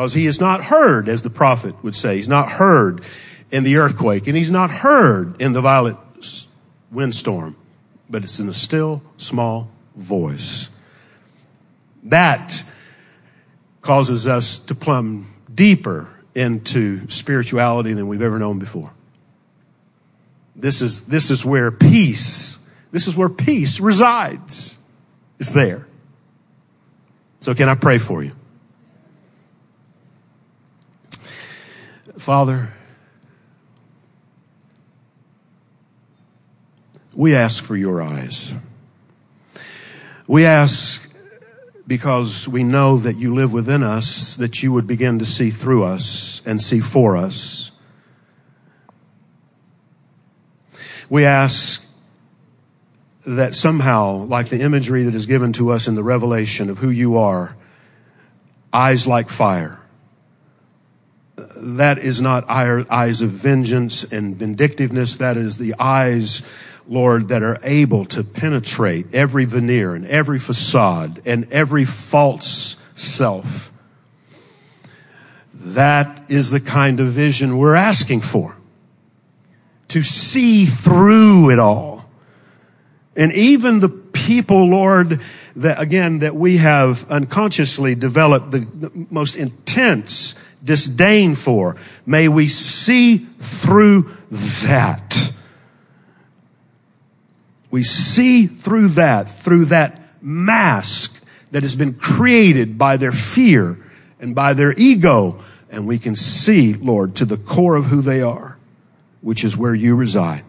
because 0.00 0.14
he 0.14 0.26
is 0.26 0.40
not 0.40 0.64
heard, 0.64 1.10
as 1.10 1.20
the 1.20 1.28
prophet 1.28 1.74
would 1.82 1.94
say. 1.94 2.16
He's 2.16 2.28
not 2.28 2.52
heard 2.52 3.02
in 3.50 3.64
the 3.64 3.76
earthquake, 3.76 4.26
and 4.28 4.34
he's 4.34 4.50
not 4.50 4.70
heard 4.70 5.38
in 5.40 5.52
the 5.52 5.60
violent 5.60 5.98
windstorm, 6.90 7.54
but 8.08 8.24
it's 8.24 8.38
in 8.38 8.48
a 8.48 8.54
still, 8.54 9.02
small 9.18 9.68
voice. 9.96 10.70
That 12.04 12.64
causes 13.82 14.28
us 14.28 14.58
to 14.58 14.74
plumb 14.74 15.32
deeper 15.52 16.08
into 16.34 17.08
spirituality 17.10 17.92
than 17.92 18.08
we've 18.08 18.22
ever 18.22 18.38
known 18.38 18.58
before. 18.58 18.92
This 20.54 20.82
is, 20.82 21.02
this 21.02 21.30
is 21.30 21.44
where 21.44 21.70
peace, 21.70 22.58
this 22.92 23.08
is 23.08 23.16
where 23.16 23.28
peace 23.28 23.80
resides. 23.80 24.78
It's 25.38 25.52
there. 25.52 25.86
So 27.40 27.54
can 27.54 27.68
I 27.68 27.74
pray 27.74 27.98
for 27.98 28.22
you? 28.22 28.32
Father, 32.18 32.74
we 37.14 37.34
ask 37.34 37.64
for 37.64 37.76
your 37.76 38.02
eyes. 38.02 38.52
We 40.26 40.44
ask 40.44 41.09
because 41.90 42.46
we 42.46 42.62
know 42.62 42.96
that 42.98 43.16
you 43.16 43.34
live 43.34 43.52
within 43.52 43.82
us, 43.82 44.36
that 44.36 44.62
you 44.62 44.72
would 44.72 44.86
begin 44.86 45.18
to 45.18 45.26
see 45.26 45.50
through 45.50 45.82
us 45.82 46.40
and 46.46 46.62
see 46.62 46.78
for 46.78 47.16
us. 47.16 47.72
We 51.08 51.24
ask 51.24 51.84
that 53.26 53.56
somehow, 53.56 54.18
like 54.18 54.50
the 54.50 54.60
imagery 54.60 55.02
that 55.02 55.16
is 55.16 55.26
given 55.26 55.52
to 55.54 55.72
us 55.72 55.88
in 55.88 55.96
the 55.96 56.04
revelation 56.04 56.70
of 56.70 56.78
who 56.78 56.90
you 56.90 57.18
are, 57.18 57.56
eyes 58.72 59.08
like 59.08 59.28
fire, 59.28 59.80
that 61.56 61.98
is 61.98 62.20
not 62.20 62.48
eyes 62.48 63.20
of 63.20 63.30
vengeance 63.30 64.04
and 64.04 64.36
vindictiveness. 64.36 65.16
That 65.16 65.36
is 65.36 65.58
the 65.58 65.74
eyes, 65.80 66.42
Lord, 66.88 67.28
that 67.28 67.42
are 67.42 67.58
able 67.62 68.04
to 68.06 68.24
penetrate 68.24 69.14
every 69.14 69.44
veneer 69.44 69.94
and 69.94 70.06
every 70.06 70.38
facade 70.38 71.22
and 71.24 71.50
every 71.52 71.84
false 71.84 72.76
self. 72.94 73.72
That 75.54 76.30
is 76.30 76.50
the 76.50 76.60
kind 76.60 77.00
of 77.00 77.08
vision 77.08 77.58
we're 77.58 77.74
asking 77.74 78.22
for. 78.22 78.56
To 79.88 80.02
see 80.02 80.66
through 80.66 81.50
it 81.50 81.58
all. 81.58 82.08
And 83.16 83.32
even 83.32 83.80
the 83.80 83.88
people, 83.88 84.68
Lord, 84.68 85.20
that 85.56 85.80
again, 85.80 86.20
that 86.20 86.34
we 86.34 86.58
have 86.58 87.10
unconsciously 87.10 87.94
developed 87.94 88.52
the, 88.52 88.60
the 88.60 89.06
most 89.10 89.36
intense 89.36 90.34
disdain 90.62 91.34
for. 91.34 91.76
May 92.06 92.28
we 92.28 92.48
see 92.48 93.18
through 93.18 94.10
that. 94.30 95.32
We 97.70 97.84
see 97.84 98.46
through 98.46 98.88
that, 98.88 99.28
through 99.28 99.66
that 99.66 100.00
mask 100.22 101.22
that 101.50 101.62
has 101.62 101.74
been 101.74 101.94
created 101.94 102.78
by 102.78 102.96
their 102.96 103.12
fear 103.12 103.78
and 104.20 104.34
by 104.34 104.54
their 104.54 104.72
ego. 104.76 105.42
And 105.70 105.86
we 105.86 105.98
can 105.98 106.16
see, 106.16 106.74
Lord, 106.74 107.16
to 107.16 107.24
the 107.24 107.36
core 107.36 107.76
of 107.76 107.86
who 107.86 108.00
they 108.00 108.20
are, 108.22 108.58
which 109.20 109.44
is 109.44 109.56
where 109.56 109.74
you 109.74 109.94
reside, 109.94 110.44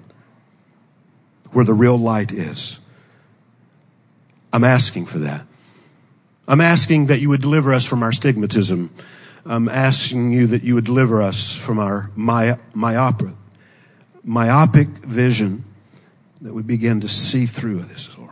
where 1.51 1.65
the 1.65 1.73
real 1.73 1.97
light 1.97 2.31
is. 2.31 2.79
I'm 4.51 4.63
asking 4.63 5.05
for 5.05 5.19
that. 5.19 5.45
I'm 6.47 6.61
asking 6.61 7.05
that 7.05 7.21
you 7.21 7.29
would 7.29 7.41
deliver 7.41 7.73
us 7.73 7.85
from 7.85 8.03
our 8.03 8.11
stigmatism 8.11 8.89
I'm 9.45 9.69
asking 9.69 10.31
you 10.31 10.47
that 10.47 10.63
you 10.63 10.75
would 10.75 10.85
deliver 10.85 11.21
us 11.21 11.55
from 11.55 11.79
our 11.79 12.11
my, 12.15 12.59
myopic, 12.73 13.33
myopic 14.23 14.87
vision 14.87 15.65
that 16.41 16.53
we 16.53 16.63
begin 16.63 17.01
to 17.01 17.07
see 17.07 17.45
through 17.45 17.79
this, 17.83 18.17
Lord. 18.17 18.31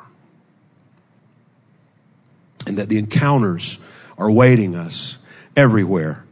And 2.66 2.78
that 2.78 2.89
the 2.89 2.97
encounters 2.97 3.80
are 4.18 4.30
waiting 4.30 4.76
us 4.76 5.20
everywhere, 5.55 6.26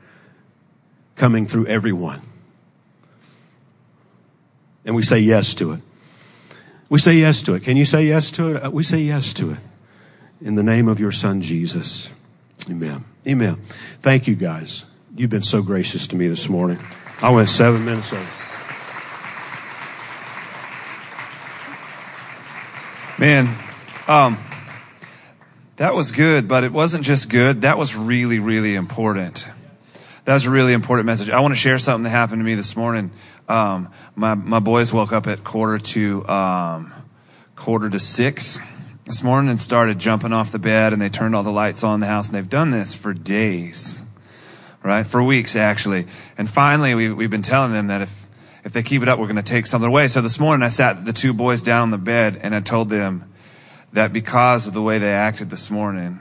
coming 1.15 1.45
through 1.45 1.67
everyone. 1.67 2.21
And 4.85 4.95
we 4.95 5.01
say 5.01 5.19
yes 5.19 5.53
to 5.55 5.73
it. 5.73 5.81
We 6.89 6.99
say 6.99 7.15
yes 7.15 7.41
to 7.43 7.53
it. 7.55 7.63
Can 7.63 7.75
you 7.77 7.85
say 7.85 8.05
yes 8.05 8.31
to 8.31 8.55
it? 8.55 8.65
Uh, 8.65 8.71
we 8.71 8.83
say 8.83 8.99
yes 8.99 9.33
to 9.33 9.51
it. 9.51 9.57
In 10.41 10.55
the 10.55 10.63
name 10.63 10.87
of 10.87 10.99
your 10.99 11.11
son, 11.11 11.41
Jesus. 11.41 12.09
Amen. 12.69 13.03
Amen. 13.27 13.55
Thank 14.01 14.27
you 14.27 14.35
guys. 14.35 14.85
You've 15.15 15.29
been 15.29 15.41
so 15.41 15.61
gracious 15.61 16.07
to 16.09 16.15
me 16.15 16.27
this 16.27 16.47
morning. 16.47 16.79
I 17.21 17.31
went 17.31 17.49
seven 17.49 17.83
minutes 17.83 18.13
over. 18.13 18.36
Man, 23.19 23.49
um, 24.07 24.37
that 25.77 25.95
was 25.95 26.11
good, 26.11 26.47
but 26.47 26.63
it 26.63 26.71
wasn't 26.71 27.03
just 27.03 27.31
good. 27.31 27.61
That 27.61 27.75
was 27.75 27.95
really, 27.95 28.37
really 28.37 28.75
important. 28.75 29.47
That 30.25 30.35
was 30.35 30.45
a 30.45 30.51
really 30.51 30.73
important 30.73 31.07
message. 31.07 31.31
I 31.31 31.39
want 31.39 31.51
to 31.51 31.55
share 31.55 31.79
something 31.79 32.03
that 32.03 32.11
happened 32.11 32.41
to 32.41 32.43
me 32.45 32.53
this 32.53 32.77
morning. 32.77 33.09
Um, 33.49 33.91
my, 34.15 34.35
my 34.35 34.59
boys 34.59 34.93
woke 34.93 35.13
up 35.13 35.25
at 35.25 35.43
quarter 35.43 35.79
to, 35.79 36.27
um, 36.27 36.93
quarter 37.55 37.89
to 37.89 37.99
six 37.99 38.59
this 39.05 39.23
morning 39.23 39.49
and 39.49 39.59
started 39.59 39.97
jumping 39.97 40.31
off 40.31 40.51
the 40.51 40.59
bed 40.59 40.93
and 40.93 41.01
they 41.01 41.09
turned 41.09 41.35
all 41.35 41.41
the 41.41 41.51
lights 41.51 41.83
on 41.83 41.95
in 41.95 41.99
the 42.01 42.05
house 42.05 42.27
and 42.27 42.35
they've 42.35 42.47
done 42.47 42.69
this 42.69 42.93
for 42.93 43.15
days, 43.15 44.03
right? 44.83 45.07
For 45.07 45.23
weeks 45.23 45.55
actually. 45.55 46.05
And 46.37 46.47
finally 46.47 46.93
we, 46.93 47.11
we've 47.11 47.31
been 47.31 47.41
telling 47.41 47.71
them 47.71 47.87
that 47.87 48.03
if, 48.03 48.26
if 48.67 48.73
they 48.73 48.83
keep 48.83 49.01
it 49.01 49.07
up, 49.07 49.17
we're 49.17 49.27
going 49.27 49.37
to 49.37 49.41
take 49.41 49.65
something 49.65 49.87
away. 49.87 50.09
So 50.09 50.19
this 50.19 50.41
morning 50.41 50.61
I 50.61 50.67
sat 50.67 51.05
the 51.05 51.13
two 51.13 51.31
boys 51.31 51.61
down 51.61 51.83
on 51.83 51.91
the 51.91 51.97
bed 51.97 52.41
and 52.43 52.53
I 52.53 52.59
told 52.59 52.89
them 52.89 53.31
that 53.93 54.11
because 54.11 54.67
of 54.67 54.73
the 54.73 54.81
way 54.81 54.99
they 54.99 55.13
acted 55.13 55.49
this 55.49 55.71
morning, 55.71 56.19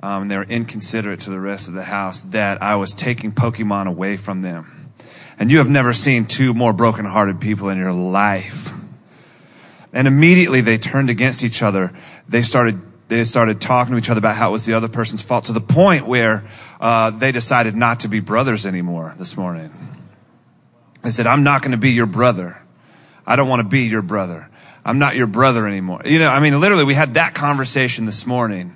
um, 0.00 0.22
and 0.22 0.30
they 0.30 0.36
were 0.36 0.42
inconsiderate 0.42 1.20
to 1.20 1.30
the 1.30 1.38
rest 1.38 1.68
of 1.68 1.74
the 1.74 1.84
house, 1.84 2.22
that 2.22 2.60
I 2.60 2.74
was 2.74 2.94
taking 2.94 3.30
Pokemon 3.30 3.86
away 3.86 4.16
from 4.16 4.40
them. 4.40 4.90
And 5.38 5.52
you 5.52 5.58
have 5.58 5.70
never 5.70 5.92
seen 5.92 6.26
two 6.26 6.52
more 6.52 6.72
brokenhearted 6.72 7.40
people 7.40 7.68
in 7.68 7.78
your 7.78 7.92
life. 7.92 8.72
And 9.92 10.08
immediately 10.08 10.62
they 10.62 10.78
turned 10.78 11.10
against 11.10 11.44
each 11.44 11.62
other. 11.62 11.92
They 12.28 12.42
started 12.42 12.80
they 13.06 13.22
started 13.22 13.60
talking 13.60 13.92
to 13.92 13.98
each 13.98 14.10
other 14.10 14.18
about 14.18 14.34
how 14.34 14.48
it 14.48 14.52
was 14.52 14.66
the 14.66 14.72
other 14.72 14.88
person's 14.88 15.22
fault 15.22 15.44
to 15.44 15.52
the 15.52 15.60
point 15.60 16.08
where 16.08 16.42
uh, 16.80 17.10
they 17.10 17.30
decided 17.30 17.76
not 17.76 18.00
to 18.00 18.08
be 18.08 18.18
brothers 18.18 18.66
anymore 18.66 19.14
this 19.16 19.36
morning. 19.36 19.70
They 21.04 21.10
said, 21.10 21.26
"I'm 21.26 21.44
not 21.44 21.62
going 21.62 21.72
to 21.72 21.78
be 21.78 21.92
your 21.92 22.06
brother. 22.06 22.60
I 23.26 23.36
don't 23.36 23.48
want 23.48 23.60
to 23.60 23.68
be 23.68 23.82
your 23.82 24.02
brother. 24.02 24.48
I'm 24.84 24.98
not 24.98 25.14
your 25.14 25.28
brother 25.28 25.66
anymore." 25.68 26.00
You 26.04 26.18
know, 26.18 26.28
I 26.28 26.40
mean, 26.40 26.58
literally, 26.58 26.84
we 26.84 26.94
had 26.94 27.14
that 27.14 27.34
conversation 27.34 28.06
this 28.06 28.26
morning 28.26 28.74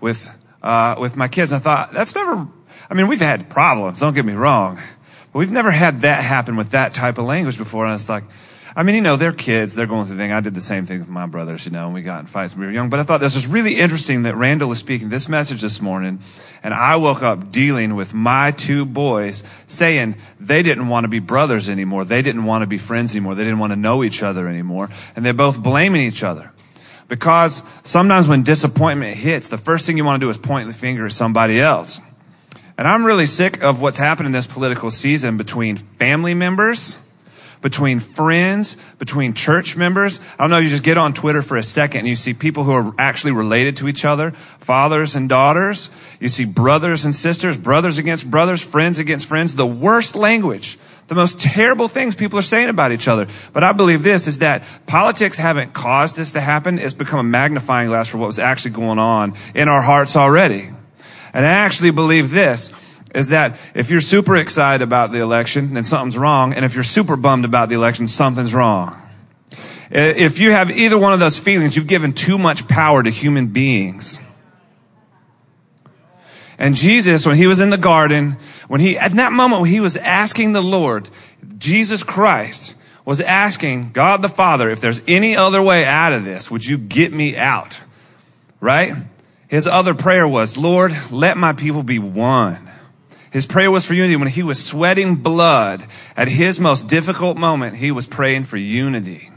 with 0.00 0.28
uh, 0.62 0.96
with 0.98 1.16
my 1.16 1.28
kids. 1.28 1.52
And 1.52 1.60
I 1.60 1.62
thought 1.62 1.92
that's 1.92 2.14
never. 2.14 2.46
I 2.90 2.94
mean, 2.94 3.06
we've 3.06 3.20
had 3.20 3.48
problems. 3.48 4.00
Don't 4.00 4.14
get 4.14 4.24
me 4.24 4.32
wrong, 4.32 4.80
but 5.32 5.38
we've 5.38 5.52
never 5.52 5.70
had 5.70 6.00
that 6.00 6.24
happen 6.24 6.56
with 6.56 6.70
that 6.72 6.92
type 6.92 7.18
of 7.18 7.24
language 7.24 7.56
before. 7.56 7.86
And 7.86 7.94
it's 7.94 8.08
like, 8.08 8.24
I 8.76 8.84
mean, 8.84 8.94
you 8.94 9.00
know, 9.00 9.16
they're 9.16 9.32
kids. 9.32 9.74
They're 9.74 9.86
going 9.86 10.06
through 10.06 10.16
the 10.16 10.22
thing. 10.22 10.32
I 10.32 10.40
did 10.40 10.54
the 10.54 10.60
same 10.60 10.86
thing 10.86 11.00
with 11.00 11.08
my 11.08 11.26
brothers, 11.26 11.66
you 11.66 11.72
know, 11.72 11.86
and 11.86 11.94
we 11.94 12.02
got 12.02 12.20
in 12.20 12.26
fights 12.26 12.54
when 12.54 12.60
we 12.60 12.66
were 12.66 12.72
young. 12.72 12.88
But 12.88 13.00
I 13.00 13.02
thought 13.02 13.18
this 13.20 13.34
was 13.34 13.46
really 13.46 13.74
interesting 13.74 14.22
that 14.22 14.36
Randall 14.36 14.68
was 14.68 14.78
speaking 14.78 15.08
this 15.08 15.28
message 15.28 15.60
this 15.60 15.80
morning. 15.80 16.20
And 16.62 16.72
I 16.72 16.96
woke 16.96 17.22
up 17.22 17.50
dealing 17.50 17.96
with 17.96 18.14
my 18.14 18.52
two 18.52 18.84
boys 18.84 19.42
saying 19.66 20.16
they 20.38 20.62
didn't 20.62 20.88
want 20.88 21.04
to 21.04 21.08
be 21.08 21.18
brothers 21.18 21.68
anymore. 21.68 22.04
They 22.04 22.22
didn't 22.22 22.44
want 22.44 22.62
to 22.62 22.66
be 22.66 22.78
friends 22.78 23.12
anymore. 23.12 23.34
They 23.34 23.44
didn't 23.44 23.58
want 23.58 23.72
to 23.72 23.76
know 23.76 24.04
each 24.04 24.22
other 24.22 24.46
anymore. 24.46 24.88
And 25.16 25.24
they're 25.24 25.32
both 25.32 25.60
blaming 25.60 26.02
each 26.02 26.22
other. 26.22 26.52
Because 27.08 27.64
sometimes 27.82 28.28
when 28.28 28.44
disappointment 28.44 29.16
hits, 29.16 29.48
the 29.48 29.58
first 29.58 29.84
thing 29.84 29.96
you 29.96 30.04
want 30.04 30.20
to 30.20 30.24
do 30.24 30.30
is 30.30 30.38
point 30.38 30.68
the 30.68 30.74
finger 30.74 31.06
at 31.06 31.12
somebody 31.12 31.60
else. 31.60 32.00
And 32.78 32.86
I'm 32.86 33.04
really 33.04 33.26
sick 33.26 33.62
of 33.62 33.80
what's 33.82 33.98
happened 33.98 34.26
in 34.26 34.32
this 34.32 34.46
political 34.46 34.92
season 34.92 35.36
between 35.36 35.76
family 35.76 36.34
members, 36.34 36.98
between 37.60 38.00
friends, 38.00 38.76
between 38.98 39.34
church 39.34 39.76
members. 39.76 40.20
I 40.38 40.44
don't 40.44 40.50
know, 40.50 40.58
you 40.58 40.68
just 40.68 40.82
get 40.82 40.98
on 40.98 41.12
Twitter 41.12 41.42
for 41.42 41.56
a 41.56 41.62
second 41.62 42.00
and 42.00 42.08
you 42.08 42.16
see 42.16 42.34
people 42.34 42.64
who 42.64 42.72
are 42.72 42.94
actually 42.98 43.32
related 43.32 43.76
to 43.78 43.88
each 43.88 44.04
other, 44.04 44.30
fathers 44.30 45.14
and 45.14 45.28
daughters. 45.28 45.90
You 46.20 46.28
see 46.28 46.44
brothers 46.44 47.04
and 47.04 47.14
sisters, 47.14 47.56
brothers 47.58 47.98
against 47.98 48.30
brothers, 48.30 48.62
friends 48.62 48.98
against 48.98 49.28
friends, 49.28 49.54
the 49.54 49.66
worst 49.66 50.14
language 50.14 50.78
the 51.10 51.16
most 51.16 51.40
terrible 51.40 51.88
things 51.88 52.14
people 52.14 52.38
are 52.38 52.42
saying 52.42 52.68
about 52.68 52.92
each 52.92 53.08
other. 53.08 53.26
But 53.52 53.64
I 53.64 53.72
believe 53.72 54.04
this 54.04 54.28
is 54.28 54.38
that 54.38 54.62
politics 54.86 55.38
haven't 55.38 55.72
caused 55.72 56.14
this 56.14 56.32
to 56.32 56.40
happen. 56.40 56.78
It's 56.78 56.94
become 56.94 57.18
a 57.18 57.24
magnifying 57.24 57.88
glass 57.88 58.06
for 58.06 58.18
what 58.18 58.28
was 58.28 58.38
actually 58.38 58.70
going 58.70 59.00
on 59.00 59.34
in 59.52 59.66
our 59.66 59.82
hearts 59.82 60.14
already. 60.14 60.68
And 61.34 61.44
I 61.44 61.50
actually 61.50 61.90
believe 61.90 62.30
this 62.30 62.72
is 63.14 63.28
that 63.28 63.58
if 63.74 63.90
you're 63.90 64.00
super 64.00 64.36
excited 64.36 64.82
about 64.82 65.12
the 65.12 65.20
election, 65.20 65.74
then 65.74 65.84
something's 65.84 66.16
wrong. 66.16 66.52
And 66.52 66.64
if 66.64 66.74
you're 66.74 66.84
super 66.84 67.16
bummed 67.16 67.44
about 67.44 67.68
the 67.68 67.74
election, 67.74 68.06
something's 68.06 68.54
wrong. 68.54 69.00
If 69.90 70.38
you 70.38 70.52
have 70.52 70.70
either 70.70 70.96
one 70.96 71.12
of 71.12 71.20
those 71.20 71.38
feelings, 71.38 71.76
you've 71.76 71.88
given 71.88 72.12
too 72.12 72.38
much 72.38 72.68
power 72.68 73.02
to 73.02 73.10
human 73.10 73.48
beings. 73.48 74.20
And 76.58 76.76
Jesus, 76.76 77.26
when 77.26 77.36
he 77.36 77.46
was 77.46 77.58
in 77.58 77.70
the 77.70 77.78
garden, 77.78 78.36
when 78.68 78.80
he, 78.80 78.96
at 78.96 79.12
that 79.12 79.32
moment 79.32 79.62
when 79.62 79.70
he 79.70 79.80
was 79.80 79.96
asking 79.96 80.52
the 80.52 80.62
Lord, 80.62 81.08
Jesus 81.58 82.04
Christ 82.04 82.76
was 83.04 83.20
asking 83.20 83.90
God 83.92 84.22
the 84.22 84.28
Father, 84.28 84.70
if 84.70 84.80
there's 84.80 85.02
any 85.08 85.36
other 85.36 85.60
way 85.60 85.84
out 85.84 86.12
of 86.12 86.24
this, 86.24 86.50
would 86.50 86.64
you 86.64 86.78
get 86.78 87.12
me 87.12 87.36
out? 87.36 87.82
Right? 88.60 88.94
His 89.48 89.66
other 89.66 89.94
prayer 89.94 90.28
was, 90.28 90.56
Lord, 90.56 90.92
let 91.10 91.36
my 91.36 91.52
people 91.52 91.82
be 91.82 91.98
one. 91.98 92.69
His 93.30 93.46
prayer 93.46 93.70
was 93.70 93.86
for 93.86 93.94
unity. 93.94 94.16
When 94.16 94.28
he 94.28 94.42
was 94.42 94.64
sweating 94.64 95.16
blood 95.16 95.84
at 96.16 96.28
his 96.28 96.58
most 96.58 96.88
difficult 96.88 97.36
moment, 97.36 97.76
he 97.76 97.92
was 97.92 98.06
praying 98.06 98.44
for 98.44 98.56
unity. 98.56 99.30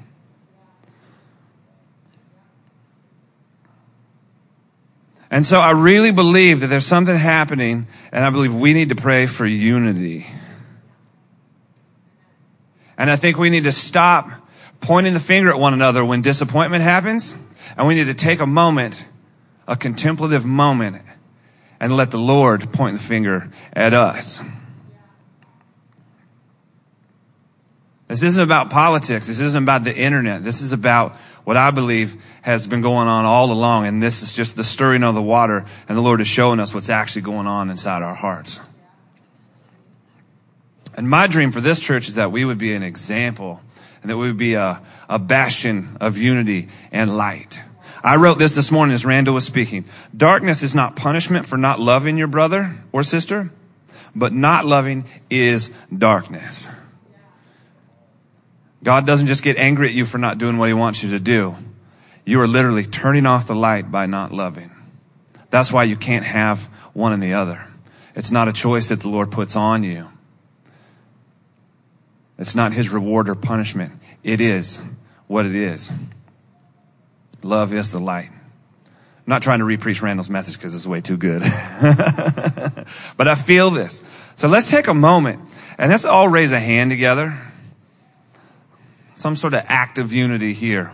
And 5.30 5.46
so 5.46 5.60
I 5.60 5.72
really 5.72 6.12
believe 6.12 6.60
that 6.60 6.68
there's 6.68 6.86
something 6.86 7.18
happening, 7.18 7.88
and 8.12 8.24
I 8.24 8.30
believe 8.30 8.54
we 8.54 8.74
need 8.74 8.90
to 8.90 8.96
pray 8.96 9.26
for 9.26 9.48
unity. 9.48 10.28
And 13.00 13.10
I 13.10 13.16
think 13.16 13.40
we 13.40 13.50
need 13.50 13.64
to 13.64 13.72
stop 13.72 14.30
pointing 14.80 15.16
the 15.16 15.20
finger 15.20 15.50
at 15.50 15.60
one 15.60 15.74
another 15.74 16.06
when 16.06 16.22
disappointment 16.22 16.84
happens, 16.84 17.36
and 17.76 17.88
we 17.88 17.96
need 17.96 18.06
to 18.06 18.14
take 18.14 18.42
a 18.42 18.46
moment, 18.46 19.06
a 19.68 19.76
contemplative 19.76 20.46
moment, 20.46 21.02
and 21.84 21.98
let 21.98 22.12
the 22.12 22.18
Lord 22.18 22.72
point 22.72 22.96
the 22.96 23.04
finger 23.04 23.52
at 23.74 23.94
us. 23.94 24.42
This 28.08 28.24
isn't 28.24 28.42
about 28.42 28.70
politics. 28.70 29.28
This 29.28 29.42
isn't 29.42 29.64
about 29.64 29.84
the 29.84 29.94
internet. 29.94 30.46
This 30.46 30.62
is 30.62 30.72
about 30.72 31.18
what 31.44 31.58
I 31.58 31.72
believe 31.72 32.16
has 32.42 32.68
been 32.68 32.80
going 32.80 33.10
on 33.10 33.26
all 33.26 33.52
along. 33.52 33.86
And 33.88 34.02
this 34.02 34.24
is 34.24 34.32
just 34.32 34.56
the 34.56 34.64
stirring 34.64 35.04
of 35.04 35.14
the 35.14 35.22
water. 35.22 35.66
And 35.90 35.98
the 35.98 36.02
Lord 36.02 36.22
is 36.22 36.28
showing 36.30 36.62
us 36.62 36.74
what's 36.74 36.90
actually 36.90 37.24
going 37.24 37.48
on 37.48 37.70
inside 37.70 38.02
our 38.02 38.16
hearts. 38.16 38.62
And 40.94 41.10
my 41.10 41.28
dream 41.28 41.52
for 41.52 41.60
this 41.60 41.82
church 41.82 42.08
is 42.08 42.16
that 42.16 42.32
we 42.32 42.46
would 42.46 42.58
be 42.58 42.74
an 42.76 42.84
example 42.84 43.62
and 44.02 44.10
that 44.10 44.16
we 44.16 44.28
would 44.28 44.38
be 44.38 44.54
a, 44.54 44.82
a 45.10 45.20
bastion 45.20 45.98
of 46.00 46.18
unity 46.18 46.70
and 46.94 47.18
light. 47.18 47.62
I 48.04 48.18
wrote 48.18 48.38
this 48.38 48.54
this 48.54 48.70
morning 48.70 48.94
as 48.94 49.06
Randall 49.06 49.34
was 49.34 49.46
speaking. 49.46 49.86
Darkness 50.16 50.62
is 50.62 50.76
not 50.76 50.96
punishment 50.98 51.46
for 51.46 51.58
not 51.58 51.80
loving 51.80 52.18
your 52.18 52.28
brother 52.28 52.76
or 52.92 53.02
sister, 53.02 53.50
but 54.14 54.34
not 54.34 54.66
loving 54.66 55.06
is 55.30 55.74
darkness. 55.96 56.68
God 58.84 59.06
doesn't 59.06 59.28
just 59.28 59.44
get 59.44 59.58
angry 59.58 59.88
at 59.88 59.94
you 59.94 60.04
for 60.04 60.18
not 60.18 60.38
doing 60.38 60.58
what 60.58 60.68
he 60.68 60.74
wants 60.74 61.02
you 61.02 61.12
to 61.12 61.20
do. 61.20 61.56
You 62.26 62.42
are 62.42 62.48
literally 62.48 62.84
turning 62.84 63.26
off 63.26 63.48
the 63.48 63.56
light 63.56 63.90
by 63.90 64.06
not 64.06 64.34
loving. 64.34 64.72
That's 65.50 65.72
why 65.72 65.84
you 65.86 65.96
can't 65.96 66.26
have 66.26 66.66
one 66.94 67.14
and 67.14 67.24
the 67.24 67.34
other. 67.34 67.66
It's 68.16 68.32
not 68.32 68.50
a 68.50 68.54
choice 68.54 68.90
that 68.90 69.00
the 69.00 69.10
Lord 69.10 69.32
puts 69.32 69.56
on 69.56 69.84
you. 69.84 70.10
It's 72.38 72.56
not 72.56 72.74
his 72.74 72.90
reward 72.90 73.30
or 73.30 73.36
punishment. 73.36 73.94
It 74.24 74.42
is 74.42 74.82
what 75.28 75.46
it 75.46 75.56
is. 75.56 75.92
Love 77.44 77.74
is 77.74 77.92
the 77.92 78.00
light. 78.00 78.30
I'm 78.30 79.30
not 79.30 79.42
trying 79.42 79.60
to 79.60 79.66
repreach 79.66 80.02
Randall's 80.02 80.30
message 80.30 80.58
because 80.58 80.76
it's 80.76 80.88
way 80.88 81.02
too 81.02 81.18
good. 81.18 81.42
but 83.18 83.28
I 83.28 83.36
feel 83.36 83.70
this. 83.70 84.04
So 84.36 84.48
let's 84.48 84.70
take 84.70 84.88
a 84.88 84.94
moment 84.94 85.42
and 85.78 85.92
let's 85.92 86.06
all 86.06 86.28
raise 86.28 86.52
a 86.52 86.60
hand 86.60 86.92
together 86.92 87.38
some 89.16 89.36
sort 89.38 89.54
of 89.54 89.64
act 89.68 89.98
of 89.98 90.14
unity 90.14 90.54
here. 90.54 90.92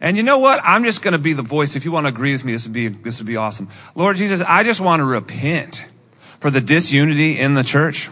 And 0.00 0.16
you 0.16 0.22
know 0.22 0.38
what? 0.38 0.60
I'm 0.64 0.84
just 0.84 1.02
going 1.02 1.12
to 1.12 1.18
be 1.18 1.34
the 1.34 1.42
voice. 1.42 1.76
If 1.76 1.84
you 1.84 1.92
want 1.92 2.04
to 2.04 2.08
agree 2.08 2.32
with 2.32 2.44
me, 2.44 2.52
this 2.52 2.64
would 2.64 2.72
be, 2.72 2.88
this 2.88 3.20
would 3.20 3.26
be 3.26 3.36
awesome. 3.36 3.68
Lord 3.94 4.16
Jesus, 4.16 4.40
I 4.40 4.64
just 4.64 4.80
want 4.80 5.00
to 5.00 5.04
repent 5.04 5.84
for 6.40 6.50
the 6.50 6.60
disunity 6.60 7.38
in 7.38 7.54
the 7.54 7.62
church. 7.62 8.08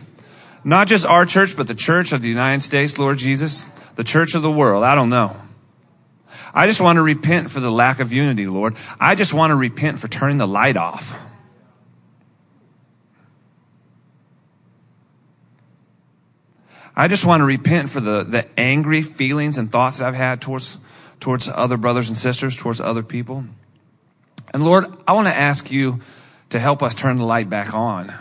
Not 0.63 0.89
just 0.89 1.07
our 1.07 1.25
church, 1.25 1.57
but 1.57 1.67
the 1.67 1.75
church 1.75 2.13
of 2.13 2.21
the 2.23 2.29
United 2.29 2.61
States, 2.61 2.99
Lord 2.99 3.17
Jesus. 3.19 3.65
The 3.97 4.05
church 4.05 4.35
of 4.35 4.43
the 4.43 4.53
world. 4.53 4.85
I 4.85 4.95
don't 4.95 5.09
know. 5.09 5.37
I 6.53 6.67
just 6.67 6.81
want 6.81 6.97
to 6.97 7.03
repent 7.03 7.51
for 7.51 7.61
the 7.61 7.71
lack 7.71 8.01
of 8.01 8.13
unity, 8.13 8.47
Lord. 8.47 8.77
I 8.99 9.15
just 9.15 9.33
want 9.33 9.51
to 9.51 9.55
repent 9.55 9.99
for 9.99 10.09
turning 10.09 10.39
the 10.39 10.49
light 10.49 10.77
off. 10.77 11.19
I 16.97 17.09
just 17.09 17.25
want 17.25 17.41
to 17.41 17.45
repent 17.45 17.89
for 17.89 18.01
the, 18.01 18.25
the 18.25 18.47
angry 18.59 19.03
feelings 19.03 19.57
and 19.57 19.71
thoughts 19.71 19.99
that 19.99 20.09
I've 20.09 20.15
had 20.15 20.41
towards, 20.41 20.77
towards 21.21 21.49
other 21.49 21.77
brothers 21.77 22.09
and 22.09 22.17
sisters, 22.17 22.57
towards 22.57 22.81
other 22.81 23.03
people. 23.03 23.45
And 24.53 24.65
Lord, 24.65 24.87
I 25.07 25.13
want 25.13 25.29
to 25.29 25.35
ask 25.35 25.71
you 25.71 26.01
to 26.51 26.59
help 26.59 26.83
us 26.83 26.95
turn 26.95 27.17
the 27.17 27.25
light 27.25 27.49
back 27.49 27.73
on. 27.73 28.13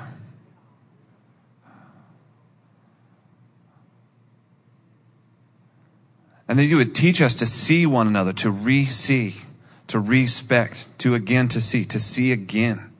And 6.49 6.57
that 6.57 6.65
you 6.65 6.77
would 6.77 6.95
teach 6.95 7.21
us 7.21 7.35
to 7.35 7.45
see 7.45 7.85
one 7.85 8.07
another, 8.07 8.33
to 8.33 8.49
re 8.49 8.87
see, 8.87 9.35
to 9.85 9.99
respect, 9.99 10.87
to 10.97 11.13
again 11.13 11.47
to 11.49 11.61
see, 11.61 11.85
to 11.85 11.99
see 11.99 12.31
again 12.31 12.91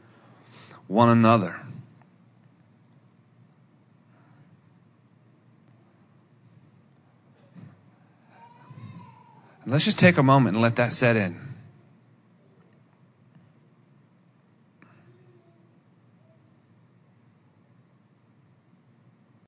one 0.88 1.10
another. 1.10 1.60
Let's 9.66 9.86
just 9.86 10.00
take 10.00 10.18
a 10.18 10.24
moment 10.24 10.56
and 10.56 10.62
let 10.62 10.76
that 10.76 10.94
set 10.94 11.16
in. 11.16 11.49